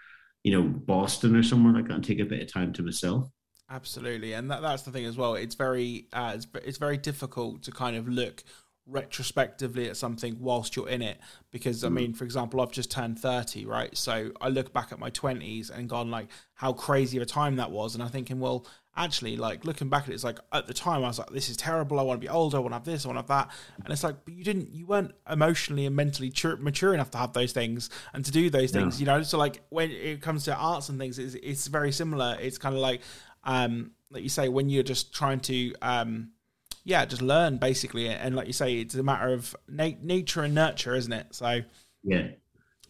you 0.43 0.53
know 0.53 0.63
Boston 0.63 1.35
or 1.35 1.43
somewhere 1.43 1.73
like 1.73 1.89
that 1.89 1.95
and 1.95 2.05
take 2.05 2.21
a 2.21 2.25
bit 2.25 2.41
of 2.41 2.51
time 2.51 2.71
to 2.71 2.83
myself. 2.83 3.29
Absolutely, 3.69 4.31
and 4.31 4.49
that, 4.49 4.61
that's 4.61 4.83
the 4.83 4.91
thing 4.91 5.05
as 5.05 5.17
well. 5.17 5.35
It's 5.35 5.55
very 5.55 6.07
uh, 6.13 6.31
it's, 6.35 6.47
it's 6.63 6.77
very 6.77 6.97
difficult 6.97 7.63
to 7.63 7.71
kind 7.71 7.97
of 7.97 8.07
look 8.07 8.45
retrospectively 8.87 9.87
at 9.89 9.95
something 9.95 10.37
whilst 10.39 10.75
you're 10.75 10.89
in 10.89 11.01
it. 11.01 11.19
Because 11.51 11.83
i 11.83 11.87
mm. 11.87 11.93
mean 11.93 12.13
for 12.13 12.23
example 12.23 12.61
i've 12.61 12.71
just 12.71 12.91
turned 12.91 13.19
30 13.19 13.65
right? 13.65 13.95
So 13.95 14.31
i 14.41 14.49
look 14.49 14.73
back 14.73 14.91
at 14.91 14.99
my 14.99 15.09
20s 15.11 15.69
and 15.69 15.87
gone 15.87 16.09
like 16.11 16.27
how 16.53 16.73
crazy 16.73 17.17
of 17.17 17.23
a 17.23 17.25
time 17.25 17.57
that 17.57 17.71
was. 17.71 17.93
And 17.93 18.03
i'm 18.03 18.09
thinking 18.09 18.39
well 18.39 18.65
actually 18.97 19.37
like 19.37 19.63
looking 19.63 19.87
back 19.87 20.03
at 20.03 20.09
it 20.09 20.13
it's 20.13 20.23
like 20.25 20.37
at 20.51 20.67
the 20.67 20.73
time 20.73 21.01
i 21.01 21.07
was 21.07 21.17
like 21.17 21.29
this 21.29 21.49
is 21.49 21.55
terrible. 21.57 21.99
I 21.99 22.03
want 22.03 22.19
to 22.19 22.25
be 22.25 22.29
older. 22.29 22.57
I 22.57 22.59
want 22.59 22.71
to 22.71 22.75
have 22.75 22.85
this. 22.85 23.05
I 23.05 23.09
want 23.09 23.17
to 23.17 23.33
have 23.33 23.47
that. 23.47 23.55
And 23.83 23.93
it's 23.93 24.03
like 24.03 24.25
but 24.25 24.33
you 24.33 24.43
didn't 24.43 24.73
you 24.73 24.85
weren't 24.85 25.13
emotionally 25.29 25.85
and 25.85 25.95
mentally 25.95 26.33
mature 26.59 26.93
enough 26.93 27.11
to 27.11 27.17
have 27.17 27.33
those 27.33 27.53
things 27.53 27.89
and 28.13 28.25
to 28.25 28.31
do 28.31 28.49
those 28.49 28.71
things 28.71 28.99
you 28.99 29.05
know? 29.05 29.23
So 29.23 29.37
like 29.37 29.61
when 29.69 29.91
it 29.91 30.21
comes 30.21 30.45
to 30.45 30.55
arts 30.55 30.89
and 30.89 30.99
things 30.99 31.19
it's, 31.19 31.35
it's 31.35 31.67
very 31.67 31.91
similar. 31.91 32.37
It's 32.41 32.57
kind 32.57 32.75
of 32.75 32.81
like 32.81 33.01
um 33.43 33.91
like 34.09 34.23
you 34.23 34.29
say 34.29 34.49
when 34.49 34.69
you're 34.69 34.83
just 34.83 35.13
trying 35.13 35.39
to 35.39 35.73
um 35.81 36.31
yeah, 36.83 37.05
just 37.05 37.21
learn 37.21 37.57
basically. 37.57 38.09
And 38.09 38.35
like 38.35 38.47
you 38.47 38.53
say, 38.53 38.75
it's 38.75 38.95
a 38.95 39.03
matter 39.03 39.33
of 39.33 39.55
na- 39.67 39.97
nature 40.01 40.41
and 40.41 40.55
nurture, 40.55 40.95
isn't 40.95 41.13
it? 41.13 41.27
So 41.31 41.61
yeah. 42.03 42.29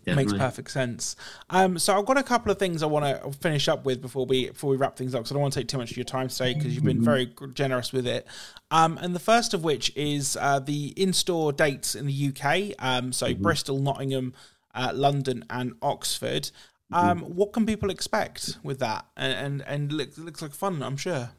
Definitely. 0.03 0.33
Makes 0.33 0.43
perfect 0.43 0.71
sense. 0.71 1.15
Um, 1.51 1.77
so 1.77 1.95
I've 1.97 2.07
got 2.07 2.17
a 2.17 2.23
couple 2.23 2.51
of 2.51 2.57
things 2.57 2.81
I 2.81 2.87
want 2.87 3.05
to 3.05 3.37
finish 3.37 3.67
up 3.67 3.85
with 3.85 4.01
before 4.01 4.25
we 4.25 4.49
before 4.49 4.71
we 4.71 4.77
wrap 4.77 4.97
things 4.97 5.13
up. 5.13 5.21
Because 5.21 5.31
I 5.31 5.35
don't 5.35 5.43
want 5.43 5.53
to 5.53 5.59
take 5.59 5.67
too 5.67 5.77
much 5.77 5.91
of 5.91 5.97
your 5.97 6.05
time 6.05 6.27
today 6.27 6.55
because 6.55 6.73
you've 6.73 6.83
been 6.83 6.97
mm-hmm. 6.97 7.05
very 7.05 7.33
generous 7.53 7.93
with 7.93 8.07
it. 8.07 8.25
Um, 8.71 8.97
and 8.99 9.13
the 9.13 9.19
first 9.19 9.53
of 9.53 9.63
which 9.63 9.95
is 9.95 10.35
uh, 10.41 10.57
the 10.57 10.87
in-store 10.97 11.53
dates 11.53 11.93
in 11.93 12.07
the 12.07 12.29
UK. 12.29 12.73
Um, 12.79 13.13
so 13.13 13.27
mm-hmm. 13.27 13.43
Bristol, 13.43 13.77
Nottingham, 13.77 14.33
uh, 14.73 14.91
London, 14.91 15.45
and 15.51 15.73
Oxford. 15.83 16.49
Mm-hmm. 16.91 16.95
Um, 16.95 17.19
what 17.19 17.53
can 17.53 17.67
people 17.67 17.91
expect 17.91 18.57
with 18.63 18.79
that? 18.79 19.05
And 19.15 19.33
and, 19.33 19.63
and 19.67 19.91
looks 19.93 20.17
looks 20.17 20.41
like 20.41 20.55
fun, 20.55 20.81
I'm 20.81 20.97
sure. 20.97 21.29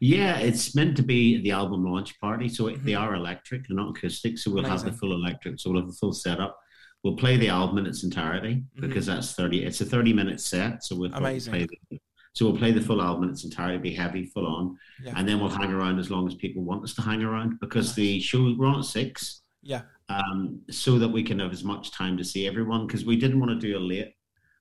Yeah, 0.00 0.38
it's 0.38 0.74
meant 0.74 0.96
to 0.96 1.02
be 1.02 1.42
the 1.42 1.50
album 1.50 1.84
launch 1.84 2.18
party. 2.20 2.48
So 2.48 2.64
mm-hmm. 2.64 2.84
they 2.84 2.94
are 2.94 3.14
electric, 3.14 3.68
they're 3.68 3.76
not 3.76 3.96
acoustic. 3.96 4.38
So 4.38 4.50
we'll 4.50 4.64
Amazing. 4.64 4.86
have 4.86 4.94
the 4.94 4.98
full 4.98 5.12
electric. 5.12 5.60
So 5.60 5.70
we'll 5.70 5.82
have 5.82 5.90
the 5.90 5.96
full 5.96 6.12
setup. 6.12 6.58
We'll 7.02 7.16
play 7.16 7.36
the 7.36 7.48
album 7.48 7.78
in 7.78 7.86
its 7.86 8.04
entirety 8.04 8.56
mm-hmm. 8.56 8.86
because 8.86 9.06
that's 9.06 9.32
30, 9.32 9.64
it's 9.64 9.80
a 9.80 9.84
30 9.84 10.12
minute 10.12 10.40
set. 10.40 10.84
So 10.84 10.96
we'll 10.96 11.14
Amazing. 11.14 11.52
play 11.52 11.66
the, 11.90 12.00
so 12.32 12.46
we'll 12.46 12.58
play 12.58 12.72
the 12.72 12.80
full 12.80 13.02
album 13.02 13.24
in 13.24 13.30
its 13.30 13.44
entirety, 13.44 13.78
be 13.78 13.94
heavy, 13.94 14.26
full 14.26 14.46
on. 14.46 14.76
Yeah. 15.02 15.14
And 15.16 15.28
then 15.28 15.40
we'll 15.40 15.48
hang 15.48 15.72
around 15.72 15.98
as 15.98 16.10
long 16.10 16.28
as 16.28 16.34
people 16.34 16.62
want 16.62 16.84
us 16.84 16.94
to 16.94 17.02
hang 17.02 17.22
around 17.22 17.58
because 17.60 17.88
nice. 17.88 17.96
the 17.96 18.20
show, 18.20 18.54
we're 18.56 18.66
on 18.66 18.78
at 18.78 18.84
six. 18.84 19.42
Yeah. 19.62 19.82
Um, 20.08 20.60
so 20.70 20.98
that 20.98 21.08
we 21.08 21.22
can 21.22 21.38
have 21.38 21.52
as 21.52 21.64
much 21.64 21.92
time 21.92 22.16
to 22.16 22.24
see 22.24 22.46
everyone 22.46 22.86
because 22.86 23.04
we 23.04 23.16
didn't 23.16 23.38
want 23.38 23.50
to 23.50 23.66
do 23.66 23.76
a 23.76 23.78
late 23.78 24.14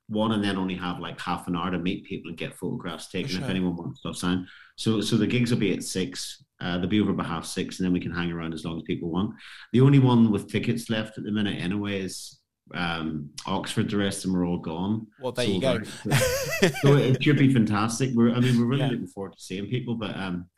one 0.10 0.32
and 0.32 0.44
then 0.44 0.58
only 0.58 0.76
have 0.76 1.00
like 1.00 1.20
half 1.20 1.48
an 1.48 1.56
hour 1.56 1.72
to 1.72 1.78
meet 1.78 2.04
people 2.04 2.30
and 2.30 2.38
get 2.38 2.58
photographs 2.58 3.08
taken 3.08 3.30
sure. 3.32 3.44
if 3.44 3.50
anyone 3.50 3.76
wants 3.76 4.00
stuff 4.00 4.18
signed. 4.18 4.48
So 4.76 5.02
so 5.02 5.16
the 5.16 5.28
gigs 5.28 5.52
will 5.52 5.60
be 5.60 5.74
at 5.74 5.84
six. 5.84 6.44
Uh, 6.60 6.78
they'll 6.78 6.88
be 6.88 7.00
over 7.00 7.14
by 7.14 7.24
half 7.24 7.46
six, 7.46 7.80
and 7.80 7.86
then 7.86 7.94
we 7.94 8.02
can 8.02 8.12
hang 8.12 8.32
around 8.32 8.54
as 8.54 8.66
long 8.66 8.78
as 8.78 8.84
people 8.84 9.10
want. 9.10 9.34
The 9.72 9.82
only 9.82 10.00
one 10.00 10.32
with 10.32 10.52
tickets 10.52 10.90
left 10.90 11.18
at 11.18 11.24
the 11.24 11.32
minute, 11.32 11.58
anyway, 11.62 12.02
is 12.02 12.40
um, 12.74 13.30
Oxford. 13.46 13.90
The 13.90 13.98
rest 13.98 14.26
of 14.26 14.32
them 14.32 14.42
are 14.42 14.46
all 14.46 14.58
gone. 14.58 15.08
Well, 15.22 15.32
there 15.32 15.46
so 15.46 15.52
you 15.52 15.62
go. 15.62 15.80
so 16.82 16.96
it 16.96 17.24
should 17.24 17.38
be 17.38 17.54
fantastic. 17.54 18.10
We're, 18.14 18.34
I 18.34 18.42
mean, 18.42 18.60
we're 18.60 18.66
really 18.66 18.82
yeah. 18.82 18.90
looking 18.90 19.08
forward 19.08 19.34
to 19.38 19.42
seeing 19.42 19.68
people, 19.68 19.96
but 19.96 20.16
um, 20.18 20.50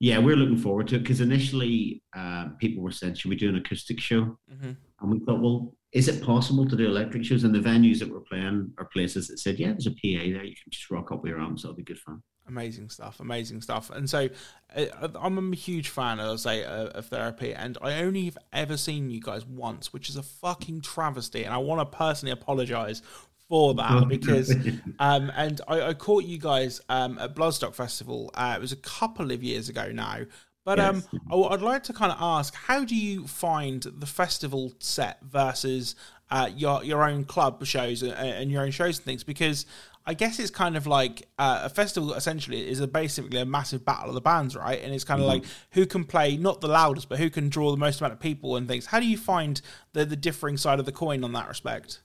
yeah, 0.00 0.18
we're 0.18 0.36
looking 0.36 0.56
forward 0.56 0.88
to 0.88 0.96
it 0.96 1.00
because 1.00 1.20
initially 1.20 2.02
uh, 2.16 2.48
people 2.58 2.82
were 2.82 2.92
saying, 2.92 3.14
"Should 3.14 3.28
we 3.28 3.36
do 3.36 3.50
an 3.50 3.56
acoustic 3.56 4.00
show?" 4.00 4.38
Mm-hmm. 4.50 4.70
And 5.00 5.10
we 5.10 5.20
thought, 5.20 5.40
well, 5.40 5.74
is 5.92 6.08
it 6.08 6.22
possible 6.22 6.68
to 6.68 6.76
do 6.76 6.86
electric 6.86 7.24
shows? 7.24 7.44
And 7.44 7.54
the 7.54 7.60
venues 7.60 7.98
that 8.00 8.10
we're 8.10 8.20
playing 8.20 8.72
are 8.78 8.84
places 8.86 9.28
that 9.28 9.38
said, 9.38 9.58
yeah, 9.58 9.68
there's 9.68 9.86
a 9.86 9.90
PA 9.90 9.96
there. 10.02 10.44
You 10.44 10.54
can 10.54 10.70
just 10.70 10.90
rock 10.90 11.12
up 11.12 11.22
with 11.22 11.30
your 11.30 11.40
arms. 11.40 11.64
It'll 11.64 11.76
be 11.76 11.82
good 11.82 11.98
fun. 11.98 12.22
Amazing 12.46 12.88
stuff, 12.88 13.20
amazing 13.20 13.60
stuff. 13.60 13.90
And 13.90 14.08
so, 14.08 14.28
uh, 14.74 15.08
I'm 15.20 15.52
a 15.52 15.56
huge 15.56 15.90
fan, 15.90 16.18
I'll 16.18 16.38
say, 16.38 16.64
uh, 16.64 16.86
of 16.88 17.06
therapy, 17.06 17.52
and 17.52 17.76
I 17.82 18.02
only 18.02 18.24
have 18.24 18.38
ever 18.54 18.78
seen 18.78 19.10
you 19.10 19.20
guys 19.20 19.44
once, 19.44 19.92
which 19.92 20.08
is 20.08 20.16
a 20.16 20.22
fucking 20.22 20.80
travesty. 20.80 21.44
And 21.44 21.52
I 21.52 21.58
want 21.58 21.80
to 21.80 21.96
personally 21.96 22.32
apologize 22.32 23.02
for 23.48 23.74
that 23.74 24.08
because, 24.08 24.54
um, 24.98 25.30
and 25.36 25.60
I, 25.68 25.88
I, 25.88 25.94
caught 25.94 26.24
you 26.24 26.38
guys 26.38 26.80
um, 26.88 27.18
at 27.18 27.34
Bloodstock 27.34 27.74
Festival. 27.74 28.30
Uh, 28.34 28.54
it 28.56 28.60
was 28.60 28.72
a 28.72 28.76
couple 28.76 29.30
of 29.30 29.42
years 29.42 29.68
ago 29.68 29.90
now, 29.92 30.20
but 30.68 30.78
um, 30.78 30.96
yes. 30.96 31.08
um, 31.32 31.44
I'd 31.50 31.62
like 31.62 31.84
to 31.84 31.94
kind 31.94 32.12
of 32.12 32.18
ask, 32.20 32.54
how 32.54 32.84
do 32.84 32.94
you 32.94 33.26
find 33.26 33.82
the 33.82 34.04
festival 34.04 34.74
set 34.80 35.18
versus 35.22 35.94
uh, 36.30 36.50
your 36.54 36.84
your 36.84 37.08
own 37.08 37.24
club 37.24 37.64
shows 37.64 38.02
and, 38.02 38.12
and, 38.12 38.50
your 38.50 38.64
own 38.64 38.70
shows 38.70 38.98
and 38.98 39.06
things? 39.06 39.24
Because 39.24 39.64
I 40.04 40.12
guess 40.12 40.38
it's 40.38 40.50
kind 40.50 40.76
of 40.76 40.86
like 40.86 41.26
uh, 41.38 41.62
a 41.64 41.70
festival. 41.70 42.12
Essentially, 42.12 42.68
is 42.68 42.80
a 42.80 42.86
basically 42.86 43.40
a 43.40 43.46
massive 43.46 43.82
battle 43.86 44.10
of 44.10 44.14
the 44.14 44.20
bands, 44.20 44.54
right? 44.54 44.78
And 44.82 44.92
it's 44.92 45.04
kind 45.04 45.22
of 45.22 45.26
mm-hmm. 45.26 45.40
like 45.40 45.50
who 45.70 45.86
can 45.86 46.04
play 46.04 46.36
not 46.36 46.60
the 46.60 46.68
loudest, 46.68 47.08
but 47.08 47.18
who 47.18 47.30
can 47.30 47.48
draw 47.48 47.70
the 47.70 47.78
most 47.78 48.02
amount 48.02 48.12
of 48.12 48.20
people 48.20 48.56
and 48.56 48.68
things. 48.68 48.84
How 48.84 49.00
do 49.00 49.06
you 49.06 49.16
find 49.16 49.62
the 49.94 50.04
the 50.04 50.16
differing 50.16 50.58
side 50.58 50.78
of 50.78 50.84
the 50.84 50.92
coin 50.92 51.24
on 51.24 51.32
that 51.32 51.48
respect? 51.48 52.02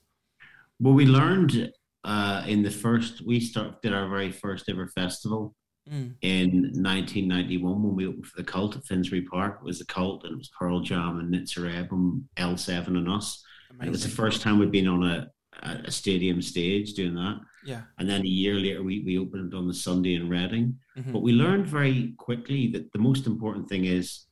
Well, 0.80 0.94
we 0.94 1.06
learned 1.06 1.74
uh, 2.06 2.46
in 2.48 2.64
the 2.64 2.72
first 2.72 3.26
we 3.26 3.42
start 3.42 3.82
did 3.82 3.94
our 3.94 4.08
very 4.08 4.32
first 4.32 4.70
ever 4.70 4.88
festival 4.88 5.54
Mm. 5.90 6.16
In 6.22 6.50
1991, 6.82 7.84
when 7.84 7.96
we 7.96 8.08
opened 8.08 8.26
for 8.26 8.38
the 8.38 8.44
Cult 8.44 8.76
at 8.76 8.86
Finsbury 8.86 9.24
Park, 9.24 9.60
it 9.62 9.66
was 9.66 9.80
the 9.80 9.86
Cult 9.86 10.24
and 10.24 10.34
it 10.34 10.38
was 10.38 10.50
Pearl 10.58 10.80
Jam 10.80 11.20
and 11.20 11.34
Nitzer 11.34 11.74
Ebb 11.74 11.92
and 11.92 12.24
L7 12.38 12.88
and 12.88 13.10
us. 13.10 13.44
And 13.70 13.88
it 13.88 13.92
was 13.92 14.04
the 14.04 14.10
first 14.10 14.42
time 14.42 14.60
we'd 14.60 14.72
been 14.72 14.88
on 14.88 15.04
a, 15.04 15.28
a 15.62 15.92
stadium 15.92 16.42
stage 16.42 16.94
doing 16.94 17.16
that. 17.16 17.40
Yeah. 17.66 17.82
And 17.98 18.10
then 18.10 18.22
a 18.22 18.28
year 18.28 18.56
later, 18.56 18.84
we, 18.84 19.02
we 19.02 19.18
opened 19.18 19.54
on 19.54 19.68
the 19.68 19.74
Sunday 19.74 20.16
in 20.16 20.30
Reading. 20.30 20.78
Mm-hmm. 20.98 21.12
But 21.12 21.22
we 21.22 21.32
learned 21.34 21.68
very 21.68 22.14
quickly 22.18 22.68
that 22.72 22.92
the 22.94 23.00
most 23.00 23.26
important 23.26 23.68
thing 23.68 23.86
is 23.86 24.26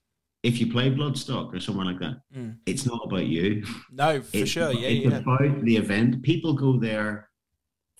if 0.43 0.59
you 0.59 0.71
play 0.71 0.89
Bloodstock 0.89 1.53
or 1.53 1.59
somewhere 1.59 1.85
like 1.85 1.99
that, 1.99 2.17
mm. 2.35 2.55
it's 2.65 2.85
not 2.85 3.01
about 3.05 3.27
you. 3.27 3.63
No, 3.91 4.21
for 4.21 4.37
it's, 4.37 4.51
sure. 4.51 4.71
Yeah, 4.71 4.87
it's 4.87 5.05
yeah. 5.05 5.17
about 5.17 5.61
the 5.63 5.77
event. 5.77 6.23
People 6.23 6.53
go 6.53 6.77
there 6.77 7.29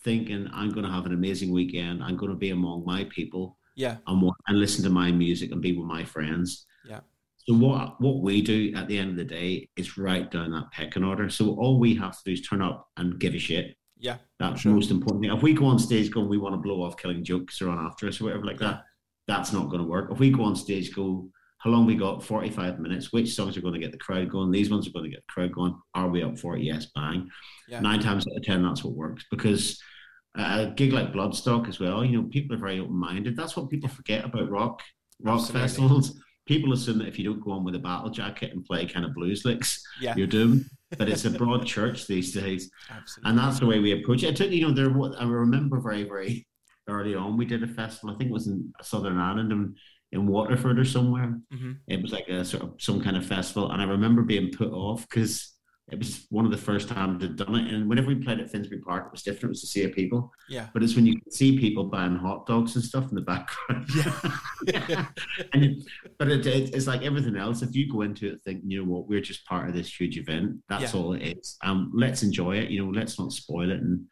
thinking 0.04 0.50
I'm 0.54 0.72
going 0.72 0.86
to 0.86 0.92
have 0.92 1.06
an 1.06 1.14
amazing 1.14 1.52
weekend. 1.52 2.04
I'm 2.04 2.18
going 2.18 2.32
to 2.32 2.38
be 2.38 2.52
among 2.52 2.86
my 2.86 3.06
people. 3.06 3.58
Yeah. 3.76 3.98
And 4.08 4.32
and 4.48 4.60
listen 4.60 4.84
to 4.84 4.90
my 4.90 5.12
music 5.12 5.52
and 5.52 5.62
be 5.62 5.76
with 5.76 5.88
my 5.88 6.04
friends. 6.04 6.66
Yeah. 6.88 7.00
So 7.38 7.56
what 7.56 8.00
what 8.00 8.22
we 8.22 8.42
do 8.42 8.74
at 8.76 8.88
the 8.88 8.98
end 8.98 9.12
of 9.12 9.16
the 9.16 9.26
day 9.26 9.70
is 9.76 9.98
write 9.98 10.32
down 10.32 10.52
that 10.52 10.72
pecking 10.72 11.04
order. 11.04 11.30
So 11.30 11.56
all 11.60 11.80
we 11.80 11.96
have 11.96 12.18
to 12.18 12.24
do 12.26 12.32
is 12.34 12.42
turn 12.42 12.62
up 12.62 12.90
and 12.98 13.20
give 13.20 13.34
a 13.34 13.40
shit. 13.40 13.76
Yeah. 13.98 14.18
That's 14.40 14.62
sure. 14.62 14.74
most 14.74 14.92
important 14.92 15.24
thing. 15.24 15.32
If 15.32 15.44
we 15.44 15.54
go 15.54 15.66
on 15.66 15.80
stage 15.80 16.12
going, 16.12 16.28
we 16.28 16.38
want 16.38 16.54
to 16.54 16.62
blow 16.62 16.84
off 16.84 16.98
Killing 16.98 17.24
Joke's 17.24 17.62
or 17.62 17.70
on 17.70 17.86
after 17.86 18.08
us 18.08 18.20
or 18.20 18.26
whatever 18.26 18.46
like 18.46 18.60
that, 18.60 18.84
that's 19.28 19.54
not 19.54 19.70
going 19.70 19.82
to 19.82 19.88
work. 19.88 20.12
If 20.12 20.20
we 20.20 20.32
go 20.32 20.44
on 20.44 20.56
stage, 20.56 20.94
go, 20.94 21.30
how 21.60 21.70
long 21.70 21.86
we 21.86 21.96
got? 21.96 22.24
45 22.24 22.80
minutes. 22.80 23.14
Which 23.14 23.34
songs 23.34 23.56
are 23.56 23.62
going 23.62 23.76
to 23.76 23.80
get 23.80 23.92
the 23.92 23.98
crowd 24.00 24.30
going? 24.30 24.50
These 24.50 24.72
ones 24.72 24.88
are 24.88 24.92
going 24.92 25.06
to 25.06 25.12
get 25.12 25.22
the 25.22 25.32
crowd 25.32 25.54
going. 25.54 25.76
Are 25.94 26.10
we 26.10 26.24
up 26.24 26.40
for 26.40 26.58
it? 26.58 26.64
Yes, 26.64 26.88
bang. 26.96 27.30
Yeah. 27.68 27.80
Nine 27.80 28.00
times 28.00 28.26
out 28.28 28.38
of 28.38 28.44
10, 28.44 28.64
that's 28.64 28.84
what 28.84 28.96
works 28.96 29.24
because 29.30 29.80
a 30.36 30.72
gig 30.76 30.94
like 30.94 31.14
Bloodstock 31.14 31.68
as 31.68 31.80
well, 31.80 32.06
you 32.06 32.22
know, 32.22 32.28
people 32.30 32.56
are 32.56 32.60
very 32.60 32.80
open 32.80 32.96
minded. 32.96 33.36
That's 33.36 33.56
what 33.56 33.70
people 33.70 33.90
forget 33.90 34.26
about 34.26 34.50
rock 34.50 34.82
rock 35.24 35.40
Absolutely. 35.40 35.62
festivals. 35.68 36.20
People 36.48 36.74
assume 36.74 36.98
that 37.00 37.08
if 37.08 37.20
you 37.20 37.26
don't 37.26 37.44
go 37.44 37.52
on 37.52 37.64
with 37.64 37.76
a 37.76 37.80
battle 37.80 38.10
jacket 38.10 38.52
and 38.52 38.66
play 38.66 38.86
kind 38.86 39.06
of 39.06 39.14
blues 39.14 39.46
licks, 39.46 39.82
yeah. 40.02 40.16
you're 40.16 40.28
doomed. 40.28 40.66
But 40.98 41.08
it's 41.08 41.26
a 41.26 41.30
broad 41.38 41.66
church 41.66 42.08
these 42.08 42.34
days, 42.34 42.70
Absolutely. 42.90 43.30
and 43.30 43.40
that's 43.40 43.60
the 43.60 43.66
way 43.66 43.80
we 43.80 43.94
approach 43.94 44.24
it. 44.24 44.30
I 44.30 44.34
took, 44.34 44.52
you 44.52 44.68
know, 44.68 44.74
there. 44.74 44.92
I 45.20 45.24
remember 45.24 45.80
very, 45.80 46.04
very 46.04 46.48
early 46.88 47.16
on, 47.16 47.38
we 47.38 47.46
did 47.46 47.64
a 47.64 47.68
festival. 47.68 48.14
I 48.14 48.18
think 48.18 48.30
it 48.30 48.34
was 48.34 48.48
in 48.48 48.74
Southern 48.82 49.18
Ireland 49.18 49.52
and 49.52 49.78
in 50.12 50.28
Waterford 50.28 50.80
or 50.80 50.84
somewhere. 50.84 51.40
Mm-hmm. 51.54 51.72
It 51.88 52.02
was 52.02 52.12
like 52.12 52.28
a 52.28 52.44
sort 52.44 52.64
of 52.64 52.74
some 52.80 53.02
kind 53.02 53.16
of 53.16 53.26
festival, 53.26 53.72
and 53.72 53.82
I 53.82 53.86
remember 53.86 54.24
being 54.24 54.52
put 54.52 54.72
off 54.72 55.08
because 55.08 55.51
it 55.92 55.98
was 56.00 56.26
one 56.30 56.46
of 56.46 56.52
the 56.52 56.58
first 56.58 56.88
times 56.88 57.24
I'd 57.24 57.36
done 57.36 57.56
it. 57.56 57.74
And 57.74 57.90
whenever 57.90 58.08
we 58.08 58.16
played 58.16 58.40
at 58.40 58.50
Finsbury 58.50 58.82
Park, 58.82 59.08
it 59.08 59.12
was 59.12 59.24
different. 59.24 59.46
It 59.46 59.50
was 59.50 59.62
to 59.62 59.68
see 59.68 59.88
people. 59.90 60.32
Yeah. 60.50 60.68
But 60.74 60.84
it's 60.84 60.96
when 60.96 61.06
you 61.06 61.20
can 61.20 61.32
see 61.32 61.60
people 61.60 61.84
buying 61.84 62.16
hot 62.16 62.46
dogs 62.46 62.76
and 62.76 62.84
stuff 62.84 63.10
in 63.10 63.16
the 63.16 63.22
background. 63.22 63.88
Yeah. 64.68 65.08
and 65.54 65.84
but 66.18 66.30
it, 66.30 66.46
it, 66.46 66.74
it's 66.74 66.88
like 66.88 67.02
everything 67.04 67.36
else. 67.36 67.62
If 67.62 67.76
you 67.76 67.92
go 67.92 68.02
into 68.02 68.34
it 68.34 68.42
thinking, 68.44 68.70
you 68.72 68.84
know 68.86 68.92
what, 68.92 69.08
we're 69.08 69.22
just 69.22 69.46
part 69.46 69.68
of 69.68 69.76
this 69.76 69.94
huge 70.00 70.18
event. 70.18 70.58
That's 70.70 70.94
Yeah. 70.94 71.00
all 71.00 71.14
it 71.14 71.38
is. 71.38 71.58
Um, 71.64 71.92
let's 71.94 72.24
enjoy 72.24 72.58
it. 72.58 72.70
You 72.70 72.86
know, 72.86 72.92
let's 72.92 73.20
not 73.20 73.32
spoil 73.34 73.72
it 73.72 73.80
and 73.82 74.06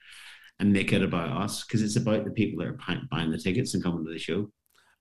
and 0.61 0.73
make 0.73 0.91
it 0.91 1.01
about 1.01 1.41
us 1.41 1.63
because 1.63 1.81
it's 1.81 1.95
about 1.95 2.25
the 2.25 2.31
people 2.31 2.59
that 2.59 2.67
are 2.67 3.01
buying 3.09 3.31
the 3.31 3.37
tickets 3.37 3.73
and 3.73 3.81
coming 3.83 4.05
to 4.05 4.11
the 4.11 4.19
show. 4.19 4.51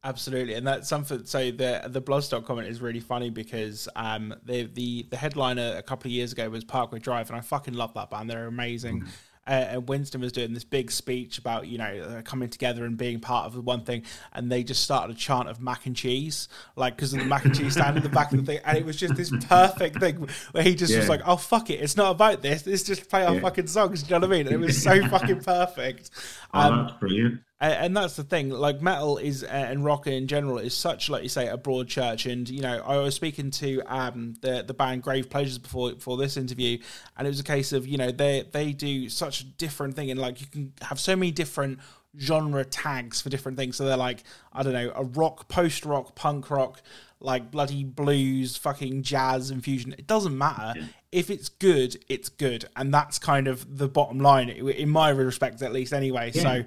Absolutely, 0.05 0.55
and 0.55 0.64
that's 0.66 0.88
something. 0.88 1.24
So 1.24 1.51
the 1.51 1.82
the 1.88 2.01
Bloodstock 2.01 2.44
comment 2.44 2.68
is 2.68 2.80
really 2.80 3.01
funny 3.01 3.30
because 3.30 3.88
um 3.96 4.32
the 4.44 4.64
the 4.72 5.07
the 5.11 5.16
headliner 5.16 5.74
a 5.76 5.82
couple 5.82 6.09
of 6.09 6.12
years 6.12 6.32
ago 6.32 6.49
was 6.49 6.62
Parkway 6.62 7.01
Drive, 7.01 7.28
and 7.30 7.36
I 7.36 7.40
fucking 7.40 7.74
love 7.74 7.94
that 7.94 8.09
band. 8.11 8.30
They're 8.30 8.46
amazing. 8.46 9.07
Uh, 9.44 9.51
and 9.70 9.88
Winston 9.88 10.20
was 10.20 10.30
doing 10.30 10.53
this 10.53 10.62
big 10.62 10.90
speech 10.90 11.38
about 11.38 11.66
you 11.66 11.78
know 11.78 11.84
uh, 12.18 12.22
coming 12.22 12.49
together 12.51 12.84
and 12.84 12.96
being 12.99 13.18
part 13.18 13.46
of 13.46 13.55
the 13.55 13.61
one 13.62 13.82
thing, 13.82 14.03
and 14.34 14.53
they 14.53 14.62
just 14.62 14.84
started 14.84 15.16
a 15.16 15.18
chant 15.18 15.49
of 15.49 15.59
mac 15.61 15.86
and 15.86 15.96
cheese, 15.96 16.49
like 16.76 16.94
because 16.94 17.12
of 17.14 17.18
the 17.18 17.24
mac 17.24 17.44
and 17.46 17.57
cheese 17.57 17.72
stand 17.72 17.96
in 17.96 18.03
the 18.03 18.09
back 18.11 18.30
of 18.32 18.38
the 18.38 18.44
thing, 18.44 18.61
and 18.64 18.76
it 18.78 18.84
was 18.84 18.94
just 18.96 19.16
this 19.16 19.32
perfect 19.46 19.99
thing 19.99 20.28
where 20.53 20.62
he 20.62 20.74
just 20.76 20.94
was 20.94 21.09
like, 21.09 21.22
"Oh 21.24 21.36
fuck 21.36 21.70
it, 21.70 21.80
it's 21.80 21.96
not 21.96 22.11
about 22.12 22.40
this. 22.42 22.66
It's 22.66 22.82
just 22.84 23.09
play 23.11 23.24
our 23.24 23.34
Yeah. 23.34 23.40
fucking 23.40 23.66
songs." 23.68 24.03
Do 24.03 24.14
you 24.14 24.20
know 24.20 24.26
what 24.28 24.34
I 24.34 24.38
mean? 24.38 24.46
And 24.46 24.55
it 24.55 24.64
was 24.64 24.80
so 24.82 25.03
fucking 25.09 25.40
perfect. 25.40 26.11
Oh, 26.55 26.61
Um, 26.61 26.86
that's 26.86 26.99
brilliant. 26.99 27.40
And, 27.61 27.73
and 27.73 27.97
that's 27.97 28.15
the 28.17 28.23
thing 28.23 28.51
like 28.51 28.81
metal 28.81 29.19
is 29.19 29.43
uh, 29.43 29.47
and 29.47 29.85
rock 29.85 30.07
in 30.07 30.29
general 30.29 30.59
is 30.59 30.75
such 30.75 31.09
like 31.11 31.23
you 31.23 31.29
say 31.29 31.49
a 31.49 31.57
broad 31.57 31.89
church. 31.89 32.27
And 32.27 32.49
you 32.49 32.63
know 32.63 32.83
i 32.87 32.97
was 32.97 33.15
speaking 33.15 33.51
to 33.53 33.83
um 33.87 34.35
the 34.41 34.63
the 34.63 34.75
band 34.75 35.03
grave 35.03 35.29
pleasures 35.29 35.59
before 35.59 35.93
for 35.99 36.17
this 36.17 36.37
interview 36.37 36.79
and 37.17 37.27
it 37.27 37.31
was 37.31 37.41
a 37.41 37.45
case 37.45 37.73
of 37.73 37.87
you 37.87 37.99
know 37.99 38.11
they 38.11 38.45
they 38.53 38.73
do 38.73 39.09
such 39.09 39.41
a 39.41 39.45
different 39.45 39.97
thing. 39.97 40.11
And 40.11 40.21
like 40.21 40.41
you 40.41 40.47
can 40.47 40.73
have 40.83 41.01
so 41.01 41.17
many 41.17 41.33
different 41.33 41.81
genre 42.19 42.65
tags 42.65 43.21
for 43.21 43.29
different 43.29 43.59
things. 43.59 43.77
So 43.77 43.85
they're 43.85 43.97
like 43.97 44.23
i 44.53 44.63
don't 44.63 44.73
know 44.73 44.93
a 44.95 45.05
rock 45.05 45.49
post 45.49 45.85
rock 45.85 46.15
punk 46.15 46.51
rock 46.51 46.81
like 47.21 47.51
bloody 47.51 47.83
blues 47.83 48.57
fucking 48.57 49.03
jazz 49.03 49.51
infusion 49.51 49.93
it 49.99 50.07
doesn't 50.07 50.37
matter. 50.39 50.81
If 51.11 51.29
it's 51.29 51.49
good 51.49 52.05
it's 52.09 52.29
good. 52.29 52.67
And 52.77 52.95
that's 52.95 53.19
kind 53.19 53.49
of 53.49 53.79
the 53.79 53.89
bottom 53.89 54.21
line 54.21 54.49
in 54.49 54.89
my 54.89 55.09
respect 55.09 55.61
at 55.63 55.73
least 55.73 55.93
anyway. 55.93 56.31
Yeah. 56.33 56.43
so 56.43 56.65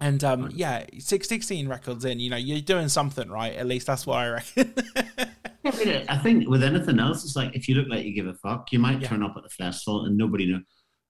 and 0.00 0.22
um, 0.22 0.50
yeah, 0.54 0.84
six, 0.98 1.28
16 1.28 1.68
records 1.68 2.04
in, 2.04 2.20
you 2.20 2.30
know, 2.30 2.36
you're 2.36 2.60
doing 2.60 2.88
something 2.88 3.28
right. 3.30 3.54
At 3.54 3.66
least 3.66 3.86
that's 3.86 4.06
what 4.06 4.18
I 4.18 4.28
reckon. 4.28 4.74
I 6.08 6.18
think 6.22 6.48
with 6.48 6.62
anything 6.62 6.98
else, 7.00 7.24
it's 7.24 7.36
like 7.36 7.54
if 7.54 7.68
you 7.68 7.74
look 7.74 7.88
like 7.88 8.04
you 8.04 8.14
give 8.14 8.26
a 8.26 8.34
fuck, 8.34 8.72
you 8.72 8.78
might 8.78 9.00
Yeah. 9.02 9.08
turn 9.08 9.22
up 9.22 9.34
at 9.36 9.42
the 9.42 9.48
festival 9.50 10.04
and 10.06 10.16
nobody 10.16 10.46
know 10.50 10.60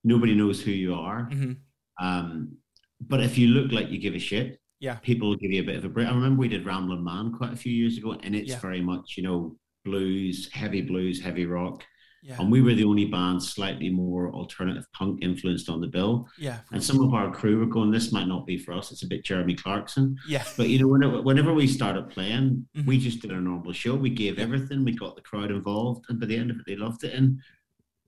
nobody 0.04 0.34
knows 0.34 0.60
who 0.62 0.70
you 0.70 0.94
are. 0.94 1.28
Mhm. 1.30 1.56
Um, 2.00 2.56
but 3.00 3.20
if 3.22 3.36
you 3.36 3.48
look 3.48 3.72
like 3.72 3.90
you 3.90 3.98
give 3.98 4.14
a 4.14 4.18
shit, 4.18 4.58
Yeah. 4.80 4.94
people 4.96 5.28
will 5.28 5.36
give 5.36 5.50
you 5.52 5.60
a 5.62 5.66
bit 5.66 5.76
of 5.76 5.84
a 5.84 5.88
break. 5.88 6.06
I 6.08 6.14
remember 6.14 6.40
we 6.40 6.48
did 6.48 6.64
Ramblin' 6.64 7.02
Man 7.04 7.32
quite 7.32 7.52
a 7.52 7.56
few 7.56 7.72
years 7.72 7.98
ago, 7.98 8.12
and 8.22 8.34
it's 8.34 8.50
Yeah. 8.50 8.60
very 8.60 8.80
much 8.80 9.14
you 9.16 9.22
know 9.22 9.56
blues, 9.84 10.48
heavy 10.52 10.80
blues, 10.82 11.20
heavy 11.20 11.46
rock, 11.46 11.84
Yeah. 12.22 12.36
and 12.40 12.50
we 12.50 12.60
were 12.62 12.74
the 12.74 12.84
only 12.84 13.04
band 13.06 13.42
slightly 13.42 13.90
more 13.90 14.32
alternative 14.32 14.84
punk 14.92 15.22
influenced 15.22 15.68
on 15.68 15.80
the 15.80 15.86
bill. 15.86 16.28
yeah. 16.38 16.60
And 16.72 16.82
some 16.82 17.00
of 17.00 17.14
our 17.14 17.32
crew 17.32 17.58
were 17.58 17.66
going, 17.66 17.90
"This 17.90 18.12
might 18.12 18.26
not 18.28 18.44
be 18.46 18.58
for 18.58 18.72
us. 18.72 18.90
It's 18.92 19.02
a 19.04 19.06
bit 19.06 19.24
Jeremy 19.24 19.54
Clarkson." 19.54 20.16
Yeah. 20.28 20.44
But 20.56 20.68
you 20.68 20.78
know, 20.80 20.88
whenever, 20.88 21.22
whenever 21.22 21.54
we 21.54 21.66
started 21.66 22.10
playing, 22.10 22.66
Mhm. 22.76 22.86
we 22.86 22.98
just 22.98 23.22
did 23.22 23.32
our 23.32 23.40
normal 23.40 23.72
show. 23.72 23.94
We 23.94 24.10
gave 24.10 24.38
everything. 24.38 24.84
We 24.84 24.92
got 24.92 25.14
the 25.16 25.22
crowd 25.22 25.50
involved, 25.50 26.04
and 26.08 26.18
by 26.18 26.26
the 26.26 26.36
end 26.36 26.50
of 26.50 26.56
it, 26.58 26.64
they 26.66 26.76
loved 26.76 27.04
it. 27.04 27.14
And 27.14 27.38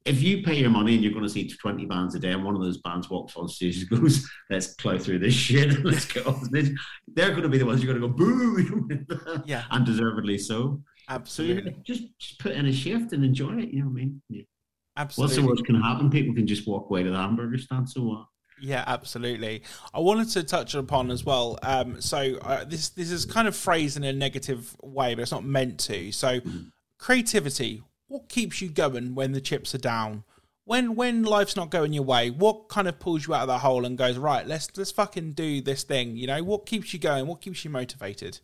if 0.07 0.23
you 0.23 0.43
pay 0.43 0.59
your 0.59 0.71
money 0.71 0.95
and 0.95 1.05
you're 1.05 1.13
going 1.13 1.25
to 1.25 1.31
see 1.31 1.47
twenty 1.49 1.85
bands 1.87 2.15
a 2.15 2.19
day, 2.19 2.33
and 2.33 2.43
one 2.43 2.57
of 2.57 2.63
those 2.63 2.79
bands 2.79 3.09
walks 3.11 3.37
on 3.37 3.49
stage 3.49 3.79
and 3.83 3.91
goes, 4.01 4.27
"Let's 4.51 4.69
plow 4.75 4.99
through 4.99 5.21
this 5.21 5.35
shit 5.35 5.71
and 5.75 5.85
let's 5.91 6.07
get 6.11 6.27
off 6.27 6.43
this," 6.51 6.71
they're 7.15 7.31
going 7.31 7.43
to 7.43 7.49
be 7.49 7.59
the 7.59 7.67
ones 7.67 7.83
you're 7.85 7.93
going 7.95 8.03
to 8.03 8.09
go 8.09 8.15
boo, 8.15 9.43
Yeah. 9.47 9.65
and 9.71 9.85
deservedly 9.87 10.39
so. 10.39 10.83
So 11.11 11.15
Absolutely. 11.17 11.71
know, 11.73 11.77
just 11.83 12.03
just 12.19 12.39
put 12.39 12.53
in 12.53 12.67
a 12.67 12.73
shift 12.73 13.13
and 13.13 13.25
enjoy 13.25 13.59
it. 13.59 13.71
You 13.71 13.81
know 13.81 13.87
what 13.87 14.01
I 14.01 14.05
mean? 14.05 14.23
Yeah. 14.29 14.43
What's 14.95 15.17
the 15.17 15.23
Absolutely. 15.25 15.49
worst 15.49 15.65
can 15.65 15.81
happen? 15.83 16.11
People 16.11 16.35
can 16.35 16.47
just 16.47 16.67
walk 16.69 16.89
away 16.89 17.03
to 17.03 17.11
the 17.11 17.17
hamburger 17.17 17.59
stand. 17.59 17.89
So 17.89 18.03
what? 18.03 18.27
Yeah, 18.61 18.85
absolutely. 18.87 19.63
I 19.95 20.01
wanted 20.01 20.29
to 20.31 20.43
touch 20.43 20.75
upon 20.75 21.11
as 21.11 21.25
well. 21.25 21.59
Um, 21.63 22.01
so 22.01 22.37
uh, 22.43 22.65
this 22.65 22.91
this 22.91 23.11
is 23.11 23.25
kind 23.25 23.49
of 23.49 23.57
phrased 23.57 23.97
in 23.97 24.05
a 24.05 24.13
negative 24.13 24.77
way, 24.83 25.15
but 25.15 25.23
it's 25.23 25.33
not 25.33 25.45
meant 25.45 25.81
to. 25.81 26.13
So 26.13 26.41
creativity. 26.99 27.83
What 28.09 28.29
keeps 28.29 28.61
you 28.61 28.69
going 28.69 29.15
when 29.15 29.33
the 29.33 29.41
chips 29.41 29.75
are 29.75 29.79
down? 29.79 30.25
When 30.65 30.95
when 30.95 31.23
life's 31.23 31.57
not 31.57 31.71
going 31.71 31.93
your 31.93 32.05
way, 32.05 32.31
what 32.31 32.69
kind 32.69 32.87
of 32.87 32.99
pulls 33.01 33.27
you 33.27 33.35
out 33.35 33.43
of 33.43 33.49
that 33.49 33.61
hole 33.61 33.85
and 33.85 33.97
goes 33.97 34.19
right? 34.19 34.47
Let's 34.47 34.69
let's 34.77 34.93
fucking 34.93 35.33
do 35.33 35.61
this 35.61 35.83
thing. 35.85 36.17
You 36.17 36.27
know, 36.27 36.43
what 36.45 36.67
keeps 36.67 36.93
you 36.93 36.99
going? 36.99 37.27
What 37.27 37.41
keeps 37.41 37.65
you 37.65 37.71
motivated? 37.71 38.41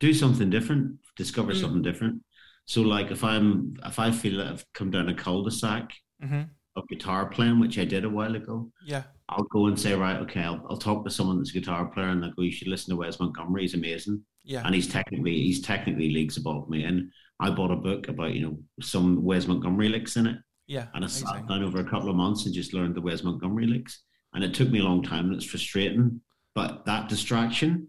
Do 0.00 0.12
something 0.14 0.50
different, 0.50 0.98
discover 1.16 1.52
Mm. 1.52 1.60
something 1.60 1.82
different. 1.82 2.22
So 2.66 2.82
like 2.82 3.10
if 3.10 3.24
I'm 3.24 3.74
if 3.84 3.98
I 3.98 4.10
feel 4.10 4.38
that 4.38 4.46
I've 4.48 4.64
come 4.74 4.90
down 4.90 5.08
a 5.08 5.14
cul-de-sac 5.14 5.92
hmm 6.22 6.42
of 6.76 6.86
guitar 6.88 7.26
playing, 7.26 7.58
which 7.58 7.76
I 7.78 7.84
did 7.84 8.04
a 8.04 8.08
while 8.10 8.36
ago, 8.36 8.70
Yeah, 8.86 9.02
I'll 9.28 9.48
go 9.50 9.66
and 9.66 9.76
say, 9.80 9.94
right, 9.94 10.18
okay, 10.24 10.42
I'll, 10.42 10.64
I'll 10.70 10.76
talk 10.76 11.04
to 11.04 11.10
someone 11.10 11.38
that's 11.38 11.50
a 11.50 11.54
guitar 11.60 11.86
player 11.86 12.08
and 12.10 12.24
I'll 12.24 12.30
go, 12.32 12.42
you 12.42 12.52
should 12.52 12.68
listen 12.68 12.90
to 12.94 12.96
Wes 13.00 13.18
Montgomery, 13.18 13.62
he's 13.62 13.74
amazing. 13.74 14.22
yeah, 14.44 14.62
And 14.64 14.74
he's 14.76 14.86
technically 14.86 15.34
he's 15.46 15.60
technically 15.60 16.10
leagues 16.10 16.36
above 16.36 16.68
me. 16.70 16.84
And 16.84 17.10
I 17.40 17.50
bought 17.50 17.72
a 17.72 17.76
book 17.76 18.06
about, 18.08 18.34
you 18.34 18.42
know, 18.46 18.58
some 18.80 19.24
Wes 19.24 19.48
Montgomery 19.48 19.88
licks 19.88 20.16
in 20.16 20.26
it. 20.28 20.36
yeah. 20.68 20.86
And 20.94 21.04
I 21.04 21.08
sat 21.08 21.48
down 21.48 21.64
over 21.64 21.80
a 21.80 21.90
couple 21.92 22.10
of 22.10 22.16
months 22.16 22.46
and 22.46 22.54
just 22.54 22.74
learned 22.74 22.94
the 22.94 23.00
Wes 23.00 23.24
Montgomery 23.24 23.66
licks. 23.66 24.02
And 24.34 24.44
it 24.44 24.54
took 24.54 24.70
me 24.70 24.78
a 24.78 24.84
long 24.84 25.02
time 25.02 25.24
and 25.26 25.34
it's 25.34 25.50
frustrating. 25.50 26.20
But 26.54 26.84
that 26.86 27.08
distraction. 27.08 27.88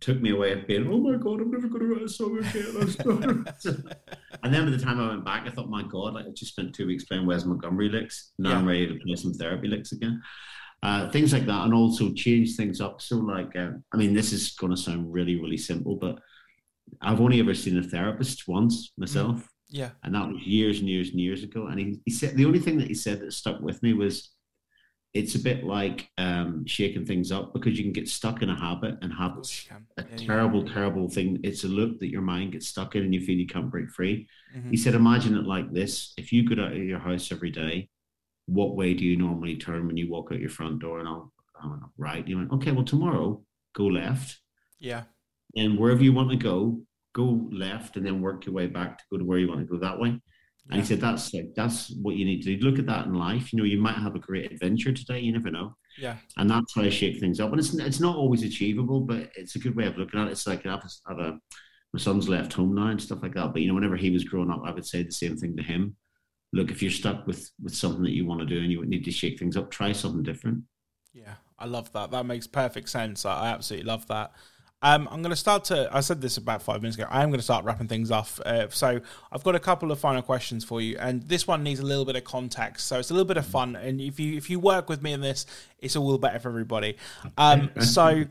Took 0.00 0.20
me 0.20 0.30
away 0.30 0.54
being, 0.66 0.88
oh 0.90 0.98
my 0.98 1.16
God, 1.16 1.40
I'm 1.40 1.50
never 1.50 1.68
going 1.68 1.80
to 1.80 1.86
write 1.86 2.02
a 2.02 2.08
song 2.08 2.38
again. 2.38 3.44
and 4.42 4.54
then 4.54 4.64
by 4.64 4.70
the 4.70 4.78
time 4.78 5.00
I 5.00 5.08
went 5.08 5.24
back, 5.24 5.46
I 5.46 5.50
thought, 5.50 5.70
my 5.70 5.82
God, 5.82 6.14
like 6.14 6.26
I 6.26 6.30
just 6.30 6.52
spent 6.52 6.74
two 6.74 6.86
weeks 6.86 7.04
playing 7.04 7.26
Wes 7.26 7.44
Montgomery 7.44 7.88
licks. 7.88 8.32
Now 8.38 8.56
I'm 8.58 8.64
Yeah. 8.64 8.70
ready 8.72 8.86
to 8.88 8.94
play 9.04 9.16
some 9.16 9.32
therapy 9.34 9.68
licks 9.68 9.92
again. 9.92 10.20
Uh, 10.82 11.08
things 11.10 11.32
like 11.32 11.46
that, 11.46 11.64
and 11.64 11.72
also 11.74 12.12
change 12.12 12.54
things 12.54 12.80
up. 12.80 13.00
So, 13.00 13.16
like, 13.16 13.56
uh, 13.56 13.70
I 13.92 13.96
mean, 13.96 14.12
this 14.12 14.32
is 14.32 14.52
going 14.54 14.70
to 14.74 14.76
sound 14.76 15.10
really, 15.12 15.40
really 15.40 15.56
simple, 15.56 15.96
but 15.96 16.18
I've 17.00 17.20
only 17.20 17.40
ever 17.40 17.54
seen 17.54 17.78
a 17.78 17.82
therapist 17.82 18.46
once 18.46 18.92
myself 18.96 19.48
Yeah, 19.68 19.90
and 20.04 20.14
that 20.14 20.28
was 20.28 20.42
years 20.46 20.78
and 20.80 20.88
years 20.88 21.08
and 21.10 21.18
years 21.18 21.42
ago. 21.42 21.66
And 21.66 21.80
he, 21.80 21.98
he 22.04 22.10
said 22.12 22.36
the 22.36 22.44
only 22.44 22.60
thing 22.60 22.78
that 22.78 22.86
he 22.88 22.94
said 22.94 23.20
that 23.20 23.32
stuck 23.32 23.60
with 23.60 23.82
me 23.82 23.94
was 23.94 24.30
it's 25.14 25.34
a 25.34 25.38
bit 25.38 25.64
like 25.64 26.08
um, 26.18 26.66
shaking 26.66 27.06
things 27.06 27.32
up 27.32 27.52
because 27.54 27.78
you 27.78 27.84
can 27.84 27.92
get 27.92 28.08
stuck 28.08 28.42
in 28.42 28.50
a 28.50 28.60
habit, 28.60 28.96
and 29.02 29.12
habits 29.12 29.66
a 29.98 30.02
Yeah, 30.02 30.08
yeah. 30.10 30.16
terrible, 30.26 30.64
terrible 30.68 31.08
thing. 31.08 31.40
It's 31.42 31.64
a 31.64 31.68
loop 31.68 32.00
that 32.00 32.10
your 32.10 32.22
mind 32.22 32.52
gets 32.52 32.68
stuck 32.68 32.94
in, 32.96 33.02
and 33.02 33.14
you 33.14 33.20
feel 33.20 33.36
you 33.38 33.46
can't 33.46 33.70
break 33.70 33.90
free. 33.90 34.28
Mhm. 34.54 34.70
He 34.70 34.76
said, 34.76 34.94
imagine 34.94 35.36
it 35.36 35.46
like 35.46 35.72
this: 35.72 36.12
if 36.18 36.32
you 36.32 36.48
got 36.48 36.58
out 36.58 36.72
of 36.72 36.78
your 36.78 36.98
house 36.98 37.32
every 37.32 37.50
day, 37.50 37.88
what 38.46 38.76
way 38.76 38.94
do 38.94 39.04
you 39.04 39.16
normally 39.16 39.56
turn 39.56 39.86
when 39.86 39.96
you 39.96 40.10
walk 40.10 40.30
out 40.32 40.40
your 40.40 40.50
front 40.50 40.80
door? 40.80 41.00
And 41.00 41.08
I'll, 41.08 41.32
I 41.62 41.68
went 41.68 41.82
right. 41.98 42.26
You 42.28 42.38
went 42.38 42.52
okay. 42.52 42.72
Well, 42.72 42.84
tomorrow 42.84 43.42
go 43.74 43.86
left, 43.86 44.40
Yeah, 44.78 45.04
and 45.56 45.78
wherever 45.78 46.02
you 46.02 46.12
want 46.12 46.30
to 46.30 46.36
go, 46.36 46.80
go 47.14 47.48
left, 47.52 47.96
and 47.96 48.04
then 48.04 48.20
work 48.20 48.46
your 48.46 48.54
way 48.54 48.66
back 48.66 48.98
to 48.98 49.04
go 49.10 49.18
to 49.18 49.24
where 49.24 49.38
you 49.38 49.48
want 49.48 49.60
to 49.60 49.66
go 49.66 49.78
that 49.78 49.98
way. 49.98 50.20
And 50.68 50.76
yeah. 50.76 50.82
he 50.82 50.86
said, 50.86 51.00
"That's 51.00 51.32
like 51.32 51.54
that's 51.54 51.90
what 52.02 52.16
you 52.16 52.24
need 52.24 52.42
to 52.42 52.56
do. 52.56 52.64
Look 52.64 52.78
at 52.78 52.86
that 52.86 53.06
in 53.06 53.14
life. 53.14 53.52
You 53.52 53.58
know, 53.58 53.64
you 53.64 53.80
might 53.80 53.96
have 53.96 54.16
a 54.16 54.20
great 54.20 54.50
adventure 54.50 54.92
today. 54.92 55.20
You 55.20 55.32
never 55.32 55.50
know. 55.50 55.76
yeah, 55.96 56.16
And 56.36 56.50
that's 56.50 56.74
how 56.74 56.82
I 56.82 56.90
shake 56.90 57.20
things 57.20 57.38
up. 57.38 57.50
And 57.50 57.60
it's 57.60 57.72
it's 57.74 58.00
not 58.00 58.16
always 58.16 58.42
achievable, 58.42 59.00
but 59.00 59.30
it's 59.36 59.54
a 59.54 59.60
good 59.60 59.76
way 59.76 59.86
of 59.86 59.96
looking 59.96 60.18
at 60.20 60.26
it. 60.26 60.32
It's 60.32 60.46
like 60.46 60.66
I 60.66 60.70
have, 60.72 60.84
a, 60.84 61.08
have 61.08 61.18
a 61.18 61.38
my 61.92 62.00
son's 62.00 62.28
left 62.28 62.52
home 62.52 62.74
now 62.74 62.88
and 62.88 63.00
stuff 63.00 63.22
like 63.22 63.34
that. 63.34 63.52
But 63.52 63.62
you 63.62 63.68
know, 63.68 63.74
whenever 63.74 63.96
he 63.96 64.10
was 64.10 64.24
growing 64.24 64.50
up, 64.50 64.62
I 64.64 64.72
would 64.72 64.86
say 64.86 65.02
the 65.02 65.12
same 65.12 65.36
thing 65.36 65.56
to 65.56 65.62
him. 65.62 65.96
Look, 66.52 66.70
if 66.70 66.82
you're 66.82 66.90
stuck 66.90 67.26
with 67.26 67.50
with 67.62 67.74
something 67.74 68.02
that 68.02 68.14
you 68.14 68.26
want 68.26 68.40
to 68.40 68.46
do 68.46 68.60
and 68.60 68.72
you 68.72 68.84
need 68.86 69.04
to 69.04 69.12
shake 69.12 69.38
things 69.38 69.56
up, 69.56 69.70
try 69.70 69.92
something 69.92 70.22
different. 70.22 70.64
Yeah, 71.12 71.34
I 71.58 71.66
love 71.66 71.92
that. 71.92 72.10
That 72.10 72.26
makes 72.26 72.46
perfect 72.46 72.88
sense. 72.88 73.24
I 73.24 73.48
absolutely 73.48 73.86
love 73.86 74.06
that. 74.08 74.32
Um, 74.82 75.08
I'm 75.10 75.22
going 75.22 75.30
to 75.30 75.36
start 75.36 75.64
to. 75.64 75.88
I 75.90 76.00
said 76.00 76.20
this 76.20 76.36
about 76.36 76.62
five 76.62 76.82
minutes 76.82 76.96
ago. 76.96 77.06
I 77.10 77.22
am 77.22 77.30
going 77.30 77.38
to 77.38 77.44
start 77.44 77.64
wrapping 77.64 77.88
things 77.88 78.10
off. 78.10 78.38
Uh, 78.44 78.68
so 78.68 79.00
I've 79.32 79.42
got 79.42 79.54
a 79.54 79.60
couple 79.60 79.90
of 79.90 79.98
final 79.98 80.22
questions 80.22 80.64
for 80.64 80.80
you, 80.80 80.96
and 80.98 81.22
this 81.22 81.46
one 81.46 81.62
needs 81.62 81.80
a 81.80 81.84
little 81.84 82.04
bit 82.04 82.16
of 82.16 82.24
context. 82.24 82.86
So 82.86 82.98
it's 82.98 83.10
a 83.10 83.14
little 83.14 83.26
bit 83.26 83.38
of 83.38 83.46
fun, 83.46 83.74
and 83.74 84.00
if 84.00 84.20
you 84.20 84.36
if 84.36 84.50
you 84.50 84.60
work 84.60 84.88
with 84.88 85.02
me 85.02 85.12
in 85.12 85.22
this, 85.22 85.46
it's 85.78 85.96
all 85.96 86.18
better 86.18 86.38
for 86.38 86.48
everybody. 86.48 86.96
Um, 87.38 87.70
so 87.80 88.24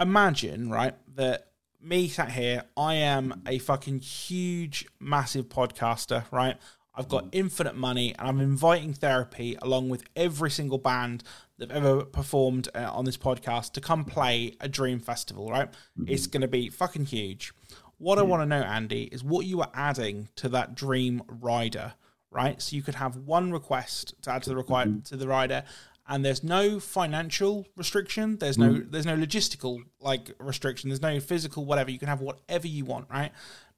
imagine 0.00 0.70
right 0.70 0.94
that 1.14 1.52
me 1.80 2.08
sat 2.08 2.32
here. 2.32 2.64
I 2.76 2.94
am 2.94 3.42
a 3.46 3.58
fucking 3.58 4.00
huge, 4.00 4.86
massive 5.00 5.48
podcaster. 5.48 6.24
Right. 6.32 6.56
I've 6.94 7.08
got 7.08 7.26
infinite 7.32 7.74
money, 7.74 8.14
and 8.18 8.28
I'm 8.28 8.40
inviting 8.40 8.92
therapy 8.92 9.56
along 9.62 9.88
with 9.88 10.04
every 10.14 10.50
single 10.50 10.78
band 10.78 11.24
that 11.58 11.70
have 11.70 11.84
ever 11.84 12.04
performed 12.04 12.68
uh, 12.74 12.90
on 12.92 13.04
this 13.06 13.16
podcast 13.16 13.72
to 13.72 13.80
come 13.80 14.04
play 14.04 14.56
a 14.60 14.68
dream 14.68 15.00
festival. 15.00 15.50
Right? 15.50 15.68
It's 16.06 16.26
going 16.26 16.42
to 16.42 16.48
be 16.48 16.68
fucking 16.68 17.06
huge. 17.06 17.52
What 17.98 18.18
I 18.18 18.22
want 18.22 18.42
to 18.42 18.46
know, 18.46 18.62
Andy, 18.62 19.04
is 19.04 19.22
what 19.24 19.46
you 19.46 19.60
are 19.60 19.70
adding 19.72 20.28
to 20.36 20.48
that 20.50 20.74
dream 20.74 21.22
rider. 21.28 21.94
right? 22.30 22.60
So 22.60 22.76
you 22.76 22.82
could 22.82 22.96
have 22.96 23.16
one 23.16 23.52
request 23.52 24.14
to 24.22 24.32
add 24.32 24.42
to 24.42 24.50
the 24.50 24.56
required 24.56 24.88
mm-hmm. 24.88 25.00
to 25.00 25.16
the 25.16 25.28
rider, 25.28 25.64
and 26.08 26.24
there's 26.24 26.42
no 26.42 26.80
financial 26.80 27.66
restriction. 27.76 28.36
There's 28.38 28.58
no 28.58 28.70
mm. 28.70 28.90
there's 28.90 29.06
no 29.06 29.16
logistical 29.16 29.82
like 30.00 30.32
restriction. 30.38 30.90
There's 30.90 31.00
no 31.00 31.20
physical 31.20 31.64
whatever. 31.64 31.90
You 31.90 31.98
can 31.98 32.08
have 32.08 32.20
whatever 32.20 32.66
you 32.66 32.84
want, 32.84 33.06
right? 33.08 33.30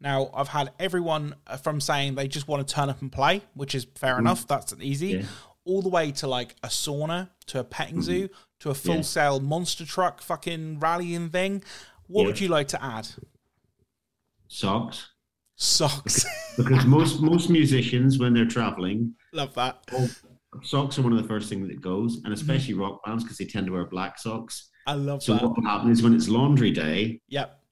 Now 0.04 0.30
I've 0.34 0.48
had 0.48 0.70
everyone 0.78 1.34
uh, 1.46 1.56
from 1.56 1.80
saying 1.80 2.14
they 2.14 2.28
just 2.28 2.46
want 2.46 2.68
to 2.68 2.74
turn 2.74 2.90
up 2.90 3.00
and 3.00 3.10
play, 3.10 3.42
which 3.54 3.74
is 3.74 3.86
fair 3.94 4.16
mm. 4.16 4.20
enough. 4.20 4.46
That's 4.46 4.74
easy. 4.78 5.08
Yeah. 5.08 5.22
All 5.64 5.80
the 5.80 5.88
way 5.88 6.12
to 6.12 6.26
like 6.26 6.54
a 6.62 6.68
sauna, 6.68 7.30
to 7.46 7.60
a 7.60 7.64
petting 7.64 7.94
mm-hmm. 7.94 8.02
zoo, 8.02 8.28
to 8.60 8.68
a 8.68 8.74
full 8.74 8.96
yeah. 8.96 9.00
sail 9.00 9.40
monster 9.40 9.86
truck 9.86 10.20
fucking 10.20 10.78
rallying 10.78 11.30
thing. 11.30 11.64
What 12.06 12.22
yeah. 12.22 12.26
would 12.26 12.40
you 12.40 12.48
like 12.48 12.68
to 12.68 12.84
add? 12.84 13.08
Socks. 14.46 15.08
Socks. 15.56 16.26
because 16.58 16.84
most 16.84 17.22
most 17.22 17.48
musicians 17.48 18.18
when 18.18 18.34
they're 18.34 18.44
traveling 18.44 19.14
love 19.32 19.54
that. 19.54 19.78
Well, 19.90 20.10
socks 20.62 20.98
are 20.98 21.02
one 21.02 21.12
of 21.12 21.22
the 21.22 21.26
first 21.26 21.48
things 21.48 21.66
that 21.68 21.80
goes, 21.80 22.20
and 22.24 22.34
especially 22.34 22.74
mm-hmm. 22.74 22.82
rock 22.82 23.04
bands 23.06 23.24
because 23.24 23.38
they 23.38 23.46
tend 23.46 23.66
to 23.68 23.72
wear 23.72 23.86
black 23.86 24.18
socks. 24.18 24.68
I 24.86 24.92
love 24.92 25.22
so 25.22 25.32
that. 25.32 25.40
So 25.40 25.46
what 25.46 25.56
will 25.56 25.64
happen 25.64 25.90
is 25.90 26.02
when 26.02 26.14
it's 26.14 26.28
laundry 26.28 26.72
day, 26.72 27.22
yep, 27.28 27.63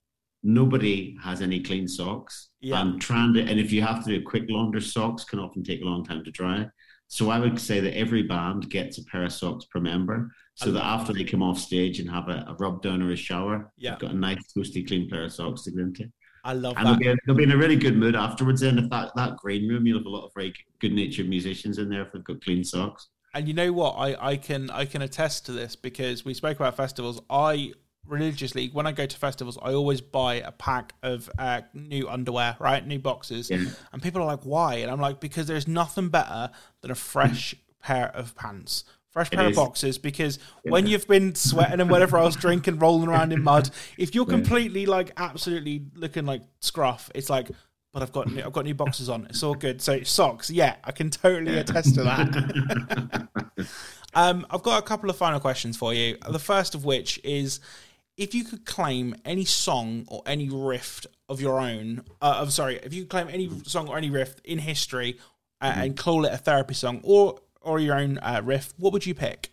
nobody 0.42 1.16
has 1.22 1.40
any 1.40 1.60
clean 1.60 1.86
socks. 1.88 2.50
Yeah. 2.60 2.80
And 2.80 3.00
trying 3.00 3.34
to, 3.34 3.42
and 3.42 3.58
if 3.60 3.72
you 3.72 3.82
have 3.82 4.04
to 4.04 4.10
do 4.10 4.20
a 4.20 4.22
quick 4.22 4.44
launder, 4.48 4.80
socks 4.80 5.24
can 5.24 5.38
often 5.38 5.62
take 5.62 5.82
a 5.82 5.84
long 5.84 6.04
time 6.04 6.24
to 6.24 6.30
dry. 6.30 6.66
So 7.08 7.30
I 7.30 7.38
would 7.38 7.60
say 7.60 7.80
that 7.80 7.96
every 7.96 8.22
band 8.22 8.70
gets 8.70 8.98
a 8.98 9.04
pair 9.04 9.24
of 9.24 9.32
socks 9.32 9.66
per 9.66 9.80
member, 9.80 10.30
so 10.54 10.72
that 10.72 10.84
after 10.84 11.12
they 11.12 11.24
come 11.24 11.42
off 11.42 11.58
stage 11.58 11.98
and 11.98 12.10
have 12.10 12.28
a, 12.28 12.44
a 12.48 12.56
rub 12.58 12.82
down 12.82 13.02
or 13.02 13.12
a 13.12 13.16
shower, 13.16 13.70
yeah. 13.76 13.90
they've 13.90 13.98
got 14.00 14.10
a 14.12 14.16
nice, 14.16 14.38
toasty, 14.56 14.86
clean 14.86 15.08
pair 15.08 15.24
of 15.24 15.32
socks 15.32 15.62
to 15.62 15.70
go 15.72 15.82
into. 15.82 16.10
I 16.44 16.54
love 16.54 16.74
and 16.76 16.86
that. 16.86 16.98
They'll 17.00 17.14
be, 17.14 17.20
they'll 17.26 17.36
be 17.36 17.42
in 17.44 17.52
a 17.52 17.56
really 17.56 17.76
good 17.76 17.96
mood 17.96 18.16
afterwards. 18.16 18.62
And 18.62 18.78
if 18.78 18.90
that, 18.90 19.12
that 19.14 19.36
green 19.36 19.68
room, 19.68 19.86
you'll 19.86 19.98
have 19.98 20.06
a 20.06 20.10
lot 20.10 20.24
of 20.26 20.32
very 20.34 20.54
good 20.80 20.92
natured 20.92 21.28
musicians 21.28 21.78
in 21.78 21.88
there 21.88 22.02
if 22.02 22.12
they've 22.12 22.24
got 22.24 22.42
clean 22.42 22.64
socks. 22.64 23.08
And 23.34 23.48
you 23.48 23.54
know 23.54 23.72
what? 23.72 23.92
I, 23.92 24.32
I 24.32 24.36
can 24.36 24.68
I 24.70 24.84
can 24.84 25.00
attest 25.00 25.46
to 25.46 25.52
this 25.52 25.74
because 25.74 26.24
we 26.24 26.34
spoke 26.34 26.58
about 26.58 26.76
festivals. 26.76 27.20
I 27.30 27.72
religiously 28.06 28.68
when 28.72 28.86
I 28.86 28.92
go 28.92 29.06
to 29.06 29.16
festivals, 29.16 29.58
I 29.60 29.72
always 29.72 30.00
buy 30.00 30.34
a 30.34 30.52
pack 30.52 30.94
of 31.02 31.30
uh, 31.38 31.62
new 31.74 32.08
underwear, 32.08 32.56
right, 32.58 32.86
new 32.86 32.98
boxes, 32.98 33.50
yeah. 33.50 33.64
and 33.92 34.02
people 34.02 34.22
are 34.22 34.26
like, 34.26 34.44
"Why?" 34.44 34.76
And 34.76 34.90
I'm 34.90 35.00
like, 35.00 35.20
"Because 35.20 35.46
there's 35.46 35.68
nothing 35.68 36.08
better 36.08 36.50
than 36.80 36.90
a 36.90 36.96
fresh 36.96 37.54
pair 37.80 38.08
of 38.14 38.34
pants." 38.34 38.84
Fresh 39.10 39.30
pair 39.30 39.46
of 39.46 39.54
boxes 39.54 39.98
because 39.98 40.38
yeah. 40.64 40.70
when 40.70 40.86
you've 40.86 41.06
been 41.06 41.34
sweating 41.34 41.80
and 41.80 41.90
whatever 41.90 42.16
else, 42.16 42.34
drinking, 42.34 42.78
rolling 42.78 43.10
around 43.10 43.30
in 43.30 43.42
mud, 43.42 43.68
if 43.98 44.14
you're 44.14 44.24
completely 44.24 44.86
like 44.86 45.10
absolutely 45.18 45.84
looking 45.94 46.24
like 46.24 46.40
scruff, 46.60 47.10
it's 47.14 47.28
like 47.28 47.50
but 47.92 48.02
I've 48.02 48.12
got 48.12 48.30
new, 48.32 48.42
I've 48.42 48.52
got 48.52 48.64
new 48.64 48.74
boxes 48.74 49.08
on. 49.08 49.26
It's 49.28 49.42
all 49.42 49.54
good. 49.54 49.82
So 49.82 50.02
socks, 50.02 50.50
yeah, 50.50 50.76
I 50.82 50.92
can 50.92 51.10
totally 51.10 51.58
attest 51.58 51.94
to 51.96 52.02
that. 52.04 53.28
um, 54.14 54.46
I've 54.50 54.62
got 54.62 54.78
a 54.78 54.82
couple 54.82 55.10
of 55.10 55.16
final 55.16 55.40
questions 55.40 55.76
for 55.76 55.92
you. 55.92 56.16
The 56.28 56.38
first 56.38 56.74
of 56.74 56.84
which 56.84 57.20
is, 57.22 57.60
if 58.16 58.34
you 58.34 58.44
could 58.44 58.64
claim 58.64 59.14
any 59.24 59.44
song 59.44 60.04
or 60.08 60.22
any 60.26 60.48
riff 60.48 61.06
of 61.28 61.40
your 61.40 61.60
own, 61.60 62.04
uh, 62.20 62.38
I'm 62.40 62.50
sorry, 62.50 62.76
if 62.82 62.92
you 62.92 63.02
could 63.02 63.10
claim 63.10 63.28
any 63.28 63.50
song 63.64 63.88
or 63.88 63.96
any 63.96 64.10
riff 64.10 64.34
in 64.44 64.58
history 64.58 65.18
uh, 65.60 65.70
mm-hmm. 65.70 65.80
and 65.80 65.96
call 65.96 66.24
it 66.24 66.32
a 66.32 66.38
therapy 66.38 66.74
song 66.74 67.00
or 67.02 67.38
or 67.60 67.78
your 67.78 67.96
own 67.96 68.18
uh, 68.18 68.40
riff, 68.44 68.74
what 68.76 68.92
would 68.92 69.06
you 69.06 69.14
pick? 69.14 69.50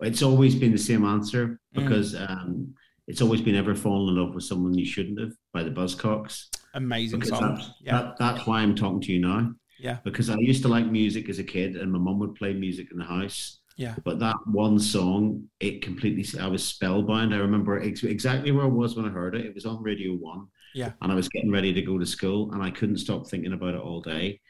It's 0.00 0.22
always 0.22 0.54
been 0.54 0.72
the 0.72 0.78
same 0.78 1.04
answer 1.04 1.58
because 1.72 2.14
mm. 2.14 2.30
um, 2.30 2.74
it's 3.06 3.20
always 3.20 3.40
been 3.40 3.56
ever 3.56 3.74
fallen 3.74 4.16
in 4.16 4.22
love 4.22 4.34
with 4.34 4.44
someone 4.44 4.74
you 4.74 4.86
shouldn't 4.86 5.18
have 5.20 5.32
by 5.52 5.62
the 5.62 5.70
Buzzcocks. 5.70 6.48
Amazing 6.74 7.20
because 7.20 7.38
song. 7.38 7.56
That's, 7.56 7.70
yeah. 7.80 8.00
That, 8.00 8.18
that's 8.18 8.46
why 8.46 8.60
I'm 8.60 8.74
talking 8.74 9.00
to 9.00 9.12
you 9.12 9.20
now. 9.20 9.52
Yeah. 9.78 9.98
Because 10.04 10.30
I 10.30 10.36
used 10.38 10.62
to 10.62 10.68
like 10.68 10.86
music 10.86 11.28
as 11.28 11.38
a 11.38 11.44
kid 11.44 11.76
and 11.76 11.92
my 11.92 11.98
mum 11.98 12.18
would 12.20 12.34
play 12.34 12.52
music 12.54 12.88
in 12.92 12.98
the 12.98 13.04
house. 13.04 13.60
Yeah. 13.76 13.94
But 14.04 14.18
that 14.20 14.36
one 14.46 14.78
song, 14.78 15.48
it 15.60 15.82
completely, 15.82 16.24
I 16.40 16.46
was 16.46 16.64
spellbound. 16.64 17.34
I 17.34 17.38
remember 17.38 17.80
ex- 17.80 18.04
exactly 18.04 18.52
where 18.52 18.64
I 18.64 18.68
was 18.68 18.96
when 18.96 19.06
I 19.06 19.10
heard 19.10 19.34
it. 19.34 19.46
It 19.46 19.54
was 19.54 19.66
on 19.66 19.82
Radio 19.82 20.12
One. 20.12 20.46
Yeah. 20.74 20.92
And 21.02 21.10
I 21.10 21.14
was 21.14 21.28
getting 21.28 21.50
ready 21.50 21.72
to 21.72 21.82
go 21.82 21.98
to 21.98 22.06
school 22.06 22.52
and 22.52 22.62
I 22.62 22.70
couldn't 22.70 22.98
stop 22.98 23.26
thinking 23.28 23.52
about 23.52 23.74
it 23.74 23.80
all 23.80 24.00
day. 24.00 24.40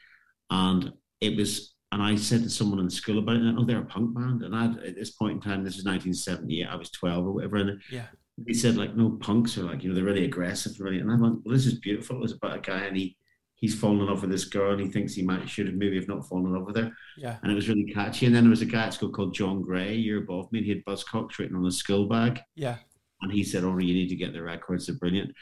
And 0.49 0.91
it 1.21 1.35
was, 1.35 1.73
and 1.91 2.01
I 2.01 2.15
said 2.15 2.43
to 2.43 2.49
someone 2.49 2.79
in 2.79 2.89
school 2.89 3.19
about 3.19 3.37
it, 3.37 3.55
oh, 3.57 3.65
they're 3.65 3.81
a 3.81 3.85
punk 3.85 4.15
band. 4.15 4.43
And 4.43 4.55
I, 4.55 4.65
at 4.65 4.95
this 4.95 5.11
point 5.11 5.33
in 5.33 5.41
time, 5.41 5.63
this 5.63 5.77
is 5.77 5.85
1978, 5.85 6.67
I 6.67 6.75
was 6.75 6.89
12 6.91 7.25
or 7.25 7.31
whatever. 7.31 7.57
And 7.57 7.81
yeah 7.91 8.07
he 8.45 8.53
said 8.53 8.75
like 8.75 8.95
no 8.95 9.11
punks 9.11 9.57
are 9.57 9.63
like 9.63 9.83
you 9.83 9.89
know 9.89 9.95
they're 9.95 10.03
really 10.03 10.25
aggressive 10.25 10.79
really 10.79 10.99
and 10.99 11.09
I 11.09 11.15
went 11.15 11.45
well 11.45 11.55
this 11.55 11.65
is 11.65 11.79
beautiful 11.79 12.23
it's 12.23 12.33
about 12.33 12.57
a 12.57 12.59
guy 12.59 12.81
and 12.81 12.97
he 12.97 13.15
he's 13.55 13.77
fallen 13.79 13.99
in 13.99 14.05
love 14.05 14.21
with 14.21 14.29
this 14.29 14.45
girl 14.45 14.73
and 14.73 14.81
he 14.81 14.87
thinks 14.87 15.13
he 15.13 15.23
might 15.23 15.49
should 15.49 15.67
have 15.67 15.75
maybe 15.75 15.95
have 15.95 16.07
not 16.07 16.27
fallen 16.27 16.45
in 16.45 16.53
love 16.53 16.65
with 16.65 16.75
her 16.75 16.91
yeah 17.17 17.37
and 17.41 17.51
it 17.51 17.55
was 17.55 17.69
really 17.69 17.85
catchy 17.85 18.25
and 18.25 18.35
then 18.35 18.43
there 18.43 18.49
was 18.49 18.61
a 18.61 18.65
guy 18.65 18.85
at 18.85 18.93
school 18.93 19.09
called 19.09 19.33
John 19.33 19.61
Gray 19.61 19.95
year 19.95 20.19
above 20.19 20.51
me 20.51 20.59
and 20.59 20.65
he 20.65 20.73
had 20.73 20.85
Buzzcocks 20.85 21.37
written 21.37 21.55
on 21.55 21.63
his 21.63 21.77
school 21.77 22.07
bag 22.07 22.39
yeah 22.55 22.77
and 23.21 23.31
he 23.31 23.43
said 23.43 23.63
oh 23.63 23.77
you 23.77 23.93
need 23.93 24.09
to 24.09 24.15
get 24.15 24.33
the 24.33 24.41
records 24.41 24.87
they're 24.87 24.95
brilliant 24.95 25.33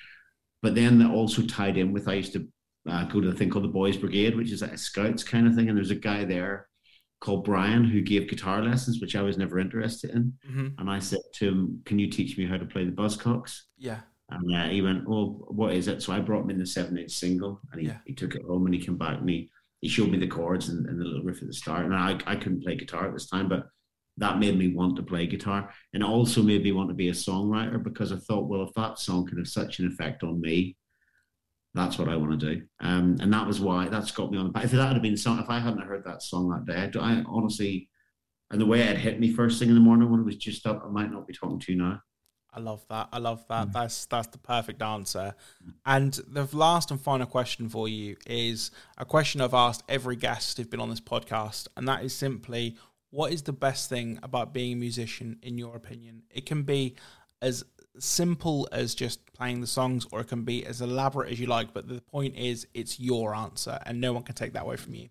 but 0.62 0.76
then 0.76 1.00
that 1.00 1.12
also 1.12 1.42
tied 1.42 1.78
in 1.78 1.92
with 1.92 2.08
I 2.08 2.14
used 2.14 2.34
to 2.34 2.48
uh, 2.90 3.06
go 3.06 3.22
to 3.22 3.30
a 3.30 3.34
thing 3.34 3.50
called 3.50 3.64
the 3.64 3.70
Boys 3.70 3.98
Brigade 3.98 4.36
which 4.36 4.52
is 4.52 4.62
like 4.62 4.74
a 4.74 4.78
scouts 4.78 5.24
kind 5.24 5.48
of 5.48 5.56
thing 5.56 5.70
and 5.70 5.78
there's 5.78 5.92
a 5.92 5.96
guy 5.96 6.26
there 6.26 6.68
called 7.24 7.46
Brian 7.46 7.86
who 7.86 8.02
gave 8.02 8.28
guitar 8.28 8.62
lessons, 8.62 9.00
which 9.00 9.16
I 9.16 9.22
was 9.22 9.38
never 9.38 9.58
interested 9.58 10.10
in. 10.10 10.34
Mm-hmm. 10.46 10.68
And 10.78 10.90
I 10.90 11.00
said 11.00 11.22
to 11.36 11.48
him, 11.48 11.82
"Can 11.86 11.98
you 11.98 12.10
teach 12.10 12.38
me 12.38 12.46
how 12.46 12.58
to 12.58 12.66
play 12.66 12.84
the 12.84 12.92
Buzzcocks?" 12.92 13.62
Yeah. 13.78 14.02
And 14.30 14.56
uh, 14.56 14.70
he 14.70 14.82
went, 14.82 15.04
"Oh, 15.08 15.46
what 15.50 15.74
is 15.74 15.88
it?" 15.88 16.02
So 16.02 16.14
I 16.14 16.20
brought 16.20 16.44
him 16.44 16.52
in 16.52 16.60
the 16.60 16.66
seven-inch 16.66 17.12
single, 17.12 17.60
and 17.72 17.82
he, 17.82 17.88
yeah. 17.88 17.98
he 18.06 18.14
took 18.14 18.36
it 18.36 18.44
home 18.44 18.66
and 18.66 18.74
he 18.74 18.82
came 18.82 18.98
back 18.98 19.20
and 19.20 19.30
he, 19.30 19.50
he 19.82 19.90
showed 19.90 20.10
me 20.10 20.18
the 20.18 20.28
chords 20.28 20.70
and, 20.70 20.86
and 20.88 21.00
the 21.00 21.04
little 21.04 21.24
riff 21.24 21.42
at 21.42 21.48
the 21.48 21.54
start. 21.54 21.86
And 21.86 21.96
I 21.96 22.18
I 22.26 22.36
couldn't 22.36 22.64
play 22.64 22.76
guitar 22.76 23.08
at 23.08 23.14
this 23.14 23.28
time, 23.28 23.50
but 23.50 23.68
that 24.18 24.40
made 24.40 24.58
me 24.58 24.74
want 24.74 24.96
to 24.96 25.04
play 25.04 25.28
guitar, 25.28 25.72
and 25.94 26.04
also 26.04 26.42
made 26.42 26.64
me 26.64 26.72
want 26.72 26.90
to 26.90 26.96
be 26.96 27.10
a 27.10 27.14
songwriter 27.14 27.84
because 27.84 28.12
I 28.12 28.18
thought, 28.18 28.48
well, 28.48 28.64
if 28.64 28.74
that 28.76 29.00
song 29.00 29.26
can 29.28 29.38
have 29.38 29.48
such 29.48 29.80
an 29.80 29.88
effect 29.88 30.24
on 30.24 30.40
me, 30.40 30.78
that's 31.74 31.98
what 31.98 32.08
I 32.08 32.16
want 32.16 32.40
to 32.40 32.56
do. 32.56 32.62
Um, 32.80 33.18
and 33.20 33.34
that 33.34 33.48
was 33.48 33.60
why 33.60 33.88
that's 33.90 34.12
got 34.12 34.32
me 34.32 34.38
on. 34.38 34.52
But 34.52 34.66
if 34.66 34.72
that 34.72 34.94
had 34.94 35.02
been 35.02 35.18
song, 35.18 35.40
if 35.40 35.50
I 35.50 35.60
hadn't 35.60 35.86
heard 35.86 36.06
that 36.06 36.22
song 36.22 36.50
that 36.50 36.72
day, 36.72 37.00
I, 37.00 37.14
I 37.14 37.24
honestly, 37.28 37.90
and 38.52 38.62
the 38.62 38.66
way 38.66 38.82
it 38.82 38.98
hit 38.98 39.20
me 39.20 39.34
first 39.34 39.60
thing 39.60 39.70
in 39.70 39.76
the 39.76 39.82
morning 39.82 40.12
when 40.12 40.20
it 40.20 40.26
was 40.26 40.38
just 40.38 40.68
up, 40.68 40.84
I 40.86 40.90
might 40.90 41.12
not 41.12 41.28
be 41.28 41.34
talking 41.34 41.60
to 41.60 41.72
you 41.72 41.80
now. 41.80 42.00
I 42.56 42.60
love 42.60 42.86
that. 42.90 43.10
I 43.12 43.18
love 43.18 43.46
that. 43.50 43.68
Mm. 43.68 43.74
That's 43.74 44.06
that's 44.06 44.28
the 44.28 44.38
perfect 44.38 44.82
answer. 44.82 45.34
And 45.86 46.14
the 46.28 46.48
last 46.56 46.92
and 46.92 47.02
final 47.02 47.28
question 47.28 47.70
for 47.70 47.88
you 47.88 48.16
is 48.26 48.72
a 48.98 49.06
question 49.06 49.42
I've 49.42 49.54
asked 49.54 49.84
every 49.90 50.16
guest 50.16 50.58
who's 50.58 50.68
been 50.68 50.80
on 50.80 50.90
this 50.90 51.02
podcast, 51.02 51.68
and 51.76 51.88
that 51.88 52.04
is 52.04 52.14
simply, 52.14 52.78
what 53.10 53.32
is 53.32 53.44
the 53.44 53.54
best 53.54 53.90
thing 53.90 54.20
about 54.24 54.54
being 54.54 54.74
a 54.74 54.76
musician 54.76 55.40
in 55.42 55.58
your 55.58 55.76
opinion? 55.76 56.24
It 56.30 56.46
can 56.46 56.64
be 56.64 56.96
as 57.42 57.64
simple 58.00 58.68
as 58.72 58.96
just 58.96 59.34
playing 59.34 59.62
the 59.62 59.68
songs, 59.68 60.06
or 60.12 60.22
it 60.22 60.28
can 60.28 60.44
be 60.44 60.66
as 60.66 60.82
elaborate 60.82 61.32
as 61.32 61.40
you 61.40 61.48
like. 61.48 61.74
But 61.74 61.88
the 61.88 62.02
point 62.02 62.36
is, 62.36 62.68
it's 62.74 63.00
your 63.00 63.36
answer, 63.36 63.80
and 63.86 64.00
no 64.00 64.14
one 64.14 64.24
can 64.24 64.36
take 64.36 64.54
that 64.54 64.64
away 64.64 64.78
from 64.78 64.96
you. 64.96 65.10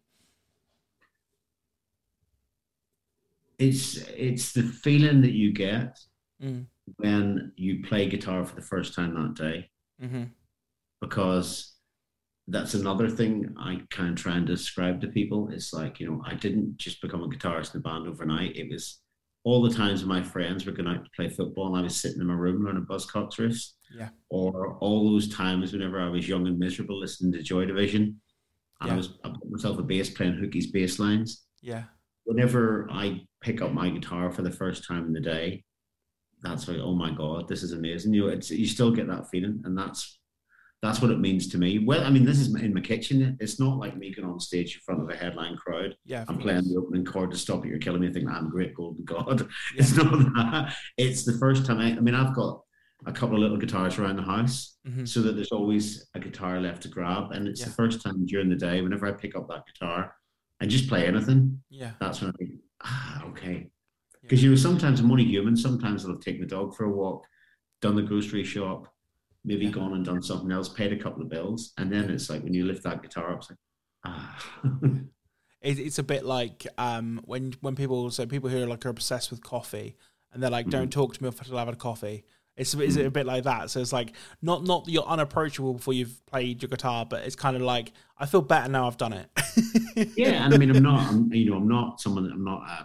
It's 3.59 3.97
it's 4.17 4.53
the 4.53 4.63
feeling 4.63 5.21
that 5.21 5.33
you 5.33 5.53
get 5.53 6.01
mm. 6.43 6.67
When 6.97 7.53
you 7.57 7.83
play 7.85 8.09
guitar 8.09 8.45
for 8.45 8.55
the 8.55 8.63
first 8.63 8.95
time 8.95 9.15
that 9.15 9.35
day, 9.35 9.71
mm-hmm. 10.03 10.25
because 11.01 11.75
that's 12.49 12.75
another 12.75 13.09
thing 13.09 13.55
I 13.59 13.81
kind 13.91 14.11
of 14.11 14.17
try 14.17 14.37
and 14.37 14.47
describe 14.47 15.01
to 15.01 15.09
people. 15.09 15.49
It's 15.53 15.73
like 15.73 16.01
you 16.01 16.11
know, 16.11 16.23
I 16.27 16.35
didn't 16.35 16.77
just 16.77 17.01
become 17.01 17.23
a 17.23 17.29
guitarist 17.29 17.75
in 17.75 17.81
a 17.81 17.83
band 17.83 18.09
overnight. 18.09 18.57
It 18.57 18.69
was 18.71 19.01
all 19.45 19.63
the 19.63 19.75
times 19.75 20.01
when 20.01 20.09
my 20.09 20.23
friends 20.23 20.65
were 20.65 20.73
going 20.73 20.89
out 20.89 21.05
to 21.05 21.11
play 21.17 21.29
football 21.29 21.69
and 21.69 21.77
I 21.77 21.83
was 21.83 21.97
sitting 21.97 22.21
in 22.21 22.27
my 22.27 22.35
room 22.35 22.65
learning 22.65 22.87
Buzzcocks 22.89 23.39
riffs. 23.39 23.73
Yeah. 23.97 24.11
Or 24.31 24.77
all 24.79 25.11
those 25.11 25.29
times 25.29 25.73
whenever 25.73 26.01
I 26.01 26.09
was 26.09 26.29
young 26.29 26.47
and 26.47 26.59
miserable 26.59 26.99
listening 26.99 27.33
to 27.33 27.43
Joy 27.43 27.65
Division. 27.65 28.21
And 28.81 28.89
yeah. 28.89 28.95
I 28.95 28.97
was 28.97 29.15
I 29.25 29.29
put 29.31 29.51
myself 29.51 29.79
a 29.79 29.83
bass 29.83 30.11
playing 30.11 30.35
Hookie's 30.35 30.71
bass 30.71 30.99
lines. 30.99 31.45
Yeah. 31.61 31.85
Whenever 32.25 32.89
I 32.91 33.23
pick 33.41 33.63
up 33.63 33.73
my 33.73 33.91
guitar 33.91 34.31
for 34.31 34.43
the 34.43 34.51
first 34.51 34.87
time 34.87 35.07
in 35.07 35.13
the 35.13 35.21
day, 35.21 35.65
that's 36.43 36.69
like, 36.69 36.79
oh 36.79 36.95
my 36.95 37.11
God, 37.11 37.49
this 37.49 37.63
is 37.63 37.73
amazing. 37.73 38.15
You 38.15 38.27
know, 38.27 38.33
it's 38.33 38.51
you 38.51 38.67
still 38.67 38.91
get 38.91 39.07
that 39.09 39.29
feeling. 39.31 39.63
And 39.65 39.77
that's 39.77 40.19
that's 40.83 41.01
what 41.01 41.13
it 41.13 41.21
means 41.21 41.47
to 41.49 41.59
me. 41.59 41.79
Well, 41.79 42.05
I 42.05 42.11
mean, 42.11 42.25
this 42.25 42.41
is 42.41 42.53
in 42.57 42.75
my 42.75 42.81
kitchen. 42.81 43.37
It's 43.41 43.61
not 43.61 43.79
like 43.79 43.97
me 43.97 44.13
going 44.13 44.29
on 44.29 44.41
stage 44.41 44.75
in 44.75 44.81
front 44.81 45.01
of 45.01 45.09
a 45.09 45.17
headline 45.17 45.57
crowd. 45.57 45.97
Yeah, 46.05 46.25
I'm 46.27 46.39
playing 46.39 46.65
the 46.65 46.77
opening 46.77 47.05
chord 47.05 47.31
to 47.31 47.37
stop 47.37 47.65
it. 47.65 47.69
You're 47.69 47.79
killing 47.79 48.01
me. 48.01 48.09
I 48.09 48.13
think 48.13 48.29
I'm 48.29 48.51
great 48.51 48.75
golden 48.75 49.05
god. 49.05 49.49
Yeah. 49.75 49.79
It's 49.83 49.97
not 49.97 50.11
that. 50.35 50.75
It's 50.99 51.25
the 51.25 51.39
first 51.39 51.65
time. 51.65 51.79
I, 51.79 51.93
I, 51.93 52.01
mean, 52.01 52.17
I've 52.17 52.35
got 52.35 52.63
a 53.07 53.13
couple 53.13 53.37
of 53.37 53.43
little 53.43 53.57
guitars 53.57 53.99
around 53.99 54.17
the 54.17 54.23
house, 54.23 54.77
mm-hmm. 54.87 55.05
so 55.05 55.23
that 55.23 55.37
there's 55.37 55.53
always 55.53 56.09
a 56.15 56.21
guitar 56.21 56.61
left 56.61 56.83
to 56.83 56.89
grab. 56.89 57.31
And 57.31 57.47
it's 57.47 57.61
yeah. 57.61 57.67
the 57.67 57.73
first 57.73 58.03
time 58.03 58.27
during 58.27 58.49
the 58.49 58.57
day, 58.57 58.81
whenever 58.81 59.07
I 59.07 59.13
pick 59.13 59.37
up 59.37 59.49
that 59.49 59.65
guitar 59.67 60.17
and 60.61 60.69
just 60.69 60.89
play 60.89 61.07
anything. 61.07 61.63
Yeah, 61.71 61.93
that's 62.01 62.21
when 62.21 62.31
I 62.31 62.33
think, 62.37 62.51
ah, 62.83 63.25
okay. 63.27 63.71
Because 64.23 64.43
you 64.43 64.51
know, 64.51 64.57
sometimes 64.57 65.01
I'm 65.01 65.11
only 65.11 65.25
human. 65.25 65.57
Sometimes 65.57 66.07
I'll 66.07 66.17
take 66.17 66.41
the 66.41 66.47
dog 66.47 66.75
for 66.75 66.85
a 66.85 66.91
walk, 66.91 67.27
done 67.81 67.97
the 67.97 68.03
grocery 68.03 68.45
shop 68.45 68.93
maybe 69.45 69.67
yeah. 69.67 69.73
gone 69.73 69.95
and 69.95 70.05
done 70.05 70.23
something 70.23 70.51
else, 70.51 70.69
paid 70.69 70.93
a 70.93 70.97
couple 70.97 71.23
of 71.23 71.29
bills, 71.29 71.73
and 71.79 71.93
then 71.93 72.11
it's 72.11 72.31
like 72.31 72.43
when 72.43 72.55
you 72.55 72.65
lift 72.65 72.83
that 72.85 73.03
guitar 73.03 73.33
up, 73.33 73.39
it's 73.39 73.51
like, 73.51 74.93
it, 75.61 75.79
it's 75.79 75.99
a 75.99 76.03
bit 76.03 76.25
like 76.25 76.67
um, 76.79 77.21
when 77.25 77.55
when 77.61 77.75
people 77.75 78.11
so 78.11 78.27
people 78.27 78.51
who 78.51 78.63
are 78.63 78.67
like 78.67 78.85
are 78.87 78.91
obsessed 78.91 79.31
with 79.31 79.43
coffee 79.43 79.97
and 80.33 80.43
they're 80.43 80.51
like, 80.51 80.69
"Don't 80.69 80.89
mm. 80.89 80.93
talk 80.93 81.15
to 81.15 81.23
me 81.23 81.29
until 81.29 81.59
I've 81.59 81.67
had 81.67 81.75
a 81.75 81.79
coffee." 81.79 82.25
It's 82.55 82.75
is 82.75 82.97
it 82.97 83.07
a 83.07 83.11
bit 83.11 83.25
like 83.25 83.45
that? 83.45 83.71
So 83.71 83.81
it's 83.81 83.93
like 83.93 84.13
not 84.43 84.65
not 84.65 84.87
you're 84.87 85.05
unapproachable 85.05 85.75
before 85.75 85.95
you've 85.95 86.25
played 86.27 86.63
your 86.63 86.69
guitar, 86.69 87.07
but 87.07 87.25
it's 87.25 87.37
kind 87.37 87.57
of 87.57 87.63
like 87.63 87.93
I 88.19 88.27
feel 88.27 88.43
better 88.43 88.69
now 88.69 88.87
I've 88.87 88.99
done 88.99 89.15
it. 89.15 89.31
yeah, 90.17 90.45
and 90.45 90.53
I 90.53 90.59
mean 90.59 90.71
I'm 90.71 90.83
not 90.83 91.09
I'm, 91.09 91.33
you 91.33 91.51
know 91.51 91.57
I'm 91.57 91.69
not 91.69 92.01
someone 92.01 92.25
that 92.25 92.33
I'm 92.33 92.45
not 92.45 92.63
uh, 92.69 92.85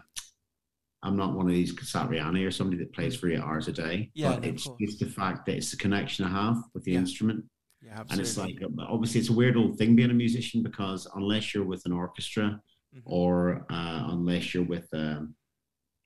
I'm 1.04 1.16
not 1.16 1.34
one 1.34 1.48
of 1.48 1.54
these 1.54 1.74
Satriani 1.76 2.45
or 2.45 2.52
somebody 2.52 2.78
that 2.84 2.93
plays 2.93 3.16
for 3.16 3.30
eight 3.30 3.39
hours 3.39 3.68
a 3.68 3.72
day. 3.72 4.10
Yeah, 4.14 4.36
but 4.36 4.45
it's 4.45 4.68
it's 4.80 4.98
the 4.98 5.06
fact 5.06 5.45
that 5.45 5.56
it's 5.56 5.72
the 5.72 5.78
connection 5.78 6.26
I 6.26 6.30
have 6.30 6.58
with 6.74 6.84
the 6.84 6.93
yeah. 6.93 7.00
instrument. 7.00 7.45
Yeah, 7.82 8.00
absolutely. 8.00 8.14
And 8.14 8.22
it's 8.22 8.38
like 8.38 8.88
obviously 8.89 9.20
it's 9.20 9.30
a 9.30 9.34
weird 9.34 9.58
old 9.58 9.78
thing 9.78 9.95
being 9.95 10.10
a 10.10 10.16
musician 10.16 10.64
because 10.64 11.08
unless 11.16 11.54
you're 11.54 11.66
with 11.66 11.86
an 11.86 11.93
orchestra 11.93 12.60
mm-hmm. 12.95 13.00
or 13.06 13.66
uh, 13.70 14.08
unless 14.10 14.54
you're 14.54 14.64
with 14.64 14.88
um, 14.93 15.36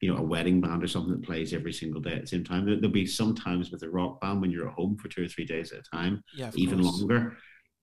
you 0.02 0.12
know 0.12 0.20
a 0.20 0.24
wedding 0.24 0.60
band 0.60 0.84
or 0.84 0.88
something 0.88 1.14
that 1.14 1.24
plays 1.24 1.54
every 1.54 1.72
single 1.72 2.02
day 2.02 2.14
at 2.14 2.22
the 2.22 2.28
same 2.28 2.44
time. 2.44 2.66
There'll 2.66 2.90
be 2.90 3.06
sometimes 3.06 3.72
with 3.72 3.84
a 3.84 3.90
rock 3.90 4.20
band 4.20 4.42
when 4.42 4.52
you're 4.52 4.68
at 4.68 4.74
home 4.74 4.98
for 4.98 5.08
two 5.08 5.24
or 5.24 5.28
three 5.28 5.46
days 5.46 5.72
at 5.72 5.80
a 5.80 5.96
time, 5.96 6.24
yeah, 6.36 6.52
even 6.56 6.82
course. 6.82 7.00
longer. 7.00 7.38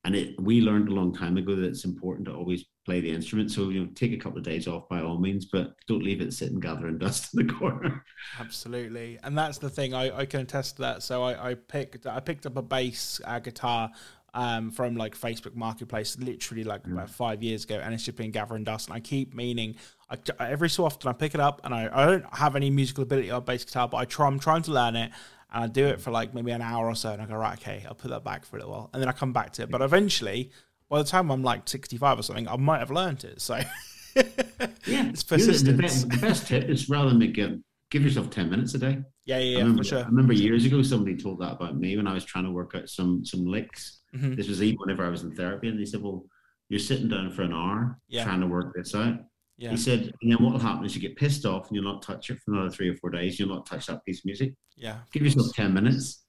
And 0.05 0.15
it, 0.15 0.41
we 0.41 0.61
learned 0.61 0.89
a 0.89 0.95
long 0.95 1.15
time 1.15 1.37
ago 1.37 1.57
that 1.57 1.65
it's 1.65 1.85
important 1.85 2.27
to 2.27 2.35
always 2.35 2.67
play 2.89 3.01
the 3.01 3.11
instrument. 3.11 3.51
So 3.51 3.68
you 3.68 3.80
know, 3.80 3.91
take 3.95 4.12
a 4.12 4.16
couple 4.16 4.39
of 4.39 4.45
days 4.45 4.66
off 4.66 4.89
by 4.89 5.03
all 5.03 5.18
means, 5.18 5.45
but 5.45 5.74
don't 5.86 6.03
leave 6.03 6.22
it 6.22 6.32
sitting 6.32 6.59
gathering 6.59 6.97
dust 7.05 7.34
in 7.34 7.47
the 7.47 7.53
corner. 7.53 8.03
Absolutely, 8.41 9.18
and 9.22 9.36
that's 9.36 9.59
the 9.59 9.68
thing. 9.68 9.93
I, 9.93 10.20
I 10.20 10.26
can 10.26 10.41
attest 10.41 10.76
to 10.76 10.82
that. 10.82 11.03
So 11.03 11.22
I, 11.22 11.51
I 11.51 11.55
picked 11.55 12.07
I 12.07 12.20
picked 12.20 12.47
up 12.47 12.57
a 12.57 12.62
bass 12.62 13.20
uh, 13.26 13.41
guitar 13.41 13.91
um, 14.32 14.70
from 14.70 14.97
like 14.97 15.18
Facebook 15.18 15.55
Marketplace, 15.55 16.16
literally 16.18 16.64
like 16.64 16.84
mm. 16.84 16.93
about 16.93 17.11
five 17.11 17.43
years 17.43 17.64
ago, 17.64 17.76
and 17.76 17.93
it's 17.93 18.05
just 18.05 18.16
been 18.16 18.30
gathering 18.30 18.64
dust. 18.64 18.89
And 18.89 18.97
I 18.97 19.01
keep 19.01 19.34
meaning, 19.34 19.76
I, 20.09 20.16
every 20.41 20.70
so 20.70 20.86
often 20.86 21.11
I 21.11 21.12
pick 21.12 21.34
it 21.34 21.41
up, 21.41 21.61
and 21.64 21.74
I, 21.74 21.91
I 21.93 22.07
don't 22.07 22.34
have 22.34 22.57
any 22.57 22.70
musical 22.70 23.03
ability 23.03 23.30
on 23.30 23.45
bass 23.45 23.64
guitar, 23.64 23.86
but 23.86 23.99
I 23.99 24.07
try, 24.07 24.26
I'm 24.26 24.39
trying 24.39 24.62
to 24.62 24.72
learn 24.72 24.97
it, 24.97 25.12
and 25.53 25.64
I 25.64 25.66
do 25.66 25.86
it 25.86 26.01
for 26.01 26.11
like 26.11 26.32
maybe 26.32 26.53
an 26.53 26.62
hour 26.62 26.86
or 26.86 26.95
so, 26.95 27.12
and 27.12 27.20
I 27.20 27.26
go 27.26 27.36
right, 27.36 27.59
okay, 27.59 27.84
I'll 27.86 27.95
put 27.95 28.11
that 28.11 28.24
back 28.24 28.47
for 28.47 28.57
a 28.57 28.61
little 28.61 28.72
while, 28.72 28.91
and 28.95 29.03
then 29.03 29.09
I 29.09 29.12
come 29.12 29.34
back 29.34 29.53
to 29.55 29.62
it. 29.62 29.70
But 29.70 29.82
eventually, 29.82 30.51
by 30.89 30.99
the 30.99 31.09
time 31.09 31.30
I'm 31.30 31.43
like 31.43 31.68
65 31.68 32.18
or 32.18 32.22
something, 32.22 32.49
I 32.49 32.57
might 32.57 32.78
have 32.78 32.91
learned 32.91 33.24
it. 33.24 33.41
So 33.41 33.57
yeah, 34.16 34.24
it's 34.86 35.22
persistence. 35.22 35.62
The, 35.62 35.72
best, 35.74 36.09
the 36.11 36.16
best 36.16 36.47
tip 36.47 36.68
is 36.68 36.89
rather 36.89 37.11
than 37.11 37.22
it, 37.22 37.61
give 37.91 38.03
yourself 38.03 38.30
10 38.30 38.51
minutes 38.51 38.74
a 38.74 38.78
day. 38.78 38.99
Yeah, 39.24 39.39
yeah, 39.39 39.59
I 39.59 39.61
remember, 39.61 39.82
for 39.82 39.89
sure. 39.89 39.99
I 40.01 40.07
remember 40.07 40.32
years 40.32 40.64
ago 40.64 40.82
somebody 40.82 41.16
told 41.16 41.41
that 41.41 41.53
about 41.53 41.76
me 41.76 41.97
when 41.97 42.07
I 42.07 42.14
was 42.14 42.24
trying 42.24 42.45
to 42.45 42.51
work 42.51 42.74
out 42.74 42.89
some 42.89 43.24
some 43.24 43.45
licks 43.45 43.99
Mm-hmm. 44.16 44.34
This 44.34 44.49
was 44.49 44.62
even 44.62 44.78
whenever 44.78 45.05
I 45.05 45.11
was 45.11 45.22
in 45.22 45.34
therapy, 45.34 45.68
and 45.68 45.78
they 45.78 45.84
said, 45.84 46.03
"Well, 46.03 46.24
you're 46.68 46.78
sitting 46.78 47.09
down 47.09 47.30
for 47.30 47.43
an 47.43 47.53
hour 47.53 47.99
yeah. 48.09 48.24
trying 48.24 48.41
to 48.41 48.47
work 48.47 48.74
this 48.74 48.95
out." 48.95 49.18
Yeah. 49.59 49.70
He 49.70 49.76
said, 49.76 50.12
and 50.22 50.32
then 50.32 50.39
what 50.41 50.53
will 50.53 50.61
happen 50.61 50.84
is 50.84 50.95
you 50.95 51.03
get 51.03 51.16
pissed 51.16 51.45
off 51.45 51.66
and 51.66 51.74
you'll 51.74 51.93
not 51.93 52.01
touch 52.01 52.30
it 52.30 52.39
for 52.45 52.53
another 52.53 52.70
three 52.70 52.89
or 52.91 52.95
four 52.95 53.11
days. 53.11 53.41
You'll 53.41 53.49
not 53.49 53.66
touch 53.66 53.86
that 53.86 54.05
piece 54.05 54.20
of 54.20 54.26
music. 54.26 54.55
Yeah. 54.76 54.99
Give 55.12 55.24
yourself 55.24 55.49
10 55.53 55.74
minutes. 55.74 56.26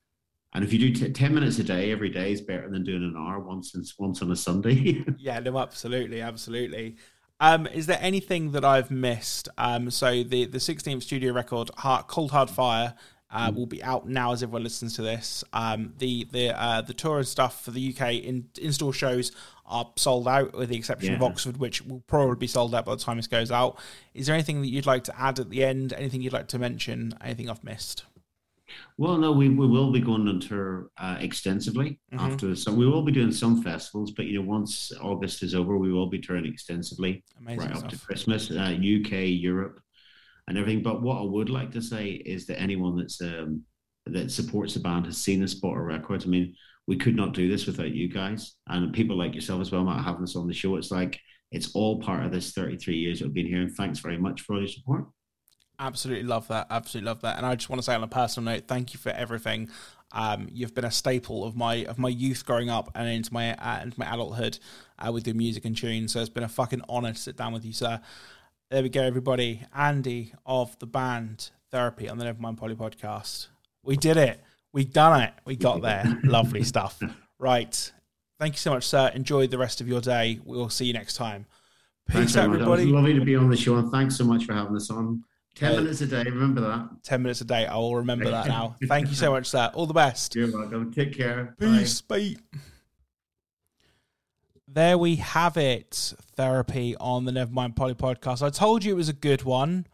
And 0.54 0.64
if 0.64 0.74
you 0.74 0.80
do 0.80 0.94
t- 0.94 1.12
10 1.12 1.34
minutes 1.34 1.60
a 1.60 1.64
day 1.64 1.92
every 1.92 2.10
day 2.10 2.32
is 2.32 2.42
better 2.42 2.70
than 2.70 2.84
doing 2.84 3.04
an 3.04 3.16
hour 3.18 3.40
once 3.40 3.76
once 4.00 4.22
on 4.22 4.32
a 4.32 4.36
Sunday. 4.36 5.04
yeah, 5.18 5.40
no, 5.40 5.58
absolutely. 5.60 6.22
Absolutely. 6.22 6.98
Um, 7.40 7.68
is 7.68 7.86
there 7.86 8.00
anything 8.02 8.52
that 8.52 8.66
I've 8.66 8.92
missed? 8.92 9.48
Um, 9.58 9.92
so 9.92 10.24
the, 10.24 10.46
the 10.46 10.58
16th 10.58 11.04
studio 11.04 11.34
record, 11.34 11.70
Hard, 11.78 12.08
Cold 12.08 12.32
Hard 12.32 12.50
Fire, 12.50 12.96
uh, 13.32 13.52
will 13.56 13.68
be 13.68 13.82
out 13.84 14.08
now 14.08 14.32
as 14.32 14.42
everyone 14.42 14.64
listens 14.64 14.96
to 14.96 15.02
this. 15.04 15.44
Um, 15.54 15.94
the 16.00 16.28
the 16.32 16.60
uh, 16.60 16.82
the 16.82 16.94
tour 16.94 17.20
and 17.20 17.28
stuff 17.28 17.64
for 17.64 17.72
the 17.72 17.94
UK 17.94 18.14
in 18.14 18.50
in 18.60 18.74
store 18.74 18.94
shows 18.94 19.32
are 19.68 19.88
sold 19.98 20.28
out, 20.28 20.54
with 20.56 20.70
the 20.70 20.78
exception 20.78 21.12
yeah. 21.12 21.18
of 21.18 21.24
Oxford, 21.24 21.58
which 21.58 21.84
will 21.84 22.02
probably 22.08 22.36
be 22.36 22.48
sold 22.48 22.74
out 22.74 22.86
by 22.86 22.96
the 22.96 23.02
time 23.02 23.18
this 23.18 23.28
goes 23.28 23.52
out. 23.52 23.78
Is 24.16 24.26
there 24.26 24.34
anything 24.34 24.62
that 24.62 24.68
you'd 24.68 24.88
like 24.88 25.04
to 25.04 25.22
add 25.22 25.38
at 25.40 25.52
the 25.52 25.64
end? 25.64 25.94
Anything 25.94 26.24
you'd 26.24 26.34
like 26.34 26.48
to 26.48 26.60
mention? 26.60 27.14
Anything 27.24 27.52
I've 27.52 27.64
missed? 27.64 28.04
Well, 28.98 29.18
no, 29.18 29.32
we, 29.32 29.50
we 29.50 29.68
will 29.68 29.92
be 29.92 30.00
going 30.00 30.28
on 30.28 30.40
tour 30.40 30.90
uh, 30.98 31.18
extensively 31.20 32.00
mm-hmm. 32.14 32.20
after. 32.20 32.56
So 32.56 32.74
we 32.74 32.88
will 32.88 33.04
be 33.04 33.12
doing 33.12 33.32
some 33.32 33.62
festivals, 33.64 34.12
but 34.12 34.26
you 34.26 34.40
know, 34.40 34.48
once 34.48 34.92
August 35.02 35.44
is 35.44 35.56
over, 35.56 35.78
we 35.78 35.92
will 35.92 36.08
be 36.08 36.20
touring 36.20 36.46
extensively 36.46 37.24
Amazing 37.40 37.60
right 37.60 37.78
stuff. 37.78 37.86
up 37.86 37.92
to 37.92 38.06
Christmas, 38.06 38.52
uh, 38.52 38.76
UK, 38.76 39.28
Europe, 39.28 39.80
and 40.48 40.58
everything. 40.58 40.84
But 40.84 41.02
what 41.02 41.18
I 41.18 41.24
would 41.24 41.50
like 41.50 41.72
to 41.72 41.82
say 41.82 42.10
is 42.10 42.46
that 42.48 42.60
anyone 42.60 42.98
that's 42.98 43.22
um, 43.22 43.64
that 44.06 44.32
supports 44.32 44.74
the 44.74 44.80
band 44.80 45.06
has 45.06 45.18
seen 45.18 45.44
us 45.44 45.52
Spotter 45.52 45.84
Records. 45.84 46.26
I 46.26 46.30
mean, 46.30 46.56
we 46.88 46.98
could 46.98 47.16
not 47.16 47.34
do 47.34 47.48
this 47.48 47.68
without 47.68 47.92
you 47.92 48.08
guys 48.08 48.56
and 48.68 48.94
people 48.94 49.16
like 49.16 49.36
yourself 49.36 49.62
as 49.62 49.72
well, 49.72 49.84
Matt, 49.84 50.04
having 50.04 50.24
us 50.24 50.36
on 50.36 50.48
the 50.48 50.54
show. 50.54 50.76
It's 50.76 50.92
like 50.92 51.20
it's 51.52 51.74
all 51.74 52.02
part 52.02 52.26
of 52.26 52.32
this 52.32 52.52
33 52.52 52.98
years 52.98 53.20
that 53.20 53.26
we've 53.26 53.34
been 53.34 53.48
here. 53.48 53.62
And 53.62 53.76
thanks 53.76 54.00
very 54.00 54.18
much 54.18 54.42
for 54.42 54.54
all 54.54 54.60
your 54.60 54.68
support. 54.68 55.06
Absolutely 55.80 56.24
love 56.24 56.48
that. 56.50 56.68
Absolutely 56.70 57.08
love 57.08 57.22
that. 57.22 57.38
And 57.38 57.46
I 57.46 57.56
just 57.56 57.70
want 57.70 57.80
to 57.80 57.84
say 57.84 57.96
on 57.96 58.04
a 58.04 58.08
personal 58.08 58.54
note, 58.54 58.66
thank 58.68 58.94
you 58.94 59.00
for 59.00 59.10
everything. 59.10 59.70
Um, 60.12 60.50
you've 60.52 60.74
been 60.74 60.86
a 60.86 60.92
staple 60.92 61.46
of 61.46 61.56
my 61.56 61.86
of 61.86 61.98
my 61.98 62.10
youth 62.10 62.46
growing 62.46 62.70
up 62.70 62.92
and 62.96 63.08
into 63.08 63.34
my 63.34 63.56
uh, 63.56 63.82
into 63.82 64.00
my 64.00 64.12
adulthood 64.12 64.60
uh, 64.98 65.12
with 65.12 65.26
your 65.26 65.36
music 65.36 65.66
and 65.66 65.78
tunes. 65.78 66.14
So 66.14 66.20
it's 66.20 66.30
been 66.30 66.44
a 66.44 66.50
fucking 66.50 66.82
honor 66.90 67.14
to 67.14 67.20
sit 67.20 67.38
down 67.38 67.54
with 67.54 67.64
you, 67.64 67.74
sir. 67.74 68.02
There 68.72 68.84
we 68.84 68.90
go, 68.90 69.02
everybody. 69.02 69.64
Andy 69.74 70.34
of 70.46 70.78
the 70.80 70.88
band 70.88 71.52
Therapy 71.72 72.10
on 72.10 72.18
the 72.18 72.26
Nevermind 72.26 72.58
Polly 72.58 72.76
podcast. 72.76 73.48
We 73.84 73.96
did 73.96 74.18
it. 74.18 74.42
We 74.74 74.86
done 74.86 75.22
it. 75.22 75.34
We 75.46 75.56
got 75.56 75.82
there. 75.82 76.20
Lovely 76.24 76.64
stuff. 76.64 77.02
Right. 77.38 77.92
Thank 78.40 78.56
you 78.56 78.60
so 78.60 78.72
much, 78.72 78.86
sir. 78.86 79.12
Enjoy 79.14 79.48
the 79.48 79.58
rest 79.58 79.82
of 79.82 79.88
your 79.88 80.02
day. 80.02 80.40
We'll 80.44 80.70
see 80.70 80.86
you 80.86 80.94
next 80.94 81.16
time. 81.16 81.46
Peace, 82.10 82.36
out, 82.38 82.46
everybody. 82.46 82.86
lovely 82.86 83.14
to 83.14 83.24
be 83.24 83.36
on 83.36 83.50
the 83.50 83.58
show, 83.58 83.78
and 83.78 83.92
thanks 83.92 84.18
so 84.18 84.24
much 84.24 84.46
for 84.46 84.54
having 84.54 84.76
us 84.76 84.90
on. 84.90 85.24
10 85.60 85.72
uh, 85.72 85.82
minutes 85.82 86.02
a 86.02 86.08
day, 86.08 86.24
remember 86.24 86.62
that. 86.62 86.90
10 87.04 87.22
minutes 87.22 87.42
a 87.42 87.46
day, 87.46 87.66
I 87.66 87.76
will 87.76 87.96
remember 87.96 88.30
that 88.30 88.48
now. 88.48 88.76
Thank 88.88 89.10
you 89.10 89.16
so 89.16 89.32
much, 89.32 89.48
sir. 89.48 89.70
All 89.74 89.86
the 89.86 89.94
best. 89.94 90.36
You're 90.36 90.52
welcome. 90.52 90.92
Take 90.92 91.16
care. 91.16 91.56
Peace. 91.60 92.02
Bye. 92.02 92.36
Bye 92.52 92.60
there 94.72 94.98
we 94.98 95.16
have 95.16 95.58
it. 95.58 96.14
Therapy 96.36 96.96
on 96.98 97.26
the 97.26 97.32
Nevermind 97.32 97.76
Polly 97.76 97.96
podcast. 97.96 98.46
I 98.46 98.50
told 98.50 98.84
you 98.84 98.94
it 98.94 98.98
was 98.98 99.10
a 99.10 99.14
good 99.14 99.44
one. 99.44 99.88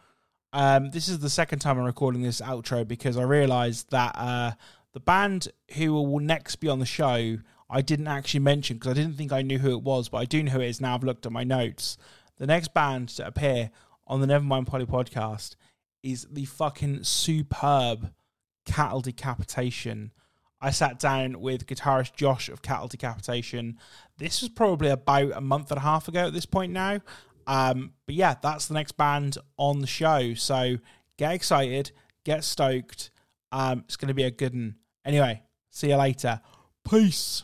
Um, 0.53 0.91
this 0.91 1.07
is 1.07 1.20
the 1.20 1.30
second 1.30 1.59
time 1.59 1.80
I'm 1.80 1.86
recording 1.86 2.22
this 2.22 2.41
outro 2.41 2.88
because 2.88 3.18
I 3.18 3.24
realised 3.24 3.91
that 3.91 4.16
uh, 4.18 4.51
the 4.93 4.99
band 4.99 5.47
who 5.76 5.93
will 5.93 6.20
next 6.20 6.57
be 6.57 6.68
on 6.68 6.80
the 6.80 6.86
show, 6.86 7.38
I 7.70 7.82
didn't 7.82 8.07
actually 8.07 8.41
mention 8.41 8.78
because 8.78 8.91
I 8.91 8.93
didn't 8.93 9.16
think 9.16 9.32
I 9.32 9.41
knew 9.41 9.59
who 9.59 9.72
it 9.72 9.82
was, 9.82 10.09
but 10.09 10.18
I 10.18 10.26
do 10.26 10.43
know 10.43 10.51
who 10.51 10.61
it 10.61 10.70
is 10.70 10.82
now. 10.82 10.95
I've 10.95 11.03
looked 11.03 11.26
at 11.26 11.32
my 11.32 11.43
notes. 11.43 11.97
The 12.38 12.47
next 12.47 12.74
band 12.74 13.09
to 13.09 13.28
appear 13.28 13.72
on 14.08 14.22
the 14.22 14.28
Nevermind 14.28 14.68
Polly 14.68 14.86
podcast 14.86 15.56
is 16.03 16.28
the 16.32 16.45
fucking 16.45 17.03
superb 17.03 18.12
Cattle 18.66 19.01
Decapitation. 19.01 20.12
I 20.62 20.72
sat 20.72 20.99
down 20.99 21.39
with 21.41 21.68
guitarist 21.68 22.16
Josh 22.16 22.49
of 22.49 22.62
Cattle 22.62 22.88
Decapitation. 22.88 23.78
This 24.18 24.41
was 24.41 24.49
probably 24.49 24.89
about 24.89 25.32
a 25.34 25.41
month 25.41 25.72
and 25.72 25.78
a 25.78 25.82
half 25.82 26.08
ago 26.08 26.28
at 26.28 26.34
this 26.34 26.45
point 26.45 26.72
now. 26.72 27.01
Um, 27.47 27.93
but 28.06 28.16
yeah, 28.16 28.36
that's 28.41 28.68
the 28.68 28.74
next 28.74 28.93
band 28.93 29.38
on 29.58 29.82
the 29.82 29.88
show. 29.88 30.34
So 30.34 30.78
get 31.18 31.34
excited, 31.34 31.91
get 32.24 32.43
stoked. 32.43 33.12
Um, 33.51 33.84
it's 33.86 33.95
going 33.95 34.08
to 34.08 34.14
be 34.14 34.24
a 34.24 34.32
good 34.32 34.53
one. 34.53 34.76
Anyway, 35.06 35.43
see 35.70 35.89
you 35.89 35.97
later. 35.97 36.41
Peace. 36.89 37.43